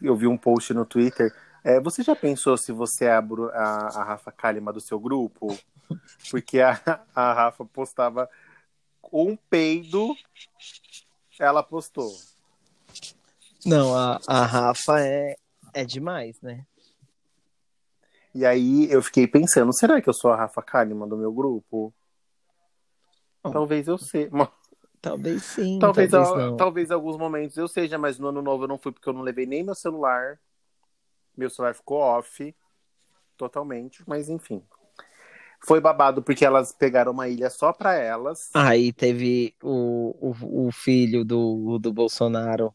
eu 0.03 0.17
vi 0.17 0.27
um 0.27 0.37
post 0.37 0.73
no 0.73 0.85
Twitter. 0.85 1.35
É, 1.65 1.81
você 1.81 2.03
já 2.03 2.15
pensou 2.15 2.57
se 2.57 2.73
você 2.73 3.07
é 3.07 3.13
a, 3.13 3.19
a, 3.19 4.01
a 4.01 4.05
Rafa 4.05 4.31
Kalimann 4.31 4.73
do 4.73 4.81
seu 4.81 4.99
grupo? 4.99 5.57
Porque 6.31 6.61
a, 6.61 6.73
a 7.15 7.33
Rafa 7.33 7.65
postava 7.65 8.29
um 9.13 9.37
peido, 9.37 10.15
ela 11.39 11.63
postou. 11.63 12.11
Não, 13.65 13.97
a, 13.97 14.21
a 14.27 14.45
Rafa 14.45 15.01
é, 15.01 15.37
é 15.75 15.85
demais, 15.85 16.41
né? 16.41 16.65
E 18.35 18.45
aí 18.45 18.91
eu 18.91 19.03
fiquei 19.03 19.27
pensando, 19.27 19.73
será 19.73 20.01
que 20.01 20.09
eu 20.09 20.15
sou 20.15 20.31
a 20.31 20.37
Rafa 20.37 20.63
Kalimann 20.63 21.09
do 21.09 21.17
meu 21.17 21.33
grupo? 21.33 21.93
Talvez 23.43 23.89
eu 23.89 23.99
seja. 23.99 24.31
Talvez 25.01 25.43
sim, 25.43 25.79
Talvez, 25.79 26.11
talvez, 26.11 26.29
al- 26.29 26.37
não. 26.51 26.57
talvez 26.57 26.91
alguns 26.91 27.17
momentos 27.17 27.57
eu 27.57 27.69
seja, 27.69 27.99
mas 27.99 28.19
no 28.19 28.29
ano 28.29 28.43
novo 28.43 28.65
eu 28.65 28.69
não 28.69 28.79
fui 28.79 28.93
porque 28.93 29.09
eu 29.09 29.13
não 29.13 29.23
levei 29.23 29.47
nem 29.47 29.63
meu 29.63 29.75
celular. 29.75 30.39
Meu 31.37 31.49
celular 31.49 31.75
ficou 31.75 31.99
off 31.99 32.55
totalmente, 33.37 34.03
mas 34.07 34.29
enfim. 34.29 34.63
Foi 35.61 35.81
babado 35.81 36.23
porque 36.23 36.45
elas 36.45 36.73
pegaram 36.73 37.13
uma 37.13 37.29
ilha 37.29 37.51
só 37.51 37.73
pra 37.73 37.95
elas. 37.95 38.51
Aí 38.55 38.93
teve 38.93 39.55
o, 39.63 40.15
o, 40.31 40.67
o 40.69 40.73
filho 40.73 41.25
do, 41.25 41.79
do 41.79 41.93
Bolsonaro 41.93 42.75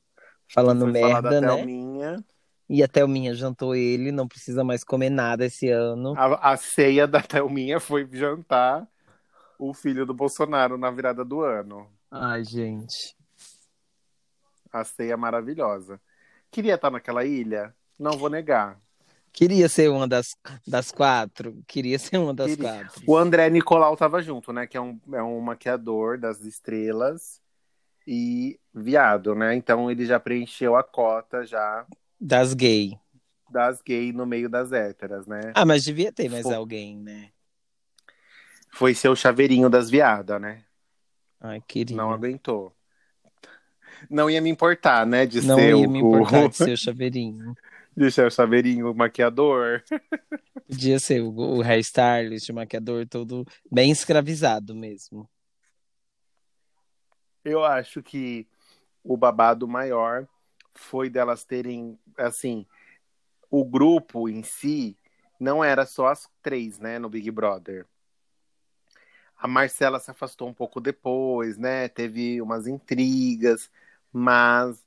falando 0.49 0.87
merda, 0.87 1.41
da 1.41 1.41
né? 1.41 1.57
Thelminha. 1.57 2.23
E 2.69 2.81
a 2.81 2.87
Thelminha 2.87 3.33
jantou 3.33 3.75
ele, 3.75 4.11
não 4.11 4.27
precisa 4.27 4.63
mais 4.63 4.83
comer 4.83 5.09
nada 5.09 5.45
esse 5.45 5.69
ano. 5.69 6.15
A, 6.15 6.51
a 6.53 6.57
ceia 6.57 7.07
da 7.07 7.21
Thelminha 7.21 7.79
foi 7.79 8.07
jantar 8.11 8.87
o 9.59 9.73
filho 9.73 10.05
do 10.05 10.13
Bolsonaro 10.13 10.77
na 10.77 10.91
virada 10.91 11.23
do 11.23 11.41
ano. 11.41 11.87
Ai, 12.15 12.43
gente. 12.43 13.15
A 14.71 14.83
ceia 14.83 15.17
maravilhosa. 15.17 15.99
Queria 16.51 16.75
estar 16.75 16.91
naquela 16.91 17.25
ilha? 17.25 17.73
Não 17.97 18.11
vou 18.11 18.29
negar. 18.29 18.79
Queria 19.31 19.67
ser 19.67 19.89
uma 19.89 20.07
das, 20.07 20.27
das 20.67 20.91
quatro. 20.91 21.63
Queria 21.67 21.97
ser 21.97 22.17
uma 22.17 22.33
das 22.33 22.51
Queria. 22.55 22.69
quatro. 22.85 23.03
O 23.07 23.17
André 23.17 23.49
Nicolau 23.49 23.97
tava 23.97 24.21
junto, 24.21 24.53
né? 24.53 24.67
Que 24.67 24.77
é 24.77 24.81
um, 24.81 24.99
é 25.11 25.23
um 25.23 25.39
maquiador 25.41 26.19
das 26.19 26.41
estrelas 26.41 27.41
e 28.05 28.59
viado, 28.73 29.33
né? 29.33 29.55
Então 29.55 29.89
ele 29.89 30.05
já 30.05 30.19
preencheu 30.19 30.75
a 30.75 30.83
cota 30.83 31.43
já 31.45 31.85
Das 32.19 32.53
gay. 32.53 32.95
das 33.49 33.81
gays 33.81 34.13
no 34.13 34.25
meio 34.27 34.47
das 34.49 34.71
héteras, 34.71 35.25
né? 35.25 35.51
Ah, 35.55 35.65
mas 35.65 35.83
devia 35.83 36.11
ter 36.11 36.29
mais 36.29 36.43
Pô. 36.43 36.53
alguém, 36.53 36.95
né? 36.97 37.29
Foi 38.71 38.93
ser 38.93 39.09
o 39.09 39.15
chaveirinho 39.15 39.69
das 39.69 39.89
viadas, 39.89 40.39
né? 40.39 40.63
Ai, 41.43 41.61
queria. 41.67 41.97
Não 41.97 42.11
aguentou. 42.11 42.73
Não 44.09 44.29
ia 44.29 44.41
me 44.41 44.49
importar, 44.49 45.05
né? 45.05 45.25
De 45.25 45.41
Não 45.41 45.57
ser 45.57 45.75
ia 45.75 45.87
o, 45.87 45.91
me 45.91 45.99
importar 45.99 46.47
de 46.47 46.55
ser 46.55 46.71
o 46.73 46.77
chaveirinho. 46.77 47.55
de 47.95 48.11
ser 48.11 48.25
o 48.27 48.31
chaveirinho, 48.31 48.89
o 48.91 48.95
maquiador. 48.95 49.83
Podia 50.67 50.99
ser 50.99 51.21
o, 51.21 51.29
o 51.29 51.61
hairstylist, 51.61 52.49
o 52.49 52.53
maquiador 52.53 53.07
todo 53.07 53.45
bem 53.71 53.91
escravizado 53.91 54.73
mesmo. 54.73 55.29
Eu 57.43 57.63
acho 57.63 58.01
que 58.01 58.47
o 59.03 59.17
babado 59.17 59.67
maior 59.67 60.27
foi 60.73 61.09
delas 61.09 61.43
terem, 61.43 61.99
assim, 62.17 62.65
o 63.51 63.65
grupo 63.65 64.29
em 64.29 64.41
si 64.43 64.97
não 65.39 65.63
era 65.63 65.85
só 65.85 66.07
as 66.07 66.29
três, 66.41 66.79
né, 66.79 66.97
no 66.97 67.09
Big 67.09 67.29
Brother. 67.29 67.85
A 69.43 69.47
Marcela 69.49 69.99
se 69.99 70.09
afastou 70.09 70.47
um 70.47 70.53
pouco 70.53 70.79
depois, 70.79 71.57
né? 71.57 71.89
Teve 71.89 72.41
umas 72.41 72.65
intrigas, 72.65 73.69
mas 74.09 74.81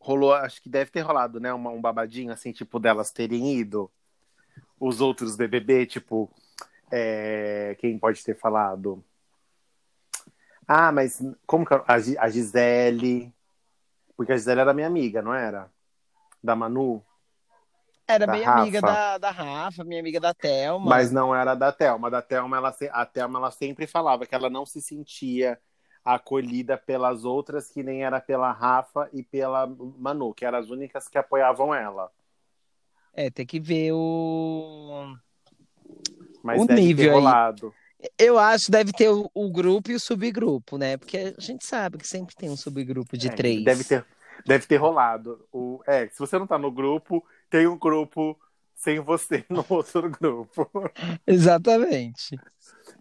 rolou, 0.00 0.32
acho 0.32 0.62
que 0.62 0.70
deve 0.70 0.90
ter 0.90 1.02
rolado, 1.02 1.38
né, 1.38 1.52
um 1.52 1.80
babadinho 1.80 2.32
assim, 2.32 2.52
tipo 2.52 2.80
delas 2.80 3.10
terem 3.10 3.58
ido. 3.58 3.90
Os 4.80 5.02
outros 5.02 5.36
BBB, 5.36 5.84
tipo, 5.84 6.30
é, 6.90 7.76
quem 7.80 7.98
pode 7.98 8.24
ter 8.24 8.34
falado? 8.34 9.04
Ah, 10.66 10.90
mas 10.90 11.22
como 11.46 11.66
que 11.66 11.74
é? 11.74 11.84
a 12.18 12.28
Gisele? 12.30 13.30
Porque 14.16 14.32
a 14.32 14.36
Gisele 14.38 14.60
era 14.62 14.72
minha 14.72 14.86
amiga, 14.86 15.20
não 15.20 15.34
era? 15.34 15.70
Da 16.42 16.56
Manu? 16.56 17.04
Era 18.06 18.26
Da 18.26 18.32
bem 18.32 18.42
Rafa. 18.42 18.60
amiga 18.60 18.80
da, 18.80 19.18
da 19.18 19.30
Rafa, 19.30 19.84
minha 19.84 20.00
amiga 20.00 20.20
da 20.20 20.34
Thelma. 20.34 20.86
Mas 20.90 21.10
não 21.12 21.34
era 21.34 21.54
da 21.54 21.70
Thelma. 21.72 22.10
Da 22.10 22.20
Thelma, 22.20 22.56
ela, 22.56 22.74
a 22.92 23.06
Thelma, 23.06 23.38
ela 23.38 23.50
sempre 23.50 23.86
falava 23.86 24.26
que 24.26 24.34
ela 24.34 24.50
não 24.50 24.66
se 24.66 24.80
sentia 24.82 25.58
acolhida 26.04 26.76
pelas 26.76 27.24
outras, 27.24 27.70
que 27.70 27.82
nem 27.82 28.04
era 28.04 28.20
pela 28.20 28.50
Rafa 28.50 29.08
e 29.12 29.22
pela 29.22 29.66
Manu, 29.98 30.34
que 30.34 30.44
eram 30.44 30.58
as 30.58 30.68
únicas 30.68 31.06
que 31.08 31.16
apoiavam 31.16 31.72
ela. 31.74 32.10
É, 33.14 33.30
tem 33.30 33.46
que 33.46 33.60
ver 33.60 33.92
o. 33.92 35.14
Mas 36.42 36.60
O 36.60 36.64
nível 36.66 37.04
ter 37.04 37.10
aí. 37.10 37.14
rolado. 37.14 37.74
Eu 38.18 38.36
acho 38.36 38.64
que 38.66 38.72
deve 38.72 38.92
ter 38.92 39.08
o, 39.10 39.30
o 39.32 39.48
grupo 39.52 39.92
e 39.92 39.94
o 39.94 40.00
subgrupo, 40.00 40.76
né? 40.76 40.96
Porque 40.96 41.34
a 41.38 41.40
gente 41.40 41.64
sabe 41.64 41.98
que 41.98 42.06
sempre 42.06 42.34
tem 42.34 42.50
um 42.50 42.56
subgrupo 42.56 43.16
de 43.16 43.28
É, 43.28 43.30
três. 43.30 43.64
Deve 43.64 43.84
ter, 43.84 44.04
deve 44.46 44.66
ter 44.66 44.76
rolado. 44.76 45.46
O, 45.52 45.80
é, 45.86 46.08
se 46.08 46.18
você 46.18 46.38
não 46.38 46.46
tá 46.46 46.58
no 46.58 46.70
grupo, 46.70 47.24
tem 47.50 47.66
um 47.66 47.78
grupo 47.78 48.38
sem 48.74 48.98
você 49.00 49.44
no 49.50 49.64
outro 49.68 50.10
grupo. 50.10 50.68
Exatamente. 51.26 52.38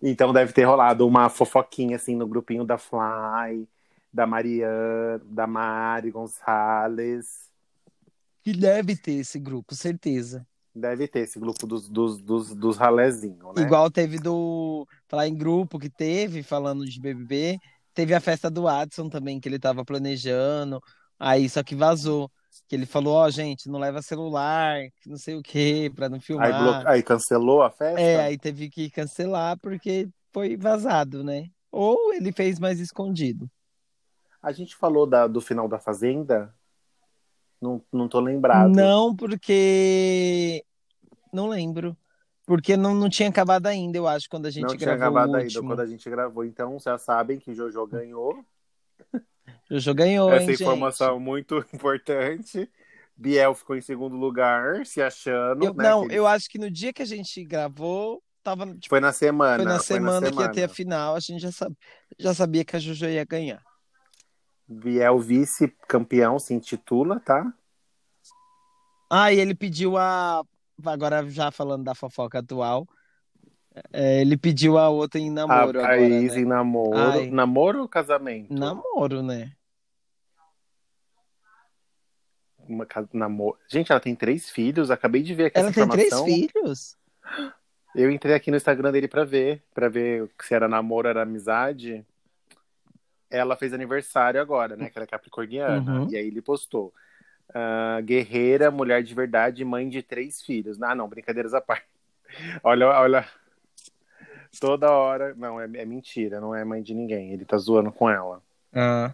Então 0.01 0.34
deve 0.34 0.54
ter 0.54 0.63
rolado 0.63 1.08
uma 1.08 1.30
fofoquinha 1.30 1.95
assim 1.95 2.15
no 2.15 2.27
grupinho 2.27 2.63
da 2.63 2.77
Fly, 2.77 3.67
da 4.12 4.25
Mariana, 4.27 5.21
da 5.25 5.47
Mari 5.47 6.12
Gonçalves. 6.12 7.49
Que 8.43 8.54
deve 8.54 8.95
ter 8.95 9.13
esse 9.13 9.39
grupo, 9.39 9.75
certeza. 9.75 10.45
Deve 10.73 11.08
ter 11.08 11.21
esse 11.21 11.39
grupo 11.39 11.67
dos, 11.67 11.89
dos, 11.89 12.17
dos, 12.17 12.56
dos 12.56 12.77
ralezinhos, 12.77 13.56
né? 13.56 13.63
Igual 13.63 13.91
teve 13.91 14.17
do. 14.19 14.88
Falar 15.08 15.27
em 15.27 15.36
grupo 15.36 15.77
que 15.77 15.89
teve, 15.89 16.43
falando 16.43 16.86
de 16.86 16.99
BBB. 16.99 17.60
Teve 17.93 18.13
a 18.13 18.21
festa 18.21 18.49
do 18.49 18.69
Adson 18.69 19.10
também, 19.10 19.39
que 19.39 19.49
ele 19.49 19.60
tava 19.60 19.84
planejando. 19.84 20.82
Aí 21.21 21.47
só 21.47 21.62
que 21.62 21.75
vazou. 21.75 22.31
Que 22.67 22.75
ele 22.75 22.88
falou: 22.88 23.13
Ó, 23.13 23.29
gente, 23.29 23.69
não 23.69 23.79
leva 23.79 24.01
celular, 24.01 24.89
que 24.99 25.07
não 25.07 25.17
sei 25.17 25.36
o 25.36 25.41
quê, 25.43 25.91
pra 25.95 26.10
não 26.10 26.15
Aí, 26.15 26.21
filmar. 26.21 26.81
blo... 26.81 26.89
aí 26.89 27.03
cancelou 27.03 27.62
a 27.62 27.69
festa? 27.69 28.01
É, 28.01 28.21
aí 28.21 28.38
teve 28.39 28.69
que 28.69 28.89
cancelar 28.89 29.57
porque 29.60 30.10
foi 30.34 30.57
vazado, 30.57 31.23
né? 31.23 31.47
Ou 31.71 32.12
ele 32.13 32.31
fez 32.31 32.60
mais 32.60 32.79
escondido. 32.79 33.49
A 34.41 34.51
gente 34.51 34.75
falou 34.75 35.05
da, 35.05 35.27
do 35.27 35.39
final 35.39 35.67
da 35.67 35.77
Fazenda? 35.77 36.53
Não, 37.62 37.84
não 37.93 38.07
tô 38.07 38.19
lembrado. 38.19 38.71
Não, 38.71 39.15
porque. 39.15 40.65
Não 41.31 41.47
lembro. 41.47 41.95
Porque 42.47 42.75
não, 42.75 42.95
não 42.95 43.10
tinha 43.10 43.29
acabado 43.29 43.67
ainda, 43.67 43.97
eu 43.97 44.07
acho, 44.07 44.27
quando 44.27 44.47
a 44.47 44.49
gente 44.49 44.63
não 44.63 44.75
tinha 44.75 44.95
gravou 44.95 45.19
acabado 45.19 45.29
o 45.29 45.36
ainda 45.36 45.45
último. 45.45 45.67
quando 45.67 45.79
a 45.81 45.86
gente 45.86 46.10
gravou. 46.10 46.43
Então 46.43 46.79
já 46.79 46.97
sabem 46.97 47.38
que 47.38 47.53
Jojo 47.53 47.86
ganhou. 47.86 48.43
Jojo 49.71 49.93
ganhou, 49.93 50.29
Essa 50.31 50.43
hein, 50.43 50.49
gente? 50.49 50.62
informação 50.63 51.19
muito 51.19 51.65
importante. 51.73 52.69
Biel 53.15 53.55
ficou 53.55 53.75
em 53.77 53.81
segundo 53.81 54.17
lugar, 54.17 54.86
se 54.86 55.01
achando. 55.01 55.63
Eu- 55.63 55.73
né, 55.73 55.84
não, 55.89 56.07
que 56.07 56.15
eu 56.15 56.27
acho 56.27 56.49
que 56.49 56.57
no 56.60 56.69
dia 56.69 56.91
que 56.91 57.01
a 57.01 57.05
gente 57.05 57.43
gravou, 57.45 58.21
tava, 58.43 58.65
tipo, 58.65 58.89
Foi 58.89 58.99
na 58.99 59.13
semana. 59.13 59.57
foi 59.63 59.65
na 59.65 59.79
semana 59.79 60.31
que 60.31 60.39
ia 60.39 60.49
ter 60.49 60.63
a 60.63 60.67
semana. 60.67 60.73
final, 60.73 61.15
a 61.15 61.19
gente 61.19 61.39
já, 61.41 61.51
sab... 61.51 61.73
já 62.19 62.34
sabia 62.34 62.65
que 62.65 62.75
a 62.75 62.79
Jojo 62.79 63.05
ia 63.05 63.23
ganhar. 63.23 63.62
Biel 64.67 65.19
vice-campeão 65.19 66.38
se 66.39 66.53
intitula, 66.53 67.19
tá? 67.19 67.53
Ah, 69.10 69.31
e 69.31 69.39
ele 69.39 69.53
pediu 69.55 69.97
a. 69.97 70.43
Agora 70.86 71.29
já 71.29 71.51
falando 71.51 71.84
da 71.84 71.93
fofoca 71.93 72.39
atual, 72.39 72.88
é, 73.93 74.21
ele 74.21 74.36
pediu 74.36 74.77
a 74.77 74.89
outra 74.89 75.19
em 75.19 75.29
namoro 75.29 75.79
a 75.79 75.84
agora, 75.84 75.97
Thaís 75.97 76.34
né? 76.34 76.41
em 76.41 76.45
namoro. 76.45 76.97
Ai. 76.97 77.29
Namoro 77.29 77.81
ou 77.81 77.88
casamento? 77.89 78.53
Namoro, 78.53 79.21
né? 79.21 79.51
Uma 82.67 82.86
casa 82.86 83.08
namoro. 83.13 83.58
Gente, 83.67 83.91
ela 83.91 84.00
tem 84.02 84.15
três 84.15 84.50
filhos. 84.50 84.89
Acabei 84.91 85.21
de 85.21 85.34
ver 85.34 85.45
aqui 85.45 85.60
Ela 85.60 85.69
essa 85.69 85.80
tem 85.80 85.89
três 85.89 86.08
informação. 86.08 86.26
filhos? 86.26 86.97
Eu 87.95 88.10
entrei 88.10 88.34
aqui 88.36 88.50
no 88.50 88.58
Instagram 88.58 88.91
dele 88.91 89.08
pra 89.08 89.24
ver, 89.26 89.62
pra 89.74 89.89
ver 89.89 90.30
se 90.41 90.54
era 90.54 90.67
namoro, 90.67 91.08
era 91.08 91.24
amizade. 91.24 92.06
Ela 93.30 93.56
fez 93.56 93.74
aniversário 93.74 94.41
agora, 94.41 94.76
né? 94.76 94.89
Que 94.89 94.97
ela 94.97 95.04
é 95.06 95.08
capricorniana. 95.08 96.02
Uhum. 96.02 96.10
E 96.10 96.15
aí 96.17 96.28
ele 96.28 96.41
postou. 96.41 96.93
ah, 97.54 98.00
guerreira, 98.02 98.71
mulher 98.71 99.04
de 99.04 99.13
verdade, 99.13 99.63
mãe 99.65 99.89
de 99.89 100.02
três 100.02 100.41
filhos. 100.41 100.82
Ah, 100.82 100.95
não, 100.95 101.08
brincadeiras 101.08 101.54
à 101.54 101.60
parte. 101.62 101.86
Olha, 102.63 102.88
olha. 102.88 103.26
Toda 104.60 104.89
hora. 104.91 105.34
Não, 105.36 105.60
é, 105.60 105.65
é 105.65 105.86
mentira, 105.86 106.39
não 106.39 106.56
é 106.56 106.63
mãe 106.63 106.82
de 106.82 106.93
ninguém. 106.93 107.34
Ele 107.34 107.43
tá 107.45 107.58
zoando 107.58 107.91
com 107.91 108.10
ela. 108.10 108.41
Ah. 108.74 109.13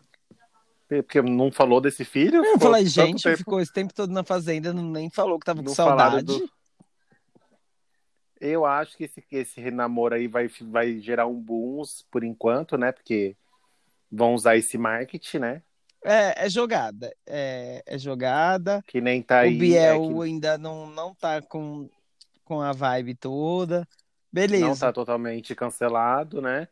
Porque 0.88 1.22
não 1.22 1.52
falou 1.52 1.82
desse 1.82 2.06
filho? 2.06 2.44
Eu 2.46 2.58
falei, 2.60 2.86
gente, 2.86 3.24
tempo- 3.24 3.38
ficou 3.38 3.60
esse 3.60 3.74
tempo 3.74 3.94
todo 3.94 4.12
na 4.12 4.24
fazenda, 4.24 4.74
não, 4.74 4.84
nem 4.84 5.10
falou 5.10 5.38
que 5.38 5.46
tava 5.46 5.60
com 5.62 5.68
Não 5.68 5.76
saudade. 5.76 6.26
do- 6.26 6.50
Eu 8.40 8.66
acho 8.66 8.96
que 8.96 9.04
esse, 9.06 9.24
esse 9.32 9.72
namoro 9.72 10.16
aí 10.16 10.28
vai, 10.28 10.48
vai 10.62 11.00
gerar 11.00 11.26
um 11.28 11.40
boom 11.40 11.82
por 12.12 12.24
enquanto, 12.24 12.78
né? 12.78 12.92
Porque 12.92 13.36
vão 14.12 14.34
usar 14.34 14.56
esse 14.56 14.78
marketing, 14.78 15.40
né? 15.40 15.62
É, 16.04 16.46
é 16.46 16.50
jogada. 16.50 17.14
É, 17.26 17.84
é 17.86 17.98
jogada. 17.98 18.82
Que 18.88 19.02
nem 19.02 19.22
tá 19.22 19.40
aí. 19.40 19.56
o 19.56 19.60
Biel 19.60 20.04
é 20.06 20.08
que 20.08 20.22
ainda 20.22 20.58
não, 20.58 20.86
não 20.88 21.14
tá 21.14 21.42
com, 21.42 21.90
com 22.46 22.62
a 22.62 22.72
vibe 22.72 23.16
toda. 23.16 23.80
não 23.80 23.86
Beleza. 24.32 24.80
tá 24.88 24.94
totalmente 24.94 25.56
cancelado, 25.56 26.42
né? 26.42 26.68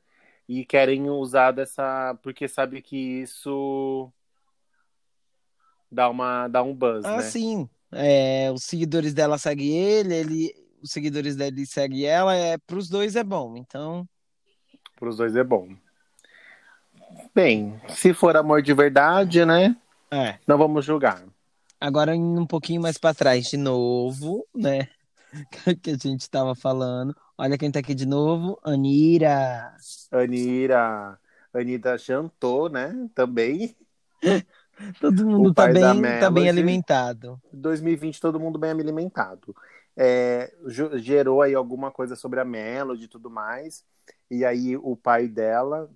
E 0.48 0.64
querem 0.66 1.10
usar 1.10 1.52
dessa. 1.52 2.18
Porque 2.22 2.48
sabe 2.48 2.82
que 2.82 2.96
isso 3.22 4.12
dá, 5.92 6.10
uma, 6.10 6.48
dá 6.48 6.62
um 6.62 6.74
buzz, 6.74 7.04
Ah, 7.06 7.18
né? 7.18 7.24
sim. 7.24 7.70
É, 7.92 8.52
os 8.52 8.64
seguidores 8.64 9.14
dela 9.14 9.38
seguem 9.38 9.76
ele, 9.78 10.14
ele, 10.14 10.56
os 10.82 10.92
seguidores 10.92 11.36
dele 11.36 11.66
seguem 11.66 12.06
ela. 12.06 12.36
É, 12.36 12.58
pros 12.58 12.90
dois 12.90 13.16
é 13.16 13.24
bom. 13.24 13.56
Então, 13.58 14.08
Para 15.00 15.10
os 15.10 15.18
dois 15.18 15.36
é 15.36 15.44
bom. 15.44 15.70
Bem, 17.34 17.80
se 17.90 18.14
for 18.14 18.36
amor 18.38 18.62
de 18.62 18.74
verdade, 18.74 19.46
né? 19.46 19.76
é. 20.12 20.38
Não 20.48 20.58
vamos 20.58 20.86
julgar. 20.86 21.24
Agora 21.80 22.16
indo 22.16 22.40
um 22.42 22.46
pouquinho 22.48 22.82
mais 22.82 22.98
pra 22.98 23.14
trás 23.14 23.48
de 23.50 23.58
novo, 23.58 24.46
né? 24.54 24.90
Que 25.82 25.92
a 25.92 25.98
gente 25.98 26.30
tava 26.30 26.56
falando. 26.56 27.16
Olha 27.38 27.58
quem 27.58 27.70
tá 27.70 27.80
aqui 27.80 27.94
de 27.94 28.06
novo, 28.06 28.58
Anira. 28.64 29.76
Anira. 30.12 31.20
Anitta 31.54 31.98
jantou, 31.98 32.70
né? 32.70 33.10
Também. 33.14 33.76
Todo 35.00 35.26
mundo 35.26 35.54
tá 35.54 35.68
bem, 35.68 36.02
tá 36.20 36.30
bem 36.30 36.50
alimentado. 36.50 37.42
2020 37.52 38.20
todo 38.20 38.40
mundo 38.40 38.60
bem 38.60 38.72
alimentado. 38.72 39.56
É, 39.96 40.54
gerou 40.96 41.42
aí 41.42 41.54
alguma 41.54 41.92
coisa 41.92 42.14
sobre 42.14 42.42
a 42.42 42.46
Melody 42.46 43.06
e 43.06 43.08
tudo 43.08 43.30
mais. 43.30 43.86
E 44.30 44.44
aí 44.44 44.76
o 44.76 44.96
pai 44.98 45.30
dela 45.30 45.90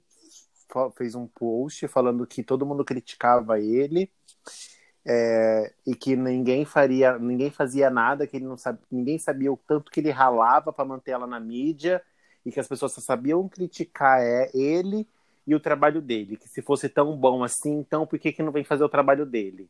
fez 0.96 1.14
um 1.14 1.28
post 1.28 1.88
falando 1.90 2.26
que 2.26 2.42
todo 2.42 2.66
mundo 2.66 2.86
criticava 2.86 3.60
ele 3.60 4.10
é, 5.06 5.74
e 5.86 5.96
que 5.96 6.16
ninguém 6.16 6.66
faria, 6.66 7.18
ninguém 7.18 7.50
fazia 7.50 7.90
nada, 7.90 8.28
que 8.28 8.38
ele 8.38 8.46
não 8.46 8.58
sabe, 8.58 8.80
ninguém 8.92 9.18
sabia 9.18 9.52
o 9.52 9.58
tanto 9.58 9.92
que 9.92 10.00
ele 10.00 10.12
ralava 10.12 10.72
para 10.72 10.86
manter 10.86 11.12
ela 11.12 11.26
na 11.26 11.40
mídia 11.40 12.02
e 12.46 12.52
que 12.52 12.60
as 12.60 12.68
pessoas 12.68 12.92
só 12.94 13.02
sabiam 13.02 13.48
criticar 13.48 14.22
é, 14.22 14.50
ele 14.54 15.08
e 15.46 15.56
o 15.56 15.60
trabalho 15.60 16.02
dele. 16.02 16.38
Que 16.38 16.48
se 16.48 16.62
fosse 16.62 16.90
tão 16.90 17.16
bom 17.16 17.44
assim, 17.44 17.80
então 17.80 18.06
por 18.06 18.20
que, 18.20 18.32
que 18.32 18.44
não 18.44 18.52
vem 18.52 18.64
fazer 18.64 18.84
o 18.84 18.90
trabalho 18.90 19.26
dele? 19.26 19.70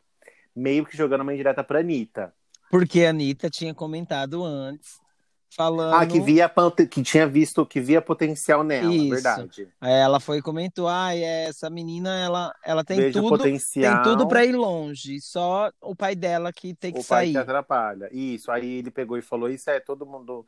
Meio 0.56 0.86
que 0.86 0.98
jogando 0.98 1.22
uma 1.22 1.34
indireta 1.34 1.64
pra 1.64 1.80
Anitta. 1.80 2.34
Porque 2.70 3.04
a 3.04 3.10
Anitta 3.10 3.50
tinha 3.50 3.74
comentado 3.74 4.44
antes, 4.44 5.00
falando. 5.50 5.94
Ah, 5.94 6.06
que 6.06 6.20
via 6.20 6.52
que 6.90 7.02
tinha 7.02 7.28
visto 7.28 7.66
que 7.66 7.80
via 7.80 8.02
potencial 8.02 8.64
nela, 8.64 8.94
Isso. 8.94 9.10
verdade. 9.10 9.68
Ela 9.82 10.20
foi 10.20 10.38
e 10.38 10.42
comentou: 10.42 10.88
ah, 10.88 11.16
essa 11.16 11.70
menina, 11.70 12.20
ela, 12.20 12.54
ela 12.64 12.84
tem 12.84 12.98
Vejo 12.98 13.22
tudo. 13.22 13.30
potencial. 13.38 14.04
Tem 14.04 14.04
tudo 14.04 14.28
pra 14.28 14.46
ir 14.46 14.56
longe, 14.56 15.20
só 15.22 15.72
o 15.82 15.96
pai 15.96 16.16
dela 16.16 16.54
que 16.54 16.74
tem 16.74 16.94
que 16.94 17.00
o 17.00 17.04
pai 17.04 17.26
sair. 17.26 17.32
que 17.32 17.38
atrapalha. 17.38 18.10
Isso, 18.12 18.52
aí 18.52 18.80
ele 18.80 18.92
pegou 18.92 19.18
e 19.18 19.22
falou 19.22 19.50
isso, 19.50 19.70
é, 19.70 19.80
todo 19.80 20.06
mundo 20.06 20.46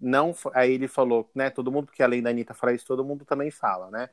não, 0.00 0.34
aí 0.54 0.72
ele 0.72 0.88
falou, 0.88 1.28
né, 1.34 1.50
todo 1.50 1.70
mundo, 1.70 1.86
porque 1.86 2.02
além 2.02 2.22
da 2.22 2.30
Anitta 2.30 2.54
falar 2.54 2.72
isso, 2.72 2.86
todo 2.86 3.04
mundo 3.04 3.24
também 3.24 3.50
fala, 3.50 3.90
né? 3.90 4.08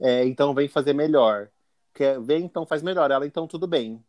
É, 0.00 0.24
então 0.24 0.54
vem 0.54 0.68
fazer 0.68 0.92
melhor. 0.92 1.48
Quer, 1.92 2.20
vem, 2.20 2.44
então 2.44 2.64
faz 2.64 2.82
melhor. 2.82 3.10
Ela, 3.10 3.26
então 3.26 3.46
tudo 3.46 3.66
bem. 3.66 4.02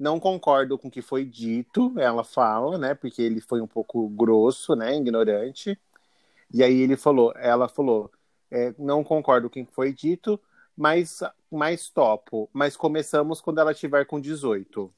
Não 0.00 0.18
concordo 0.18 0.78
com 0.78 0.88
o 0.88 0.90
que 0.90 1.02
foi 1.02 1.26
dito, 1.26 1.92
ela 1.98 2.24
fala, 2.24 2.78
né? 2.78 2.94
Porque 2.94 3.20
ele 3.20 3.38
foi 3.38 3.60
um 3.60 3.66
pouco 3.66 4.08
grosso, 4.08 4.74
né? 4.74 4.96
Ignorante. 4.96 5.78
E 6.50 6.64
aí 6.64 6.80
ele 6.80 6.96
falou, 6.96 7.34
ela 7.36 7.68
falou, 7.68 8.10
é, 8.50 8.74
não 8.78 9.04
concordo 9.04 9.50
com 9.50 9.60
o 9.60 9.66
que 9.66 9.74
foi 9.74 9.92
dito, 9.92 10.40
mas, 10.74 11.20
mas 11.50 11.90
topo. 11.90 12.48
Mas 12.50 12.78
começamos 12.78 13.42
quando 13.42 13.60
ela 13.60 13.72
estiver 13.72 14.06
com 14.06 14.18
18. 14.18 14.90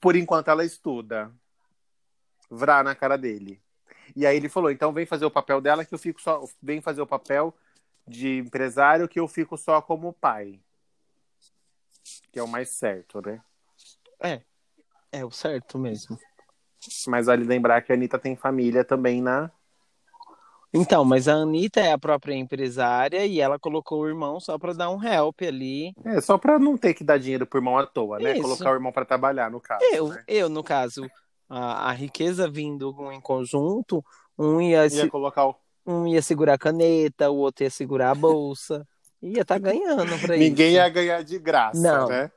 Por 0.00 0.14
enquanto 0.14 0.48
ela 0.50 0.64
estuda. 0.64 1.28
Vrá 2.48 2.84
na 2.84 2.94
cara 2.94 3.18
dele. 3.18 3.60
E 4.14 4.24
aí 4.24 4.36
ele 4.36 4.48
falou, 4.48 4.70
então 4.70 4.92
vem 4.92 5.04
fazer 5.04 5.24
o 5.24 5.32
papel 5.32 5.60
dela 5.60 5.84
que 5.84 5.92
eu 5.92 5.98
fico 5.98 6.22
só. 6.22 6.44
Vem 6.62 6.80
fazer 6.80 7.02
o 7.02 7.06
papel 7.08 7.52
de 8.06 8.38
empresário 8.38 9.08
que 9.08 9.18
eu 9.18 9.26
fico 9.26 9.58
só 9.58 9.82
como 9.82 10.12
pai. 10.12 10.60
Que 12.30 12.38
é 12.38 12.42
o 12.42 12.46
mais 12.46 12.68
certo, 12.68 13.20
né? 13.20 13.42
É 15.12 15.24
o 15.24 15.30
certo 15.30 15.78
mesmo. 15.78 16.18
Mas 17.06 17.26
vale 17.26 17.44
lembrar 17.44 17.82
que 17.82 17.92
a 17.92 17.94
Anitta 17.94 18.18
tem 18.18 18.34
família 18.36 18.84
também 18.84 19.20
na. 19.20 19.50
Então, 20.74 21.04
mas 21.04 21.28
a 21.28 21.34
Anitta 21.34 21.80
é 21.80 21.92
a 21.92 21.98
própria 21.98 22.34
empresária 22.34 23.26
e 23.26 23.40
ela 23.40 23.58
colocou 23.58 24.00
o 24.00 24.08
irmão 24.08 24.40
só 24.40 24.58
pra 24.58 24.72
dar 24.72 24.88
um 24.90 25.02
help 25.04 25.42
ali. 25.42 25.92
É, 26.02 26.18
só 26.20 26.38
pra 26.38 26.58
não 26.58 26.78
ter 26.78 26.94
que 26.94 27.04
dar 27.04 27.18
dinheiro 27.18 27.46
pro 27.46 27.58
irmão 27.58 27.76
à 27.76 27.86
toa, 27.86 28.18
né? 28.18 28.32
Isso. 28.32 28.42
Colocar 28.42 28.70
o 28.70 28.74
irmão 28.74 28.90
pra 28.90 29.04
trabalhar, 29.04 29.50
no 29.50 29.60
caso. 29.60 29.84
Eu, 29.92 30.08
né? 30.08 30.24
eu 30.26 30.48
no 30.48 30.64
caso, 30.64 31.06
a, 31.48 31.90
a 31.90 31.92
riqueza 31.92 32.50
vindo 32.50 32.94
em 33.12 33.20
conjunto, 33.20 34.02
um 34.38 34.62
ia, 34.62 34.88
se- 34.88 34.96
Ia 34.96 35.10
colocar 35.10 35.44
o. 35.46 35.56
um 35.86 36.06
ia 36.06 36.22
segurar 36.22 36.54
a 36.54 36.58
caneta, 36.58 37.28
o 37.30 37.36
outro 37.36 37.64
ia 37.64 37.70
segurar 37.70 38.10
a 38.12 38.14
bolsa. 38.14 38.88
Ia 39.20 39.42
estar 39.42 39.58
ganhando 39.58 40.18
pra 40.20 40.34
Ninguém 40.38 40.68
isso. 40.68 40.76
ia 40.76 40.88
ganhar 40.88 41.22
de 41.22 41.38
graça, 41.38 41.78
Não. 41.80 42.08
né? 42.08 42.30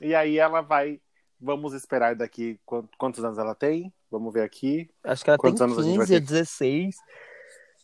E 0.00 0.14
aí 0.14 0.38
ela 0.38 0.60
vai. 0.60 1.00
Vamos 1.40 1.72
esperar 1.72 2.16
daqui 2.16 2.58
quant- 2.66 2.90
quantos 2.98 3.24
anos 3.24 3.38
ela 3.38 3.54
tem? 3.54 3.92
Vamos 4.10 4.32
ver 4.32 4.42
aqui. 4.42 4.90
Acho 5.04 5.22
que 5.22 5.30
ela 5.30 5.38
Quantos 5.38 5.58
tem 5.60 5.66
anos 5.66 5.78
a 5.78 5.82
gente 5.82 5.96
vai 5.96 6.06
15 6.06 6.16
a 6.16 6.20
ter? 6.20 6.26
16. 6.26 6.96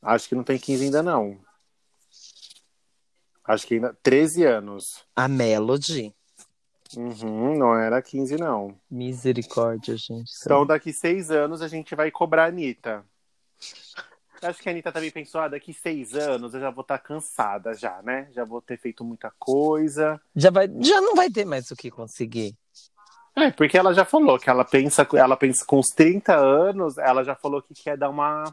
Acho 0.02 0.28
que 0.28 0.34
não 0.34 0.42
tem 0.42 0.58
15 0.58 0.84
ainda, 0.84 1.02
não. 1.02 1.38
Acho 3.44 3.66
que 3.66 3.74
ainda. 3.74 3.96
13 4.02 4.44
anos. 4.44 5.04
A 5.14 5.28
Melody. 5.28 6.14
Uhum, 6.96 7.56
não 7.56 7.76
era 7.76 8.00
15, 8.00 8.36
não. 8.36 8.78
Misericórdia, 8.90 9.96
gente. 9.96 10.30
Então, 10.44 10.64
daqui 10.66 10.92
seis 10.92 11.30
anos, 11.30 11.60
a 11.62 11.68
gente 11.68 11.94
vai 11.94 12.10
cobrar 12.10 12.44
a 12.44 12.48
Anitta. 12.48 13.04
Acho 14.44 14.62
que 14.62 14.68
a 14.68 14.72
Anitta 14.72 14.92
também 14.92 15.10
pensou, 15.10 15.40
ah, 15.40 15.48
daqui 15.48 15.72
seis 15.72 16.14
anos 16.14 16.54
eu 16.54 16.60
já 16.60 16.70
vou 16.70 16.82
estar 16.82 16.98
cansada 16.98 17.74
já, 17.74 18.00
né? 18.02 18.28
Já 18.32 18.44
vou 18.44 18.60
ter 18.60 18.78
feito 18.78 19.04
muita 19.04 19.30
coisa. 19.38 20.20
Já, 20.36 20.50
vai, 20.50 20.68
já 20.80 21.00
não 21.00 21.14
vai 21.14 21.30
ter 21.30 21.44
mais 21.44 21.70
o 21.70 21.76
que 21.76 21.90
conseguir. 21.90 22.54
É, 23.36 23.50
porque 23.50 23.76
ela 23.76 23.92
já 23.92 24.04
falou 24.04 24.38
que 24.38 24.48
ela 24.48 24.64
pensa, 24.64 25.06
ela 25.14 25.36
pensa 25.36 25.64
com 25.64 25.78
uns 25.78 25.88
30 25.88 26.36
anos, 26.36 26.98
ela 26.98 27.24
já 27.24 27.34
falou 27.34 27.60
que 27.60 27.74
quer 27.74 27.96
dar 27.96 28.08
uma. 28.10 28.44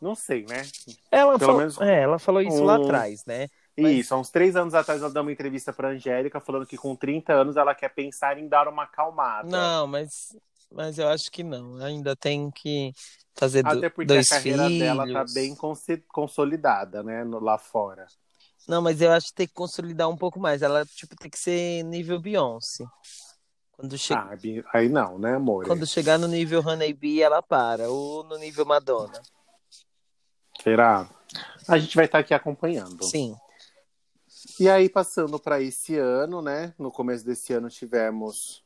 Não 0.00 0.14
sei, 0.16 0.44
né? 0.48 0.62
Ela, 1.10 1.38
Pelo 1.38 1.46
falou, 1.46 1.58
menos 1.58 1.80
é, 1.80 2.00
ela 2.00 2.18
falou 2.18 2.42
isso 2.42 2.64
lá 2.64 2.78
um- 2.78 2.84
atrás, 2.84 3.24
né? 3.24 3.48
Mas- 3.78 3.92
Isso, 3.92 4.14
há 4.14 4.18
uns 4.18 4.28
três 4.30 4.54
anos 4.56 4.74
atrás 4.74 5.00
ela 5.00 5.10
deu 5.10 5.22
uma 5.22 5.32
entrevista 5.32 5.72
pra 5.72 5.88
Angélica 5.90 6.40
falando 6.40 6.66
que 6.66 6.76
com 6.76 6.94
30 6.96 7.32
anos 7.32 7.56
ela 7.56 7.74
quer 7.74 7.88
pensar 7.88 8.36
em 8.38 8.46
dar 8.48 8.66
uma 8.68 8.82
acalmada. 8.82 9.48
Não, 9.48 9.86
mas, 9.86 10.36
mas 10.74 10.98
eu 10.98 11.08
acho 11.08 11.30
que 11.30 11.42
não. 11.42 11.76
Ainda 11.76 12.14
tem 12.16 12.50
que 12.50 12.92
fazer 13.34 13.66
Até 13.66 13.88
porque 13.88 14.06
dois 14.06 14.30
a 14.30 14.36
carreira 14.36 14.66
filhos. 14.66 14.78
dela 14.78 15.12
tá 15.12 15.24
bem 15.32 15.56
consolidada, 16.08 17.02
né? 17.02 17.24
no- 17.24 17.40
lá 17.40 17.58
fora. 17.58 18.06
Não, 18.68 18.80
mas 18.80 19.00
eu 19.00 19.10
acho 19.10 19.28
que 19.28 19.34
tem 19.34 19.46
que 19.46 19.54
consolidar 19.54 20.08
um 20.08 20.16
pouco 20.16 20.38
mais. 20.38 20.62
Ela, 20.62 20.84
tipo, 20.86 21.16
tem 21.16 21.30
que 21.30 21.38
ser 21.38 21.82
nível 21.82 22.20
Beyoncé. 22.20 22.84
Quando, 23.72 23.98
che... 23.98 24.12
Ah, 24.14 24.30
aí 24.72 24.88
não, 24.88 25.18
né, 25.18 25.34
amor? 25.34 25.66
Quando 25.66 25.86
chegar 25.86 26.18
no 26.18 26.28
nível 26.28 26.60
Honeybee, 26.64 27.22
ela 27.22 27.42
para. 27.42 27.88
Ou 27.88 28.22
no 28.22 28.38
nível 28.38 28.64
Madonna. 28.64 29.20
Será? 30.62 31.08
A 31.66 31.78
gente 31.78 31.96
vai 31.96 32.04
estar 32.04 32.18
aqui 32.20 32.34
acompanhando. 32.34 33.02
Sim. 33.04 33.34
E 34.60 34.68
aí, 34.68 34.88
passando 34.88 35.38
para 35.40 35.60
esse 35.60 35.96
ano, 35.96 36.40
né? 36.42 36.74
No 36.78 36.92
começo 36.92 37.24
desse 37.24 37.52
ano 37.52 37.68
tivemos. 37.68 38.61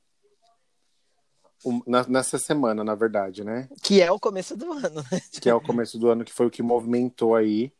Um- 1.64 1.80
na- 1.86 2.06
nessa 2.08 2.38
semana, 2.38 2.82
na 2.84 2.94
verdade, 2.94 3.42
né? 3.44 3.68
Que 3.82 4.00
é 4.02 4.10
o 4.10 4.18
começo 4.20 4.56
do 4.56 4.72
ano, 4.72 5.04
né? 5.10 5.20
Que 5.40 5.48
é 5.48 5.54
o 5.54 5.60
começo 5.60 5.98
do 5.98 6.08
ano, 6.08 6.24
que 6.24 6.32
foi 6.32 6.46
o 6.46 6.50
que 6.50 6.62
movimentou 6.62 7.34
aí 7.34 7.72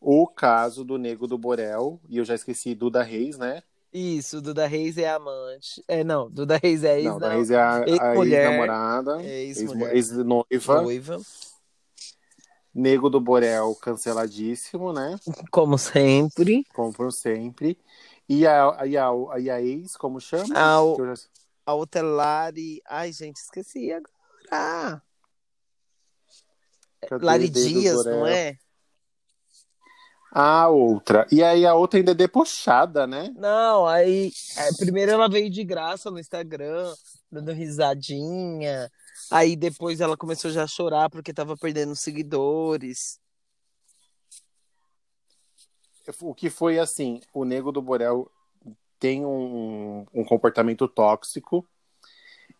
o 0.00 0.26
caso 0.26 0.84
do 0.84 0.96
Nego 0.98 1.26
do 1.26 1.36
Borel. 1.38 2.00
E 2.08 2.18
eu 2.18 2.24
já 2.24 2.34
esqueci 2.34 2.74
Duda 2.74 3.02
Reis, 3.02 3.36
né? 3.36 3.62
Isso, 3.92 4.40
Duda 4.42 4.66
Reis 4.66 4.98
é 4.98 5.08
amante. 5.08 5.82
É, 5.88 6.04
não, 6.04 6.30
Duda 6.30 6.58
Reis 6.62 6.84
é 6.84 6.98
ex, 6.98 7.04
Não, 7.06 7.18
da 7.18 7.28
não, 7.30 7.36
Reis 7.36 7.50
é 7.50 7.56
a, 7.56 7.76
a 7.78 8.16
ex-namorada, 8.16 9.22
ex-mulher, 9.22 9.96
ex- 9.96 10.10
ex-noiva. 10.10 10.82
noiva, 10.82 11.20
Nego 12.74 13.08
do 13.10 13.18
Borel 13.20 13.74
canceladíssimo, 13.76 14.92
né? 14.92 15.18
como 15.50 15.76
sempre. 15.78 16.64
Como 16.74 17.10
sempre. 17.10 17.78
E 18.28 18.46
a, 18.46 18.76
e 18.86 18.96
a, 18.96 19.08
e 19.40 19.50
a 19.50 19.60
ex, 19.62 19.96
como 19.96 20.20
chama? 20.20 20.54
A, 20.54 20.82
o- 20.82 20.94
já- 20.96 21.14
a 21.68 21.74
outra 21.74 22.00
Lari. 22.00 22.80
Ai, 22.86 23.12
gente, 23.12 23.36
esqueci 23.36 23.92
agora. 23.92 25.02
cadê? 27.06 27.24
Lari 27.26 27.48
Dias, 27.50 28.06
não 28.06 28.26
é? 28.26 28.56
A 30.32 30.68
outra. 30.68 31.26
E 31.30 31.42
aí 31.42 31.66
a 31.66 31.74
outra 31.74 32.00
ainda 32.00 32.12
é 32.12 32.14
debochada, 32.14 33.06
né? 33.06 33.34
Não, 33.36 33.86
aí. 33.86 34.32
é, 34.56 34.74
primeiro 34.78 35.12
ela 35.12 35.28
veio 35.28 35.50
de 35.50 35.62
graça 35.62 36.10
no 36.10 36.18
Instagram, 36.18 36.94
dando 37.30 37.52
risadinha. 37.52 38.90
Aí 39.30 39.54
depois 39.54 40.00
ela 40.00 40.16
começou 40.16 40.50
já 40.50 40.62
a 40.64 40.66
chorar 40.66 41.10
porque 41.10 41.34
tava 41.34 41.54
perdendo 41.54 41.94
seguidores. 41.94 43.20
O 46.22 46.34
que 46.34 46.48
foi 46.48 46.78
assim, 46.78 47.20
o 47.34 47.44
Nego 47.44 47.70
do 47.70 47.82
Borel 47.82 48.30
tem 48.98 49.24
um, 49.24 50.06
um 50.12 50.24
comportamento 50.24 50.86
tóxico 50.88 51.66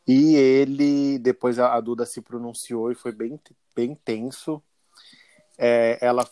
e 0.09 0.36
ele, 0.36 1.18
depois 1.18 1.59
a, 1.59 1.78
Duda 1.80 2.07
se 2.07 2.22
pronunciou 2.22 2.91
e 2.91 2.95
foi 2.95 3.12
bem, 3.12 3.39
bem 3.76 3.95
tenso. 3.95 4.62
É, 5.59 5.99
ela 6.01 6.26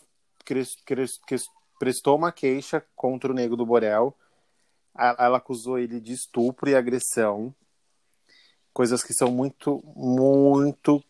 prestou 1.77 2.15
uma 2.15 2.31
queixa 2.31 2.83
contra 2.95 3.31
o 3.31 3.35
Nego 3.35 3.55
do 3.55 3.67
Borel. 3.67 4.17
Ela 4.97 5.37
acusou 5.37 5.77
ele 5.77 6.01
de 6.01 6.13
estupro 6.13 6.67
e 6.67 6.75
agressão. 6.75 7.53
Coisas 8.73 9.03
que 9.03 9.13
são 9.13 9.29
muito, 9.29 9.83
muito. 9.95 11.03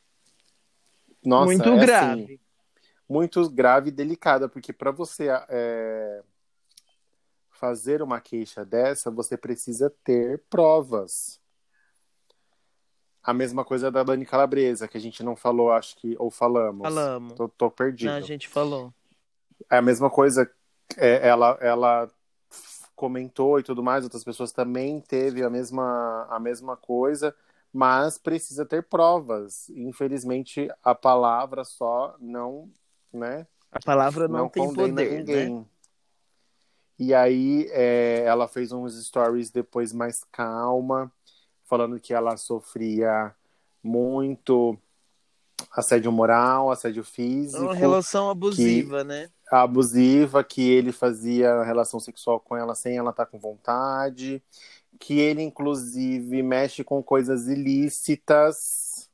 Nossa, 1.23 1.45
Muito 1.45 1.69
é 1.69 1.71
assim, 1.71 1.85
grave. 1.85 2.41
muito 3.07 3.49
grave 3.49 3.89
e 3.89 3.91
delicada, 3.93 4.47
porque 4.47 4.71
para 4.71 4.91
você 4.91 5.27
é, 5.49 6.23
fazer 7.58 8.01
uma 8.01 8.22
queixa 8.22 8.64
dessa, 8.64 9.10
você 9.10 9.36
precisa 9.36 9.93
ter 10.03 10.43
provas. 10.49 11.39
A 13.24 13.34
mesma 13.34 13.66
coisa 13.66 13.91
da 13.91 14.03
Dani 14.03 14.26
Calabresa, 14.26 14.88
que 14.88 14.97
a 14.97 15.01
gente 15.01 15.22
não 15.24 15.36
falou, 15.36 15.72
acho 15.72 15.97
que, 15.97 16.16
ou 16.18 16.32
falamos. 16.32 16.84
Falamos. 16.84 17.34
Tô, 17.34 17.49
tô 17.49 17.70
perdido. 17.70 18.12
Não, 18.12 18.18
a 18.18 18.22
gente 18.22 18.47
falou. 18.47 18.93
É 19.70 19.78
a 19.78 19.82
mesma 19.82 20.10
coisa, 20.10 20.49
é, 20.95 21.28
ela, 21.28 21.58
ela 21.60 22.10
comentou 22.95 23.60
e 23.60 23.64
tudo 23.64 23.84
mais, 23.84 24.03
outras 24.03 24.24
pessoas 24.24 24.51
também 24.51 25.01
teve 25.01 25.43
a 25.43 25.49
mesma, 25.49 26.26
a 26.30 26.39
mesma 26.39 26.78
coisa, 26.78 27.36
mas 27.74 28.18
precisa 28.18 28.66
ter 28.66 28.84
provas. 28.84 29.70
Infelizmente, 29.70 30.70
a 30.84 30.95
palavra 30.95 31.64
só 31.64 32.16
não, 32.20 32.72
né? 33.12 33.45
A 33.72 33.80
palavra 33.80 34.28
não, 34.28 34.39
não 34.39 34.49
tem 34.49 34.74
poder, 34.74 35.20
ninguém. 35.20 35.55
né? 35.55 35.66
E 36.99 37.13
aí 37.13 37.67
é, 37.71 38.23
ela 38.25 38.47
fez 38.47 38.71
uns 38.71 39.05
stories 39.05 39.51
depois 39.51 39.93
mais 39.93 40.23
calma, 40.31 41.11
falando 41.65 41.99
que 41.99 42.13
ela 42.13 42.35
sofria 42.37 43.33
muito 43.83 44.77
assédio 45.71 46.11
moral, 46.11 46.71
assédio 46.71 47.03
físico, 47.03 47.63
uma 47.63 47.75
relação 47.75 48.29
abusiva, 48.29 49.03
né? 49.03 49.29
abusiva, 49.51 50.43
que 50.43 50.61
ele 50.61 50.91
fazia 50.91 51.63
relação 51.63 51.99
sexual 51.99 52.39
com 52.39 52.55
ela 52.55 52.75
sem 52.75 52.97
ela 52.97 53.11
estar 53.11 53.25
com 53.25 53.39
vontade, 53.39 54.43
que 54.99 55.19
ele 55.19 55.41
inclusive 55.41 56.41
mexe 56.41 56.83
com 56.83 57.01
coisas 57.03 57.47
ilícitas. 57.47 59.09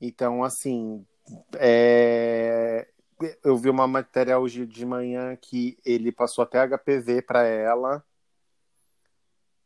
Então, 0.00 0.42
assim, 0.42 1.04
é, 1.54 2.88
eu 3.42 3.56
vi 3.56 3.70
uma 3.70 3.86
matéria 3.86 4.38
hoje 4.38 4.66
de 4.66 4.84
manhã 4.84 5.36
que 5.36 5.78
ele 5.84 6.10
passou 6.12 6.42
até 6.42 6.58
HPV 6.66 7.22
para 7.22 7.42
ela, 7.44 8.04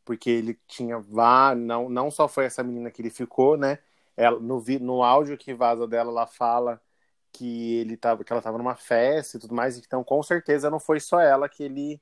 porque 0.05 0.29
ele 0.29 0.59
tinha 0.67 0.99
vá, 0.99 1.53
não, 1.55 1.89
não 1.89 2.09
só 2.09 2.27
foi 2.27 2.45
essa 2.45 2.63
menina 2.63 2.89
que 2.89 3.01
ele 3.01 3.09
ficou, 3.09 3.57
né? 3.57 3.79
Ela, 4.17 4.39
no, 4.39 4.63
no 4.81 5.03
áudio 5.03 5.37
que 5.37 5.53
vaza 5.53 5.87
dela, 5.87 6.09
ela 6.11 6.27
fala 6.27 6.81
que 7.31 7.75
ele 7.77 7.95
tava, 7.95 8.23
que 8.23 8.33
ela 8.33 8.39
estava 8.39 8.57
numa 8.57 8.75
festa 8.75 9.37
e 9.37 9.39
tudo 9.39 9.53
mais, 9.53 9.77
então 9.77 10.03
com 10.03 10.21
certeza 10.23 10.69
não 10.69 10.79
foi 10.79 10.99
só 10.99 11.19
ela 11.19 11.47
que 11.47 11.63
ele 11.63 12.01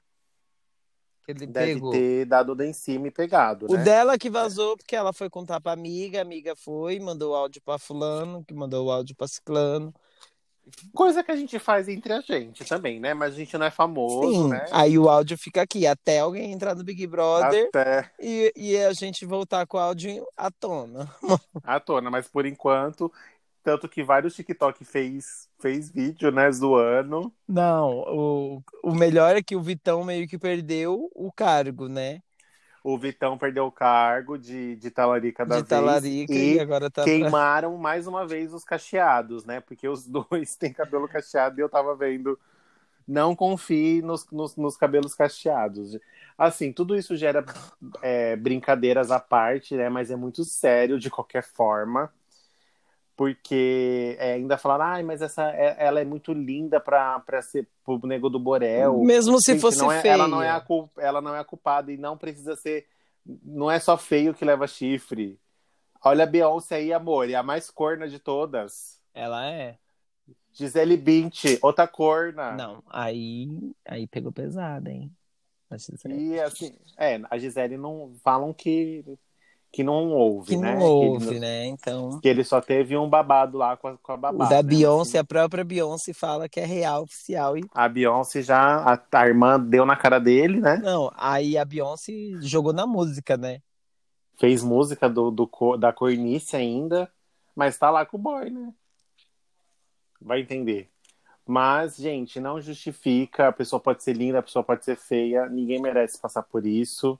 Que 1.25 1.31
ele 1.31 1.45
deve 1.45 1.73
pegou. 1.75 1.91
ter 1.91 2.25
dado 2.25 2.53
o 2.55 2.63
em 2.63 2.73
cima 2.73 3.07
e 3.07 3.11
pegado, 3.11 3.67
O 3.69 3.75
né? 3.75 3.83
dela 3.83 4.17
que 4.17 4.29
vazou 4.29 4.77
porque 4.77 4.95
ela 4.95 5.11
foi 5.11 5.29
contar 5.29 5.59
pra 5.59 5.73
amiga, 5.73 6.19
a 6.19 6.21
amiga 6.21 6.55
foi, 6.55 6.99
mandou 6.99 7.33
o 7.33 7.35
áudio 7.35 7.61
pra 7.61 7.77
fulano, 7.77 8.43
que 8.45 8.53
mandou 8.53 8.87
o 8.87 8.91
áudio 8.91 9.15
pra 9.15 9.27
ciclano. 9.27 9.93
Coisa 10.93 11.23
que 11.23 11.31
a 11.31 11.35
gente 11.35 11.57
faz 11.59 11.87
entre 11.87 12.13
a 12.13 12.21
gente 12.21 12.65
também, 12.65 12.99
né? 12.99 13.13
Mas 13.13 13.33
a 13.33 13.37
gente 13.37 13.57
não 13.57 13.65
é 13.65 13.71
famoso, 13.71 14.31
Sim, 14.31 14.49
né? 14.49 14.65
aí 14.71 14.97
o 14.97 15.09
áudio 15.09 15.37
fica 15.37 15.61
aqui, 15.61 15.85
até 15.87 16.19
alguém 16.19 16.51
entrar 16.51 16.75
no 16.75 16.83
Big 16.83 17.05
Brother 17.07 17.67
Até 17.69 18.11
e, 18.19 18.51
e 18.55 18.77
a 18.77 18.93
gente 18.93 19.25
voltar 19.25 19.65
com 19.65 19.77
o 19.77 19.79
áudio 19.79 20.25
à 20.35 20.51
tona. 20.51 21.09
à 21.63 21.79
tona, 21.79 22.09
mas 22.09 22.27
por 22.27 22.45
enquanto, 22.45 23.11
tanto 23.63 23.89
que 23.89 24.03
vários 24.03 24.35
TikTok 24.35 24.85
fez, 24.85 25.49
fez 25.59 25.89
vídeo, 25.89 26.31
né, 26.31 26.51
zoando. 26.51 27.31
Não, 27.47 27.99
o, 28.07 28.63
o 28.83 28.93
melhor 28.93 29.35
é 29.35 29.43
que 29.43 29.55
o 29.55 29.61
Vitão 29.61 30.03
meio 30.03 30.27
que 30.27 30.37
perdeu 30.37 31.09
o 31.13 31.31
cargo, 31.31 31.87
né? 31.87 32.21
O 32.89 32.97
Vitão 32.97 33.37
perdeu 33.37 33.65
o 33.65 33.71
cargo 33.71 34.37
de, 34.37 34.77
de 34.77 34.89
talarica 34.89 35.45
da 35.45 35.55
De 35.55 35.61
vez 35.61 35.67
talarica 35.67 36.33
e 36.33 36.55
e 36.55 36.59
agora 36.61 36.89
tá 36.89 37.03
pra... 37.03 37.11
queimaram 37.11 37.75
mais 37.75 38.07
uma 38.07 38.25
vez 38.25 38.53
os 38.53 38.63
cacheados, 38.63 39.43
né? 39.43 39.59
Porque 39.59 39.89
os 39.89 40.07
dois 40.07 40.55
têm 40.55 40.71
cabelo 40.71 41.05
cacheado 41.05 41.59
e 41.59 41.61
eu 41.61 41.67
tava 41.67 41.93
vendo. 41.97 42.39
Não 43.05 43.35
confie 43.35 44.01
nos, 44.01 44.25
nos, 44.31 44.55
nos 44.55 44.77
cabelos 44.77 45.13
cacheados. 45.13 45.99
Assim, 46.37 46.71
tudo 46.71 46.95
isso 46.95 47.13
gera 47.17 47.43
é, 48.01 48.37
brincadeiras 48.37 49.11
à 49.11 49.19
parte, 49.19 49.75
né? 49.75 49.89
Mas 49.89 50.09
é 50.09 50.15
muito 50.15 50.45
sério 50.45 50.97
de 50.97 51.09
qualquer 51.09 51.43
forma. 51.43 52.09
Porque 53.17 54.15
é, 54.19 54.33
ainda 54.33 54.59
falaram, 54.59 54.85
ai, 54.85 55.01
mas 55.03 55.23
essa, 55.23 55.49
é- 55.51 55.75
ela 55.79 55.99
é 55.99 56.05
muito 56.05 56.31
linda 56.31 56.79
pra, 56.79 57.19
pra 57.21 57.41
ser 57.41 57.67
pro 57.83 57.99
Nego 58.05 58.29
do 58.29 58.39
Borel. 58.39 59.01
Mesmo 59.03 59.41
se 59.41 59.53
Gente, 59.53 59.61
fosse 59.61 59.79
não 59.79 59.91
é- 59.91 60.01
feia. 60.01 60.13
Ela 60.13 60.27
não, 60.27 60.41
é 60.41 60.49
a 60.51 60.63
ela 60.99 61.19
não 61.19 61.35
é 61.35 61.39
a 61.39 61.43
culpada 61.43 61.91
e 61.91 61.97
não 61.97 62.15
precisa 62.15 62.55
ser. 62.55 62.85
Não 63.43 63.69
é 63.71 63.79
só 63.79 63.97
feio 63.97 64.35
que 64.35 64.45
leva 64.45 64.67
chifre. 64.67 65.39
Olha 66.05 66.23
a 66.25 66.27
Beyoncé 66.27 66.75
aí, 66.75 66.93
amor, 66.93 67.27
é 67.27 67.33
a 67.33 67.41
mais 67.41 67.71
corna 67.71 68.07
de 68.07 68.19
todas. 68.19 69.01
Ela 69.15 69.49
é. 69.49 69.77
Gisele 70.53 70.95
Bündchen, 70.95 71.57
outra 71.61 71.87
corna. 71.87 72.51
Não, 72.53 72.83
aí, 72.87 73.47
aí 73.83 74.05
pegou 74.07 74.31
pesado, 74.31 74.89
hein? 74.89 75.11
A 75.71 75.77
Gisele. 75.77 76.33
E 76.33 76.39
assim, 76.39 76.77
é, 76.97 77.19
a 77.29 77.37
Gisele 77.39 77.77
não 77.77 78.13
falam 78.23 78.53
que, 78.53 79.03
que 79.71 79.83
não 79.83 80.11
ouve, 80.11 80.49
Que 80.49 80.57
né? 80.57 80.71
não 80.73 80.79
Que 80.79 80.83
ouve, 80.85 81.27
ele, 81.27 81.39
né? 81.39 81.65
Então. 81.65 82.19
que 82.19 82.27
ele 82.27 82.43
só 82.43 82.59
teve 82.61 82.97
um 82.97 83.07
babado 83.09 83.57
lá 83.57 83.77
com 83.77 83.89
a, 83.89 83.97
com 83.97 84.11
a 84.11 84.17
babá. 84.17 84.47
da 84.47 84.55
né? 84.57 84.63
Beyoncé, 84.63 85.19
a 85.19 85.23
própria 85.23 85.63
Beyoncé 85.63 86.13
fala 86.13 86.49
que 86.49 86.59
é 86.59 86.65
real, 86.65 87.03
oficial. 87.03 87.57
E... 87.57 87.63
A 87.73 87.87
Beyoncé 87.87 88.41
já, 88.41 88.77
a, 88.77 88.99
a 89.11 89.27
irmã 89.27 89.59
deu 89.59 89.85
na 89.85 89.95
cara 89.95 90.19
dele, 90.19 90.59
né? 90.59 90.77
Não, 90.77 91.11
aí 91.15 91.57
a 91.57 91.65
Beyoncé 91.65 92.13
jogou 92.41 92.73
na 92.73 92.87
música, 92.87 93.37
né? 93.37 93.61
Fez 94.39 94.63
música 94.63 95.09
do, 95.09 95.31
do, 95.31 95.49
da 95.77 95.91
cornice 95.91 96.55
ainda, 96.55 97.11
mas 97.55 97.77
tá 97.77 97.89
lá 97.89 98.05
com 98.05 98.17
o 98.17 98.19
boy, 98.19 98.49
né? 98.49 98.71
Vai 100.21 100.41
entender. 100.41 100.89
Mas, 101.45 101.95
gente, 101.95 102.39
não 102.39 102.59
justifica. 102.59 103.47
A 103.47 103.51
pessoa 103.53 103.79
pode 103.79 104.03
ser 104.03 104.13
linda, 104.13 104.39
a 104.39 104.43
pessoa 104.43 104.63
pode 104.63 104.83
ser 104.83 104.97
feia. 104.97 105.47
Ninguém 105.47 105.81
merece 105.81 106.19
passar 106.19 106.43
por 106.43 106.65
isso. 106.65 107.17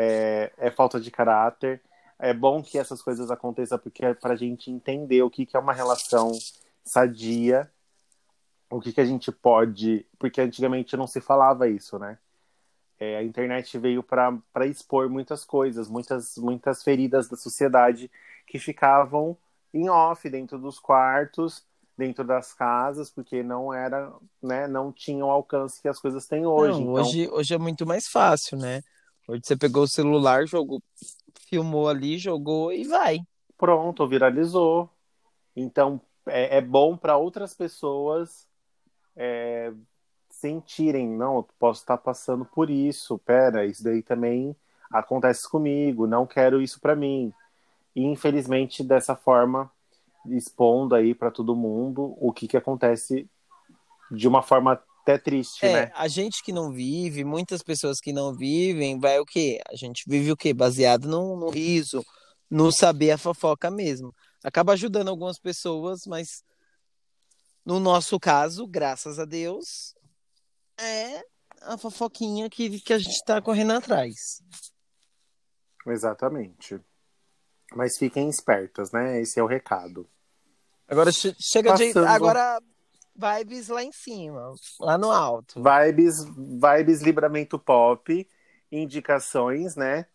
É, 0.00 0.52
é 0.56 0.70
falta 0.70 1.00
de 1.00 1.10
caráter. 1.10 1.82
É 2.20 2.32
bom 2.32 2.62
que 2.62 2.78
essas 2.78 3.02
coisas 3.02 3.32
aconteçam 3.32 3.78
porque 3.78 4.04
é 4.04 4.14
pra 4.14 4.36
gente 4.36 4.70
entender 4.70 5.22
o 5.22 5.30
que, 5.30 5.44
que 5.44 5.56
é 5.56 5.60
uma 5.60 5.72
relação 5.72 6.30
sadia, 6.84 7.68
o 8.70 8.80
que, 8.80 8.92
que 8.92 9.00
a 9.00 9.04
gente 9.04 9.32
pode. 9.32 10.06
Porque 10.16 10.40
antigamente 10.40 10.96
não 10.96 11.08
se 11.08 11.20
falava 11.20 11.68
isso, 11.68 11.98
né? 11.98 12.16
É, 13.00 13.16
a 13.16 13.24
internet 13.24 13.76
veio 13.76 14.02
para 14.02 14.66
expor 14.66 15.08
muitas 15.08 15.44
coisas, 15.44 15.88
muitas, 15.88 16.36
muitas 16.36 16.82
feridas 16.84 17.28
da 17.28 17.36
sociedade 17.36 18.10
que 18.46 18.58
ficavam 18.58 19.36
em 19.74 19.88
off 19.88 20.28
dentro 20.30 20.58
dos 20.58 20.78
quartos, 20.78 21.64
dentro 21.96 22.24
das 22.24 22.52
casas, 22.52 23.10
porque 23.10 23.42
não 23.42 23.74
era, 23.74 24.12
né, 24.40 24.68
não 24.68 24.92
tinham 24.92 25.28
o 25.28 25.30
alcance 25.30 25.82
que 25.82 25.88
as 25.88 25.98
coisas 25.98 26.26
têm 26.26 26.46
hoje. 26.46 26.80
Não, 26.84 26.92
então, 26.92 26.94
hoje, 26.94 27.28
hoje 27.30 27.54
é 27.54 27.58
muito 27.58 27.84
mais 27.84 28.06
fácil, 28.06 28.56
né? 28.58 28.82
Hoje 29.28 29.42
você 29.44 29.56
pegou 29.58 29.82
o 29.82 29.88
celular, 29.88 30.46
jogou, 30.46 30.82
filmou 31.50 31.86
ali, 31.86 32.16
jogou 32.16 32.72
e 32.72 32.84
vai. 32.84 33.20
pronto, 33.58 34.08
viralizou. 34.08 34.88
Então, 35.54 36.00
é, 36.26 36.56
é 36.56 36.60
bom 36.62 36.96
para 36.96 37.18
outras 37.18 37.52
pessoas 37.52 38.48
é, 39.14 39.70
sentirem, 40.30 41.06
não, 41.06 41.46
posso 41.58 41.80
estar 41.82 41.98
passando 41.98 42.46
por 42.46 42.70
isso, 42.70 43.18
pera, 43.18 43.66
isso 43.66 43.84
daí 43.84 44.02
também 44.02 44.56
acontece 44.90 45.46
comigo, 45.46 46.06
não 46.06 46.26
quero 46.26 46.62
isso 46.62 46.80
para 46.80 46.96
mim. 46.96 47.30
E 47.94 48.04
infelizmente 48.04 48.82
dessa 48.82 49.14
forma 49.14 49.70
expondo 50.26 50.94
aí 50.94 51.14
para 51.14 51.30
todo 51.30 51.54
mundo 51.54 52.16
o 52.18 52.32
que 52.32 52.48
que 52.48 52.56
acontece 52.56 53.28
de 54.10 54.26
uma 54.26 54.42
forma 54.42 54.80
até 55.10 55.18
triste, 55.18 55.64
É, 55.64 55.86
né? 55.86 55.92
a 55.94 56.06
gente 56.06 56.42
que 56.42 56.52
não 56.52 56.70
vive, 56.70 57.24
muitas 57.24 57.62
pessoas 57.62 57.98
que 57.98 58.12
não 58.12 58.34
vivem, 58.34 58.98
vai 58.98 59.18
o 59.18 59.24
quê? 59.24 59.58
A 59.70 59.74
gente 59.74 60.04
vive 60.06 60.30
o 60.32 60.36
quê? 60.36 60.52
Baseado 60.52 61.08
no, 61.08 61.34
no 61.36 61.48
riso, 61.50 62.04
no 62.50 62.70
saber 62.70 63.12
a 63.12 63.18
fofoca 63.18 63.70
mesmo. 63.70 64.14
Acaba 64.44 64.74
ajudando 64.74 65.08
algumas 65.08 65.38
pessoas, 65.38 66.00
mas 66.06 66.42
no 67.64 67.80
nosso 67.80 68.20
caso, 68.20 68.66
graças 68.66 69.18
a 69.18 69.24
Deus, 69.24 69.94
é 70.78 71.24
a 71.62 71.76
fofoquinha 71.78 72.48
que, 72.50 72.80
que 72.80 72.92
a 72.92 72.98
gente 72.98 73.22
tá 73.24 73.40
correndo 73.40 73.72
atrás. 73.72 74.42
Exatamente. 75.86 76.78
Mas 77.74 77.96
fiquem 77.98 78.28
espertas, 78.28 78.92
né? 78.92 79.20
Esse 79.20 79.40
é 79.40 79.42
o 79.42 79.46
recado. 79.46 80.08
Agora 80.86 81.12
che- 81.12 81.34
chega 81.38 81.74
de. 81.74 81.86
Passando. 81.88 82.06
Agora 82.06 82.60
vibes 83.18 83.68
lá 83.68 83.82
em 83.82 83.90
cima, 83.92 84.52
lá 84.80 84.96
no 84.96 85.10
alto. 85.10 85.60
Vibes, 85.60 86.24
vibes 86.24 87.02
Livramento 87.02 87.58
Pop, 87.58 88.28
indicações, 88.70 89.74
né? 89.74 90.06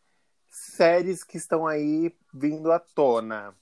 Séries 0.50 1.24
que 1.24 1.38
estão 1.38 1.68
aí 1.68 2.16
vindo 2.34 2.72
à 2.72 2.80
tona. 2.80 3.54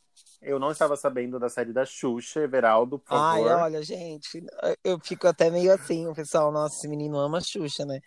Eu 0.41 0.59
não 0.59 0.71
estava 0.71 0.95
sabendo 0.95 1.39
da 1.39 1.49
série 1.49 1.73
da 1.73 1.85
Xuxa, 1.85 2.41
Everaldo, 2.41 2.99
por 2.99 3.07
Ai, 3.17 3.41
favor. 3.41 3.63
olha, 3.63 3.83
gente, 3.83 4.43
eu 4.83 4.99
fico 4.99 5.27
até 5.27 5.49
meio 5.49 5.71
assim, 5.73 6.07
o 6.07 6.13
pessoal, 6.13 6.51
nossa, 6.51 6.75
esse 6.75 6.87
menino 6.87 7.17
ama 7.17 7.37
a 7.37 7.41
Xuxa, 7.41 7.85
né? 7.85 7.99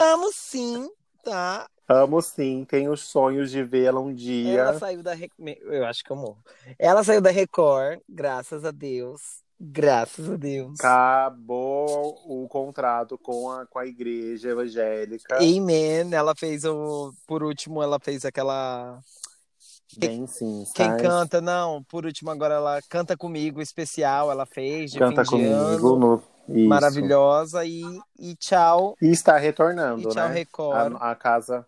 Amo 0.00 0.30
sim, 0.32 0.88
tá? 1.22 1.66
Amo 1.88 2.20
sim, 2.20 2.64
tenho 2.64 2.96
sonhos 2.96 3.50
de 3.50 3.62
vê-la 3.62 4.00
um 4.00 4.12
dia. 4.12 4.60
Ela 4.60 4.78
saiu 4.78 5.02
da 5.02 5.14
Re- 5.14 5.30
eu 5.62 5.86
acho 5.86 6.02
que 6.02 6.10
eu 6.10 6.16
morro. 6.16 6.42
Ela 6.78 7.04
saiu 7.04 7.20
da 7.20 7.30
Record, 7.30 8.00
graças 8.08 8.64
a 8.64 8.70
Deus. 8.70 9.45
Graças 9.58 10.28
a 10.30 10.36
Deus. 10.36 10.78
Acabou 10.80 12.18
o 12.26 12.46
contrato 12.48 13.16
com 13.18 13.50
a, 13.50 13.66
com 13.66 13.78
a 13.78 13.86
igreja 13.86 14.50
evangélica. 14.50 15.36
Amen. 15.36 16.12
Ela 16.12 16.34
fez 16.34 16.64
o. 16.64 17.12
Por 17.26 17.42
último, 17.42 17.82
ela 17.82 17.98
fez 17.98 18.24
aquela. 18.24 18.98
Bem 19.98 20.26
sim, 20.26 20.64
Quem 20.74 20.86
sai. 20.90 21.00
canta, 21.00 21.40
não. 21.40 21.82
Por 21.84 22.04
último, 22.04 22.30
agora 22.30 22.54
ela 22.54 22.80
canta 22.90 23.16
comigo, 23.16 23.62
especial. 23.62 24.30
Ela 24.30 24.44
fez 24.44 24.90
de 24.92 24.98
Canta 24.98 25.24
comigo. 25.24 25.54
ano. 25.54 25.96
No... 25.98 26.22
Maravilhosa. 26.68 27.64
E, 27.64 27.82
e 28.18 28.36
tchau. 28.36 28.94
E 29.00 29.08
está 29.10 29.38
retornando, 29.38 30.02
E 30.02 30.12
tchau, 30.12 30.28
né? 30.28 30.34
Record. 30.34 30.96
A, 31.00 31.12
a 31.12 31.14
casa. 31.14 31.66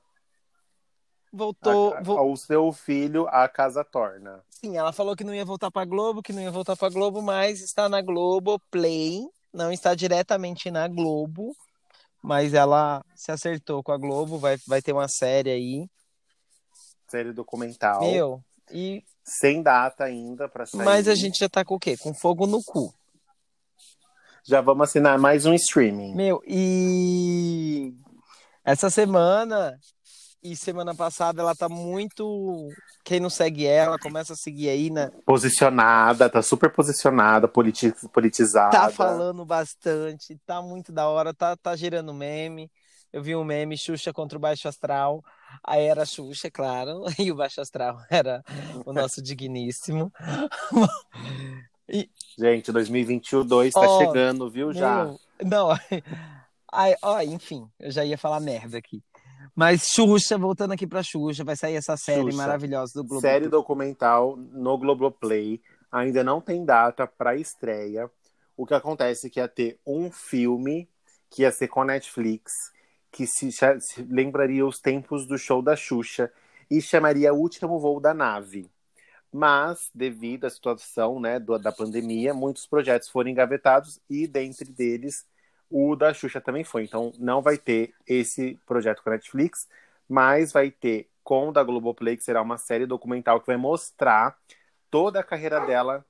Voltou. 1.32 1.94
a- 1.94 2.02
vo- 2.02 2.20
O 2.32 2.36
seu 2.36 2.72
filho, 2.72 3.26
a 3.28 3.48
casa 3.48 3.84
torna. 3.84 4.42
Sim, 4.50 4.76
ela 4.76 4.92
falou 4.92 5.14
que 5.14 5.24
não 5.24 5.34
ia 5.34 5.44
voltar 5.44 5.70
pra 5.70 5.84
Globo, 5.84 6.22
que 6.22 6.32
não 6.32 6.42
ia 6.42 6.50
voltar 6.50 6.76
pra 6.76 6.88
Globo, 6.88 7.20
mas 7.22 7.60
está 7.60 7.88
na 7.88 8.00
Globo 8.02 8.58
Play. 8.70 9.20
Não 9.52 9.70
está 9.72 9.94
diretamente 9.94 10.70
na 10.70 10.86
Globo, 10.88 11.54
mas 12.22 12.52
ela 12.54 13.04
se 13.14 13.30
acertou 13.32 13.82
com 13.82 13.92
a 13.92 13.96
Globo. 13.98 14.38
Vai, 14.38 14.56
vai 14.66 14.82
ter 14.82 14.92
uma 14.92 15.08
série 15.08 15.50
aí. 15.50 15.86
Série 17.08 17.32
documental. 17.32 18.00
Meu, 18.00 18.42
e 18.70 19.02
Sem 19.24 19.62
data 19.62 20.04
ainda 20.04 20.48
pra 20.48 20.66
sair. 20.66 20.84
mas 20.84 21.08
a 21.08 21.14
gente 21.14 21.38
já 21.38 21.48
tá 21.48 21.64
com 21.64 21.74
o 21.76 21.78
quê? 21.80 21.96
Com 21.96 22.12
fogo 22.14 22.46
no 22.46 22.62
cu. 22.62 22.92
Já 24.44 24.60
vamos 24.60 24.88
assinar 24.88 25.18
mais 25.18 25.44
um 25.46 25.52
streaming. 25.54 26.14
Meu, 26.14 26.42
e 26.46 27.94
essa 28.64 28.88
semana 28.90 29.78
e 30.42 30.56
semana 30.56 30.94
passada 30.94 31.42
ela 31.42 31.54
tá 31.54 31.68
muito. 31.68 32.68
Quem 33.04 33.20
não 33.20 33.30
segue 33.30 33.66
ela, 33.66 33.98
começa 33.98 34.32
a 34.32 34.36
seguir 34.36 34.68
aí, 34.68 34.90
né? 34.90 35.10
Posicionada, 35.24 36.28
tá 36.28 36.42
super 36.42 36.70
posicionada, 36.70 37.48
politi 37.48 37.92
politizada. 38.12 38.70
Tá 38.70 38.90
falando 38.90 39.44
bastante, 39.44 40.38
tá 40.46 40.62
muito 40.62 40.92
da 40.92 41.08
hora, 41.08 41.34
tá, 41.34 41.56
tá 41.56 41.74
gerando 41.74 42.14
meme. 42.14 42.70
Eu 43.12 43.22
vi 43.22 43.34
um 43.34 43.44
meme, 43.44 43.76
Xuxa 43.76 44.12
contra 44.12 44.36
o 44.36 44.40
Baixo 44.40 44.68
Astral. 44.68 45.24
Aí 45.64 45.84
era 45.84 46.02
a 46.02 46.06
Xuxa, 46.06 46.50
claro, 46.50 47.04
e 47.18 47.32
o 47.32 47.36
Baixo 47.36 47.60
Astral 47.60 47.98
era 48.10 48.42
o 48.84 48.92
nosso 48.92 49.22
digníssimo. 49.22 50.12
Gente, 52.38 52.70
2022 52.70 53.72
tá 53.72 53.80
Ó, 53.80 53.98
chegando, 53.98 54.50
viu? 54.50 54.72
Já. 54.72 55.04
Meu, 55.04 55.20
não, 55.42 55.68
aí, 56.70 56.94
ó, 57.02 57.20
enfim, 57.22 57.68
eu 57.80 57.90
já 57.90 58.04
ia 58.04 58.18
falar 58.18 58.40
merda 58.40 58.76
aqui. 58.78 59.02
Mas 59.58 59.88
Xuxa, 59.88 60.38
voltando 60.38 60.72
aqui 60.72 60.86
pra 60.86 61.02
Xuxa, 61.02 61.42
vai 61.42 61.56
sair 61.56 61.74
essa 61.74 61.96
série 61.96 62.22
Xuxa. 62.22 62.36
maravilhosa 62.36 62.92
do 62.94 63.02
Globo. 63.02 63.20
Série 63.20 63.48
documental 63.48 64.36
no 64.36 64.78
Globoplay. 64.78 65.60
Ainda 65.90 66.22
não 66.22 66.40
tem 66.40 66.64
data 66.64 67.08
para 67.08 67.34
estreia. 67.34 68.08
O 68.56 68.64
que 68.64 68.72
acontece 68.72 69.26
é 69.26 69.30
que 69.30 69.40
ia 69.40 69.48
ter 69.48 69.76
um 69.84 70.12
filme 70.12 70.88
que 71.28 71.42
ia 71.42 71.50
ser 71.50 71.66
com 71.66 71.82
a 71.82 71.84
Netflix, 71.84 72.52
que 73.10 73.26
se, 73.26 73.50
se 73.50 74.02
lembraria 74.08 74.64
os 74.64 74.78
tempos 74.78 75.26
do 75.26 75.36
show 75.36 75.60
da 75.60 75.74
Xuxa 75.74 76.30
e 76.70 76.80
chamaria 76.80 77.34
O 77.34 77.38
Último 77.40 77.80
Voo 77.80 77.98
da 77.98 78.14
Nave. 78.14 78.70
Mas, 79.32 79.90
devido 79.92 80.44
à 80.44 80.50
situação 80.50 81.18
né, 81.18 81.40
do- 81.40 81.58
da 81.58 81.72
pandemia, 81.72 82.32
muitos 82.32 82.64
projetos 82.64 83.08
foram 83.08 83.28
engavetados 83.28 83.98
e, 84.08 84.24
dentre 84.28 84.70
deles, 84.70 85.26
o 85.70 85.94
da 85.94 86.12
Xuxa 86.12 86.40
também 86.40 86.64
foi. 86.64 86.84
Então, 86.84 87.12
não 87.18 87.42
vai 87.42 87.56
ter 87.56 87.94
esse 88.06 88.58
projeto 88.66 89.02
com 89.02 89.10
a 89.10 89.12
Netflix, 89.12 89.68
mas 90.08 90.52
vai 90.52 90.70
ter 90.70 91.08
com 91.22 91.50
o 91.50 91.52
da 91.52 91.62
Globoplay, 91.62 92.16
que 92.16 92.24
será 92.24 92.40
uma 92.40 92.56
série 92.56 92.86
documental 92.86 93.40
que 93.40 93.46
vai 93.46 93.56
mostrar 93.56 94.36
toda 94.90 95.20
a 95.20 95.24
carreira 95.24 95.60
dela 95.66 96.04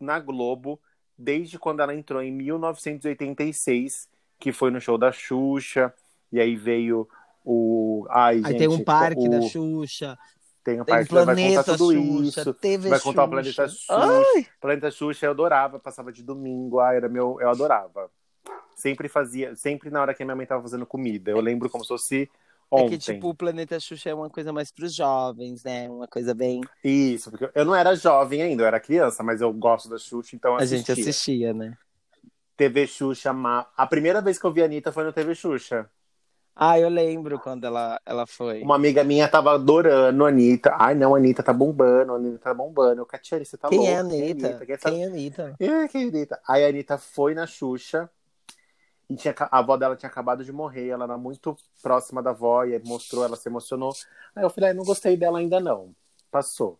na 0.00 0.18
Globo, 0.18 0.80
desde 1.16 1.58
quando 1.58 1.80
ela 1.80 1.94
entrou 1.94 2.22
em 2.22 2.32
1986, 2.32 4.08
que 4.38 4.52
foi 4.52 4.70
no 4.70 4.80
show 4.80 4.96
da 4.96 5.12
Xuxa, 5.12 5.92
e 6.32 6.40
aí 6.40 6.56
veio 6.56 7.06
o. 7.44 8.06
Ai, 8.08 8.36
Aí 8.36 8.42
gente, 8.42 8.58
tem 8.58 8.68
um 8.68 8.82
parque 8.82 9.28
o... 9.28 9.30
da 9.30 9.42
Xuxa, 9.42 10.18
Tem 10.64 10.80
um 10.80 10.84
tem 10.84 10.94
parque 10.94 11.08
que 11.08 11.14
vai 11.14 11.36
contar 11.36 11.64
tudo 11.64 11.92
Xuxa, 11.92 12.40
isso. 12.40 12.54
TV 12.54 12.88
Vai 12.88 13.00
contar 13.00 13.24
o 13.24 13.26
Xuxa. 13.26 13.30
Planeta 13.30 13.68
Xuxa. 13.68 13.94
Ai, 13.94 14.46
Planeta 14.60 14.90
Xuxa 14.90 15.26
eu 15.26 15.30
adorava, 15.30 15.78
passava 15.78 16.10
de 16.10 16.22
domingo, 16.22 16.80
ah, 16.80 16.94
era 16.94 17.08
meu, 17.08 17.38
eu 17.40 17.50
adorava. 17.50 18.10
Sempre 18.74 19.08
fazia, 19.08 19.54
sempre 19.56 19.90
na 19.90 20.00
hora 20.00 20.14
que 20.14 20.22
a 20.22 20.26
minha 20.26 20.36
mãe 20.36 20.46
tava 20.46 20.62
fazendo 20.62 20.86
comida. 20.86 21.30
Eu 21.30 21.40
lembro 21.40 21.70
como 21.70 21.84
se 21.84 21.88
fosse 21.88 22.30
é 22.72 22.74
ontem. 22.74 22.90
que 22.90 22.98
tipo, 22.98 23.28
o 23.28 23.34
Planeta 23.34 23.78
Xuxa 23.78 24.10
é 24.10 24.14
uma 24.14 24.30
coisa 24.30 24.52
mais 24.52 24.72
pros 24.72 24.94
jovens, 24.94 25.62
né? 25.62 25.88
Uma 25.90 26.08
coisa 26.08 26.34
bem... 26.34 26.62
Isso, 26.82 27.30
porque 27.30 27.50
eu 27.54 27.64
não 27.66 27.74
era 27.74 27.94
jovem 27.94 28.42
ainda, 28.42 28.62
eu 28.62 28.66
era 28.66 28.80
criança, 28.80 29.22
mas 29.22 29.42
eu 29.42 29.52
gosto 29.52 29.90
da 29.90 29.98
Xuxa, 29.98 30.34
então 30.34 30.52
eu 30.52 30.56
A 30.58 30.64
gente 30.64 30.90
assistia. 30.90 31.10
assistia, 31.10 31.54
né? 31.54 31.76
TV 32.56 32.86
Xuxa, 32.86 33.30
a 33.76 33.86
primeira 33.86 34.22
vez 34.22 34.38
que 34.38 34.46
eu 34.46 34.52
vi 34.52 34.62
a 34.62 34.64
Anitta 34.64 34.90
foi 34.90 35.04
no 35.04 35.12
TV 35.12 35.34
Xuxa. 35.34 35.88
Ah, 36.54 36.78
eu 36.78 36.88
lembro 36.88 37.38
quando 37.38 37.64
ela, 37.64 37.98
ela 38.04 38.26
foi. 38.26 38.62
Uma 38.62 38.76
amiga 38.76 39.02
minha 39.02 39.26
tava 39.26 39.54
adorando 39.54 40.24
a 40.24 40.28
Anitta. 40.28 40.74
Ai, 40.78 40.94
não, 40.94 41.14
a 41.14 41.18
Anitta 41.18 41.42
tá 41.42 41.52
bombando, 41.52 42.12
a 42.12 42.16
Anitta 42.16 42.38
tá 42.38 42.54
bombando. 42.54 43.00
Eu, 43.00 43.06
Catiane, 43.06 43.44
você 43.44 43.56
tá 43.56 43.68
Quem 43.68 43.78
louca? 43.78 43.92
é 43.92 43.96
a 43.96 44.00
Anitta? 44.00 44.66
Quem 44.66 44.74
é 44.74 44.78
Quem 44.78 45.02
é 45.02 45.04
a 45.04 45.08
Anitta? 45.08 45.56
É, 45.58 45.88
que 45.88 45.98
Anitta. 45.98 46.40
Aí 46.46 46.64
a 46.64 46.68
Anitta 46.68 46.98
foi 46.98 47.34
na 47.34 47.46
Xuxa 47.46 48.08
e 49.12 49.16
tinha, 49.16 49.34
a 49.38 49.58
avó 49.58 49.76
dela 49.76 49.96
tinha 49.96 50.08
acabado 50.08 50.44
de 50.44 50.52
morrer. 50.52 50.88
Ela 50.88 51.04
era 51.04 51.18
muito 51.18 51.56
próxima 51.82 52.22
da 52.22 52.30
avó 52.30 52.64
e 52.64 52.74
aí 52.74 52.82
mostrou, 52.84 53.24
ela 53.24 53.36
se 53.36 53.48
emocionou. 53.48 53.92
Aí 54.34 54.42
eu 54.42 54.50
falei, 54.50 54.70
"Ai, 54.70 54.74
não 54.74 54.84
gostei 54.84 55.16
dela 55.16 55.38
ainda 55.38 55.60
não. 55.60 55.94
Passou. 56.30 56.78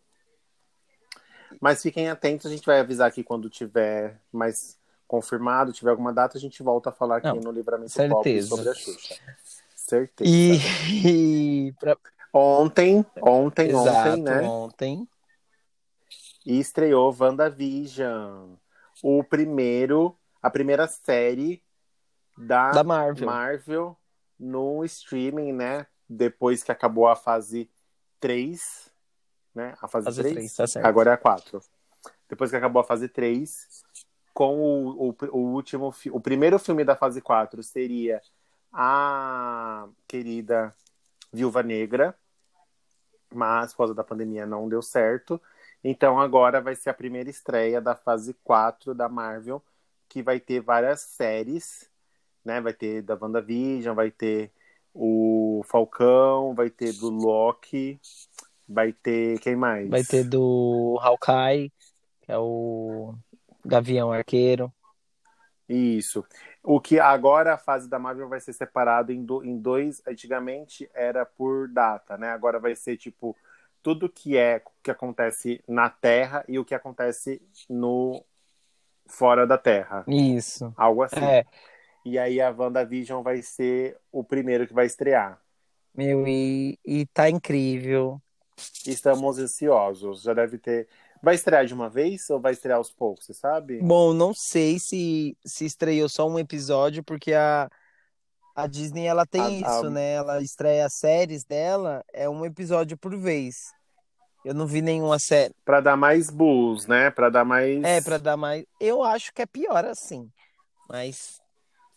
Mas 1.61 1.83
fiquem 1.83 2.09
atentos, 2.09 2.47
a 2.47 2.51
gente 2.51 2.65
vai 2.65 2.81
avisar 2.81 3.09
aqui 3.09 3.23
quando 3.23 3.51
tiver 3.51 4.19
mais 4.33 4.79
confirmado, 5.07 5.73
tiver 5.73 5.91
alguma 5.91 6.13
data, 6.13 6.39
a 6.39 6.41
gente 6.41 6.63
volta 6.63 6.89
a 6.89 6.93
falar 6.93 7.19
aqui 7.19 7.27
Não, 7.27 7.37
no 7.37 7.53
Livramento 7.53 7.93
certeza. 7.93 8.49
Pop 8.49 8.63
sobre 8.63 8.71
a 8.71 8.75
Xuxa. 8.75 9.15
Certeza. 9.77 10.31
E, 10.31 10.59
e 11.69 11.73
pra... 11.73 11.97
Ontem, 12.33 13.05
ontem, 13.21 13.69
Exato, 13.69 14.09
ontem, 14.09 14.23
né? 14.23 14.41
ontem. 14.41 15.09
E 16.47 16.59
estreou 16.59 17.15
WandaVision. 17.15 18.55
O 19.03 19.23
primeiro, 19.23 20.17
a 20.43 20.49
primeira 20.49 20.89
série 20.89 21.63
da, 22.37 22.71
Da 22.71 22.85
Marvel. 22.85 23.27
Marvel 23.27 23.97
no 24.39 24.85
streaming, 24.85 25.53
né? 25.53 25.87
Depois 26.09 26.63
que 26.63 26.73
acabou 26.73 27.07
a 27.09 27.17
fase 27.17 27.71
3, 28.21 28.93
né? 29.55 29.75
A 29.81 29.89
fase, 29.89 30.07
Fase 30.07 30.21
3? 30.21 30.35
três, 30.35 30.57
tá 30.57 30.67
certo. 30.67 30.87
Agora 30.87 31.11
é 31.11 31.15
a 31.15 31.19
4. 31.19 31.61
Depois 32.29 32.51
que 32.51 32.57
acabou 32.57 32.81
a 32.81 32.85
fase 32.85 33.09
3, 33.09 33.85
com 34.35 34.59
o, 34.61 35.11
o, 35.11 35.17
o 35.31 35.39
último 35.53 35.95
o 36.11 36.21
primeiro 36.21 36.59
filme 36.59 36.85
da 36.85 36.97
fase 36.97 37.21
4 37.21 37.63
seria 37.63 38.21
a 38.73 39.87
querida 40.09 40.75
Viúva 41.33 41.63
Negra, 41.63 42.17
mas 43.33 43.73
por 43.73 43.79
causa 43.79 43.95
da 43.95 44.05
pandemia 44.05 44.47
não 44.47 44.69
deu 44.69 44.83
certo. 44.83 45.41
Então 45.85 46.19
agora 46.19 46.61
vai 46.61 46.75
ser 46.75 46.91
a 46.91 46.95
primeira 46.95 47.29
estreia 47.29 47.81
da 47.81 47.95
fase 47.95 48.35
4 48.45 48.95
da 48.95 49.09
Marvel, 49.09 49.63
que 50.09 50.23
vai 50.23 50.41
ter 50.41 50.61
várias 50.61 51.01
séries 51.01 51.92
né? 52.45 52.61
Vai 52.61 52.73
ter 52.73 53.03
da 53.03 53.19
WandaVision, 53.21 53.95
vai 53.95 54.11
ter 54.11 54.51
o 54.95 55.63
Falcão, 55.67 56.55
vai 56.55 56.71
ter 56.71 56.93
do 56.93 57.09
Loki, 57.09 58.01
vai 58.69 58.93
ter 58.93 59.39
quem 59.41 59.57
mais? 59.57 59.89
Vai 59.89 60.05
ter 60.05 60.25
do 60.25 60.99
Hawkeye, 61.01 61.73
que 62.23 62.33
é 62.33 62.39
o 62.39 63.15
Gavião 63.65 64.13
Arqueiro. 64.13 64.73
Isso. 65.69 66.25
O 66.63 66.81
que 66.81 67.01
agora 67.01 67.55
a 67.55 67.59
fase 67.59 67.89
da 67.89 67.99
Marvel 67.99 68.29
vai 68.29 68.41
ser 68.41 68.53
separado 68.53 69.11
em, 69.11 69.25
do, 69.25 69.43
em 69.43 69.59
dois. 69.59 70.03
Antigamente 70.07 70.91
era 70.93 71.25
por 71.25 71.69
data, 71.69 72.19
né? 72.19 72.31
Agora 72.31 72.59
vai 72.59 72.75
ser 72.75 72.97
tipo 72.97 73.37
tudo 73.83 74.09
que 74.09 74.37
é 74.37 74.63
que 74.83 74.91
acontece 74.91 75.63
na 75.67 75.89
Terra 75.89 76.45
e 76.47 76.59
o 76.59 76.65
que 76.65 76.75
acontece 76.75 77.43
no 77.69 78.23
fora 79.07 79.47
da 79.47 79.59
Terra. 79.59 80.05
Isso. 80.07 80.73
Algo 80.77 81.03
assim. 81.03 81.25
É. 81.25 81.45
E 82.05 82.19
aí 82.19 82.41
a 82.41 82.51
WandaVision 82.51 83.23
vai 83.23 83.43
ser 83.43 83.97
o 84.11 84.25
primeiro 84.25 84.67
que 84.67 84.75
vai 84.75 84.87
estrear. 84.87 85.41
Meu, 85.95 86.27
e, 86.27 86.79
e 86.85 87.07
tá 87.07 87.29
incrível. 87.29 88.21
Estamos 88.87 89.39
ansiosos. 89.39 90.23
Já 90.23 90.35
deve 90.35 90.59
ter. 90.59 90.89
Vai 91.23 91.35
estrear 91.37 91.65
de 91.65 91.75
uma 91.75 91.89
vez 91.89 92.29
ou 92.31 92.41
vai 92.41 92.53
estrear 92.53 92.79
aos 92.79 92.91
poucos, 92.91 93.27
você 93.27 93.35
sabe? 93.35 93.81
Bom, 93.81 94.13
não 94.13 94.35
sei 94.35 94.79
se, 94.79 95.37
se 95.45 95.65
estreou 95.65 96.09
só 96.09 96.27
um 96.29 96.39
episódio, 96.39 97.05
porque 97.05 97.33
a, 97.33 97.71
a 98.57 98.67
Disney 98.67 99.07
ela 99.07 99.25
tem 99.25 99.41
A- 99.41 99.51
isso, 99.51 99.87
a- 99.87 99.91
né? 99.91 100.15
Ela 100.15 100.43
estreia 100.43 100.85
as 100.87 100.95
séries 100.95 101.45
dela, 101.45 102.05
é 102.13 102.29
um 102.29 102.45
episódio 102.45 102.97
por 102.97 103.17
vez. 103.17 103.73
Eu 104.45 104.55
não 104.55 104.67
vi 104.67 104.83
nenhuma 104.83 105.21
série. 105.21 105.55
Pra 105.65 105.81
dar 105.81 105.97
mais 105.97 106.29
buzz, 106.29 106.87
né? 106.89 107.11
Pra 107.13 107.31
dar 107.31 107.45
mais. 107.45 107.85
É, 107.85 108.01
pra 108.01 108.19
dar 108.19 108.37
mais. 108.37 108.65
Eu 108.81 109.05
acho 109.05 109.33
que 109.33 109.43
é 109.43 109.47
pior 109.47 109.85
assim. 109.85 110.29
Mas 110.89 111.41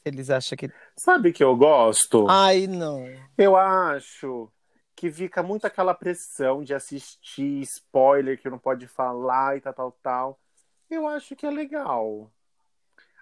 eles 0.06 0.30
acham 0.30 0.56
que. 0.58 0.72
Sabe 0.98 1.34
que 1.34 1.44
eu 1.44 1.56
gosto? 1.56 2.28
Ai, 2.30 2.68
não. 2.68 3.06
Eu 3.38 3.56
acho 3.58 4.50
que 4.96 5.12
fica 5.12 5.44
muito 5.44 5.66
aquela 5.66 5.94
pressão 5.94 6.64
de 6.64 6.74
assistir 6.74 7.62
spoiler 7.62 8.40
que 8.40 8.50
não 8.50 8.58
pode 8.60 8.88
falar 8.88 9.58
e 9.58 9.62
tal, 9.62 9.74
tal, 9.74 9.92
tal. 10.02 10.40
Eu 10.90 11.08
acho 11.08 11.36
que 11.36 11.46
é 11.46 11.50
legal. 11.50 12.32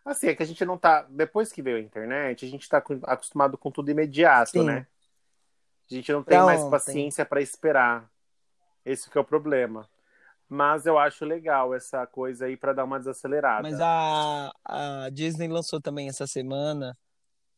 Assim, 0.05 0.27
é 0.27 0.35
que 0.35 0.43
a 0.43 0.45
gente 0.45 0.63
não 0.65 0.77
tá. 0.77 1.07
Depois 1.09 1.51
que 1.51 1.61
veio 1.61 1.77
a 1.77 1.81
internet, 1.81 2.45
a 2.45 2.49
gente 2.49 2.67
tá 2.67 2.83
acostumado 3.03 3.57
com 3.57 3.71
tudo 3.71 3.89
imediato, 3.89 4.51
Sim. 4.51 4.65
né? 4.65 4.85
A 5.89 5.93
gente 5.95 6.11
não 6.11 6.21
tem 6.23 6.37
Pra 6.37 6.45
mais 6.45 6.59
ontem. 6.61 6.71
paciência 6.71 7.25
pra 7.25 7.41
esperar. 7.41 8.09
Esse 8.85 9.09
que 9.09 9.17
é 9.17 9.21
o 9.21 9.23
problema. 9.25 9.89
Mas 10.49 10.85
eu 10.85 10.97
acho 10.97 11.25
legal 11.25 11.73
essa 11.73 12.05
coisa 12.05 12.45
aí 12.45 12.55
pra 12.55 12.73
dar 12.73 12.83
uma 12.83 12.99
desacelerada. 12.99 13.63
Mas 13.63 13.79
a, 13.79 14.51
a 14.65 15.09
Disney 15.09 15.47
lançou 15.47 15.81
também 15.81 16.07
essa 16.07 16.27
semana, 16.27 16.97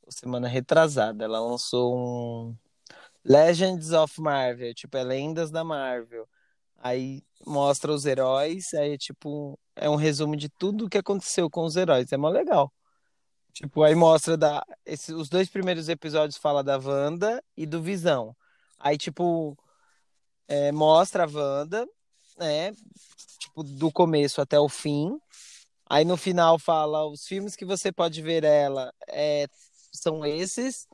semana 0.07 0.47
retrasada, 0.47 1.25
ela 1.25 1.39
lançou 1.39 1.97
um 1.97 2.55
Legends 3.23 3.91
of 3.91 4.21
Marvel, 4.21 4.73
tipo, 4.73 4.95
é 4.97 5.03
Lendas 5.03 5.49
da 5.49 5.63
Marvel. 5.63 6.27
Aí 6.77 7.23
mostra 7.45 7.91
os 7.91 8.05
heróis, 8.05 8.73
aí 8.75 8.97
tipo, 8.97 9.59
é 9.75 9.89
um 9.89 9.95
resumo 9.95 10.36
de 10.36 10.49
tudo 10.49 10.86
o 10.86 10.89
que 10.89 10.97
aconteceu 10.99 11.49
com 11.49 11.65
os 11.65 11.75
heróis. 11.75 12.11
É 12.11 12.17
mó 12.17 12.29
legal. 12.29 12.71
Tipo, 13.53 13.83
aí 13.83 13.95
mostra 13.95 14.38
da 14.38 14.63
esse, 14.86 15.13
os 15.13 15.29
dois 15.29 15.49
primeiros 15.49 15.89
episódios 15.89 16.38
fala 16.38 16.63
da 16.63 16.77
Wanda 16.77 17.43
e 17.57 17.65
do 17.65 17.81
Visão. 17.81 18.36
Aí 18.79 18.97
tipo, 18.97 19.57
é, 20.47 20.71
mostra 20.71 21.23
a 21.23 21.27
Wanda, 21.27 21.88
né? 22.38 22.73
Tipo, 23.39 23.63
do 23.63 23.91
começo 23.91 24.41
até 24.41 24.59
o 24.59 24.69
fim. 24.69 25.17
Aí 25.88 26.03
no 26.03 26.17
final 26.17 26.57
fala 26.57 27.05
os 27.05 27.27
filmes 27.27 27.55
que 27.55 27.65
você 27.65 27.91
pode 27.91 28.21
ver 28.21 28.43
ela 28.43 28.91
é, 29.07 29.47
são 29.93 30.25
esses 30.25 30.88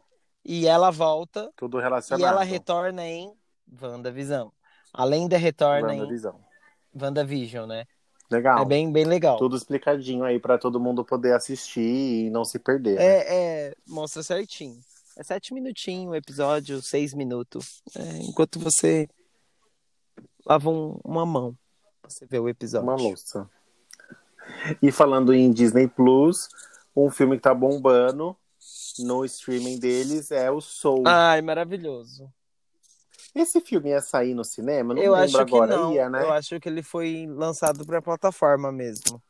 e 0.44 0.68
ela 0.68 0.92
volta 0.92 1.52
Tudo 1.56 1.80
e 1.80 1.82
relacionado. 1.82 2.28
ela 2.28 2.44
retorna 2.44 3.08
em 3.08 3.34
WandaVisão. 3.82 4.52
Além 4.94 5.30
da 5.30 5.38
retorna 5.38 5.96
em 5.96 6.02
WandaVision. 6.94 7.66
Né? 7.66 7.86
Legal. 8.30 8.62
É 8.62 8.66
bem, 8.66 8.92
bem 8.92 9.06
legal. 9.06 9.38
Tudo 9.38 9.56
explicadinho 9.56 10.24
aí 10.24 10.40
pra 10.40 10.58
todo 10.58 10.80
mundo 10.80 11.06
poder 11.06 11.34
assistir 11.34 12.26
e 12.26 12.30
não 12.30 12.44
se 12.44 12.60
perder. 12.60 12.96
né? 12.96 13.04
É, 13.04 13.36
é, 13.70 13.76
mostra 13.88 14.22
certinho. 14.24 14.80
É 15.18 15.24
sete 15.24 15.54
minutinhos 15.54 16.12
o 16.12 16.16
episódio, 16.16 16.82
seis 16.82 17.14
minutos. 17.14 17.82
É, 17.96 18.18
enquanto 18.24 18.60
você 18.60 19.08
lava 20.46 20.70
um- 20.70 21.00
uma 21.04 21.26
mão, 21.26 21.58
você 22.04 22.26
vê 22.26 22.40
o 22.40 22.50
episódio. 22.50 22.88
Uma 22.88 22.96
louça. 22.96 23.50
E 24.82 24.92
falando 24.92 25.34
em 25.34 25.52
Disney 25.52 25.88
Plus, 25.88 26.50
um 26.96 27.10
filme 27.10 27.38
que 27.38 27.44
tá 27.44 27.54
bombando 27.54 28.36
no 29.00 29.24
streaming 29.26 29.80
deles 29.80 30.32
é 30.32 30.52
o 30.52 30.60
Soul. 30.62 31.04
Ai, 31.08 31.42
maravilhoso. 31.42 32.32
Esse 33.34 33.62
filme 33.62 33.90
ia 33.90 34.02
sair 34.02 34.34
no 34.34 34.44
cinema? 34.44 34.94
Não 34.94 35.02
eu 35.02 35.14
lembro 35.14 35.26
acho 35.26 35.38
agora. 35.40 35.72
que 35.74 35.78
não. 35.78 35.94
Ia, 35.94 36.10
né? 36.10 36.24
Eu 36.24 36.34
acho 36.34 36.60
que 36.60 36.68
ele 36.68 36.84
foi 36.84 37.26
lançado 37.30 37.86
pra 37.86 38.02
plataforma 38.02 38.72
mesmo. 38.72 39.22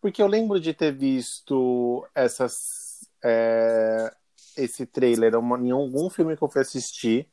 Porque 0.00 0.22
eu 0.22 0.26
lembro 0.26 0.60
de 0.60 0.74
ter 0.74 0.92
visto 0.92 2.06
essas, 2.14 3.08
é, 3.24 4.12
esse 4.56 4.84
trailer 4.84 5.32
em 5.34 5.70
algum 5.70 6.10
filme 6.10 6.36
que 6.36 6.42
eu 6.42 6.50
fui 6.50 6.60
assistir. 6.60 7.26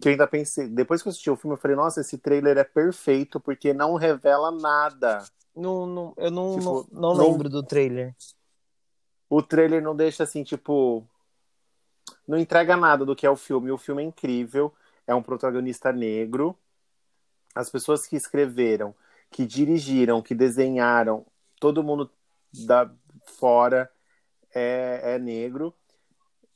Que 0.00 0.08
eu 0.08 0.12
ainda 0.12 0.26
pensei, 0.26 0.68
depois 0.68 1.02
que 1.02 1.08
eu 1.08 1.10
assisti 1.10 1.30
o 1.30 1.36
filme, 1.36 1.54
eu 1.54 1.60
falei, 1.60 1.76
nossa, 1.76 2.00
esse 2.02 2.18
trailer 2.18 2.58
é 2.58 2.64
perfeito, 2.64 3.40
porque 3.40 3.72
não 3.72 3.94
revela 3.94 4.50
nada. 4.50 5.24
Não, 5.54 5.86
não, 5.86 6.14
eu 6.18 6.30
não, 6.30 6.58
Tipo, 6.58 6.86
não, 6.92 7.14
não 7.14 7.30
lembro 7.30 7.48
do 7.48 7.62
trailer. 7.62 8.14
o 9.28 9.42
trailer 9.42 9.82
não 9.82 9.96
deixa 9.96 10.22
assim, 10.22 10.44
tipo. 10.44 11.06
Não 12.28 12.36
entrega 12.36 12.76
nada 12.76 13.04
do 13.06 13.16
que 13.16 13.24
é 13.26 13.30
o 13.30 13.36
filme. 13.36 13.70
O 13.70 13.78
filme 13.78 14.02
é 14.02 14.06
incrível. 14.06 14.72
É 15.06 15.14
um 15.14 15.22
protagonista 15.22 15.92
negro. 15.92 16.56
As 17.54 17.70
pessoas 17.70 18.06
que 18.06 18.16
escreveram, 18.16 18.94
que 19.30 19.46
dirigiram, 19.46 20.20
que 20.20 20.34
desenharam, 20.34 21.24
todo 21.58 21.82
mundo 21.82 22.10
da 22.66 22.90
fora 23.24 23.90
é, 24.54 25.14
é 25.14 25.18
negro. 25.18 25.72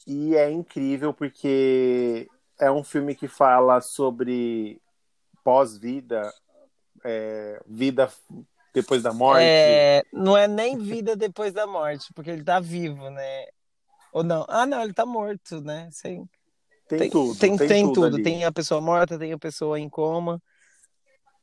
E 0.06 0.34
é 0.36 0.50
incrível 0.50 1.14
porque 1.14 2.28
é 2.60 2.70
um 2.70 2.84
filme 2.84 3.14
que 3.14 3.28
fala 3.28 3.80
sobre 3.80 4.80
pós-vida, 5.42 6.32
é, 7.04 7.60
vida 7.66 8.10
depois 8.74 9.02
da 9.02 9.12
morte. 9.12 9.46
É, 9.46 10.04
não 10.12 10.36
é 10.36 10.46
nem 10.46 10.78
vida 10.78 11.16
depois 11.16 11.52
da 11.52 11.66
morte, 11.66 12.12
porque 12.14 12.30
ele 12.30 12.44
tá 12.44 12.60
vivo, 12.60 13.10
né? 13.10 13.46
Ou 14.12 14.22
não? 14.22 14.44
Ah, 14.48 14.66
não, 14.66 14.82
ele 14.82 14.92
tá 14.92 15.06
morto, 15.06 15.60
né? 15.60 15.88
Sim. 15.92 16.28
Tem, 16.88 17.08
tudo. 17.08 17.34
Tem, 17.38 17.56
tem 17.56 17.92
tudo. 17.92 18.04
ali. 18.04 18.22
Tem 18.22 18.44
a 18.44 18.52
pessoa 18.52 18.80
morta, 18.80 19.18
tem 19.18 19.32
a 19.32 19.38
pessoa 19.38 19.78
em 19.78 19.88
coma. 19.88 20.42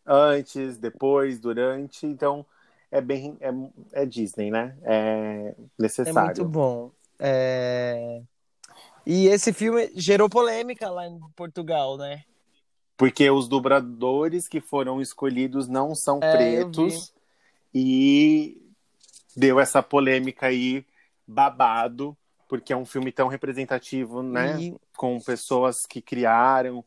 antes, 0.05 0.77
depois, 0.77 1.39
durante. 1.39 2.05
Então, 2.05 2.45
é 2.89 3.01
bem. 3.01 3.37
É, 3.39 4.01
é 4.01 4.05
Disney, 4.05 4.49
né? 4.49 4.77
É 4.83 5.55
É 5.57 5.73
necessário. 5.81 6.43
muito 6.43 6.45
bom. 6.45 6.91
É, 7.19 8.21
E 9.09 9.27
esse 9.27 9.53
filme 9.53 9.89
gerou 9.95 10.29
polêmica 10.29 10.89
lá 10.89 11.07
em 11.07 11.17
Portugal, 11.33 11.97
né? 11.97 12.25
Porque 12.97 13.29
os 13.29 13.47
dubladores 13.47 14.47
que 14.49 14.59
foram 14.59 15.01
escolhidos 15.01 15.67
não 15.67 15.95
são 15.95 16.19
É, 16.19 16.31
pretos. 16.31 17.13
E 17.73 18.57
deu 19.35 19.59
essa 19.61 19.81
polêmica 19.81 20.47
aí, 20.47 20.85
babado, 21.25 22.17
porque 22.49 22.73
é 22.73 22.77
um 22.77 22.85
filme 22.85 23.11
tão 23.11 23.29
representativo, 23.29 24.21
né? 24.21 24.59
E 24.59 24.75
Com 24.95 25.21
pessoas 25.21 25.85
que 25.85 26.01
criaram. 26.01 26.83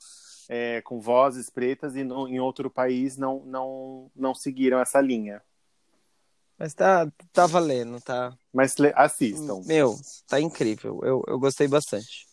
é, 0.52 0.82
com 0.82 1.00
vozes 1.00 1.48
pretas 1.48 1.94
e 1.94 2.02
no- 2.02 2.26
em 2.26 2.40
outro 2.40 2.68
país 2.68 3.16
não, 3.16 3.38
não, 3.46 4.10
não 4.16 4.34
seguiram 4.34 4.80
essa 4.80 5.00
linha. 5.00 5.40
Mas 6.60 6.74
tá, 6.74 7.10
tá 7.32 7.46
valendo, 7.46 7.98
tá? 8.02 8.36
Mas 8.52 8.74
assistam. 8.94 9.62
Meu, 9.64 9.96
tá 10.28 10.38
incrível. 10.38 11.00
Eu, 11.02 11.24
eu 11.26 11.38
gostei 11.38 11.66
bastante. 11.66 12.26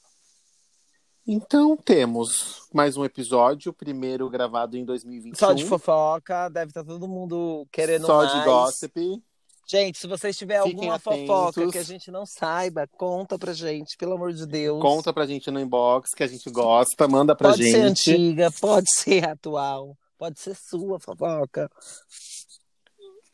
Então 1.25 1.77
temos 1.77 2.63
mais 2.73 2.97
um 2.97 3.05
episódio, 3.05 3.71
primeiro 3.71 4.29
gravado 4.29 4.75
em 4.75 4.83
2021. 4.83 5.33
Só 5.33 5.53
de 5.53 5.63
fofoca, 5.63 6.49
deve 6.49 6.71
estar 6.71 6.83
todo 6.83 7.07
mundo 7.07 7.65
querendo 7.71 8.05
Só 8.05 8.17
mais. 8.17 8.33
de 8.33 8.43
gossip. 8.43 9.23
Gente, 9.65 9.97
se 9.97 10.07
vocês 10.07 10.37
tiverem 10.37 10.71
Fiquem 10.71 10.89
alguma 10.89 10.99
fofoca 10.99 11.61
atentos. 11.61 11.71
que 11.71 11.77
a 11.77 11.83
gente 11.83 12.11
não 12.11 12.25
saiba, 12.25 12.85
conta 12.97 13.39
pra 13.39 13.53
gente, 13.53 13.95
pelo 13.95 14.15
amor 14.15 14.33
de 14.33 14.45
Deus. 14.45 14.81
Conta 14.81 15.13
pra 15.13 15.25
gente 15.25 15.49
no 15.49 15.59
inbox 15.59 16.13
que 16.13 16.23
a 16.23 16.27
gente 16.27 16.49
gosta, 16.49 17.07
manda 17.07 17.33
pra 17.33 17.51
pode 17.51 17.63
gente. 17.63 17.71
ser 17.71 17.81
antiga, 17.81 18.51
pode 18.59 18.87
ser 18.93 19.25
atual, 19.25 19.97
pode 20.17 20.37
ser 20.37 20.53
sua 20.55 20.99
fofoca. 20.99 21.71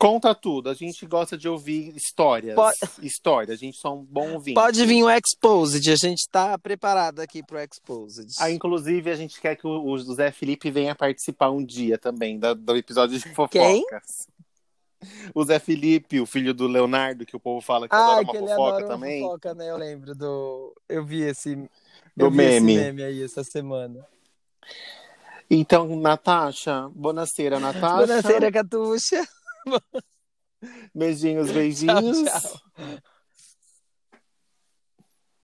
Conta 0.04 0.34
tudo. 0.34 0.68
A 0.68 0.74
gente 0.74 1.06
gosta 1.06 1.34
de 1.38 1.48
ouvir 1.48 1.96
histórias. 1.96 2.54
Pode- 2.54 2.76
História, 3.02 3.54
a 3.54 3.56
gente 3.56 3.78
só 3.78 3.88
é 3.88 3.92
um 3.92 4.04
bom 4.04 4.32
ouvinte. 4.34 4.54
Pode 4.54 4.84
vir 4.84 5.02
o 5.02 5.08
Exposed, 5.10 5.90
a 5.90 5.96
gente 5.96 6.28
tá 6.30 6.58
preparado 6.58 7.20
aqui 7.20 7.42
pro 7.42 7.58
Exposed. 7.58 8.28
Ah, 8.38 8.50
inclusive, 8.50 9.10
a 9.10 9.16
gente 9.16 9.40
quer 9.40 9.56
que 9.56 9.66
o, 9.66 9.82
o 9.82 9.96
José 9.98 10.30
Felipe 10.30 10.70
venha 10.70 10.94
participar 10.94 11.48
um 11.50 11.64
dia 11.64 11.96
também 11.96 12.38
da- 12.38 12.52
do 12.52 12.76
episódio 12.76 13.18
de 13.18 13.28
fofocas. 13.34 14.28
O 15.34 15.42
Zé 15.44 15.58
Felipe, 15.58 16.20
o 16.20 16.26
filho 16.26 16.52
do 16.52 16.66
Leonardo, 16.66 17.24
que 17.24 17.34
o 17.36 17.40
povo 17.40 17.60
fala 17.64 17.88
que 17.88 17.94
Ah, 17.94 17.98
adora 17.98 18.22
uma 18.24 18.32
que 18.32 18.38
fofoca 18.38 18.62
adora 18.62 18.84
uma 18.84 18.88
também. 18.94 19.22
fofoca, 19.22 19.54
né? 19.54 19.70
Eu 19.70 19.76
lembro 19.78 20.14
do. 20.14 20.74
Eu 20.86 21.04
vi 21.04 21.22
esse. 21.22 21.56
Do 21.56 22.26
eu 22.26 22.30
vi 22.30 22.42
esse 22.42 22.60
meme. 22.60 22.76
meme 22.76 23.02
aí 23.04 23.22
essa 23.22 23.42
semana. 23.42 24.06
Então, 25.50 25.94
Natasha, 25.96 26.88
bonaceira, 26.94 27.58
Natasha. 27.60 28.06
Bonaceira, 28.06 28.52
Catuxa. 28.52 29.26
Beijinhos, 30.94 31.50
beijinhos. 31.50 32.24
Tchau, 32.24 32.40
tchau. 32.40 32.98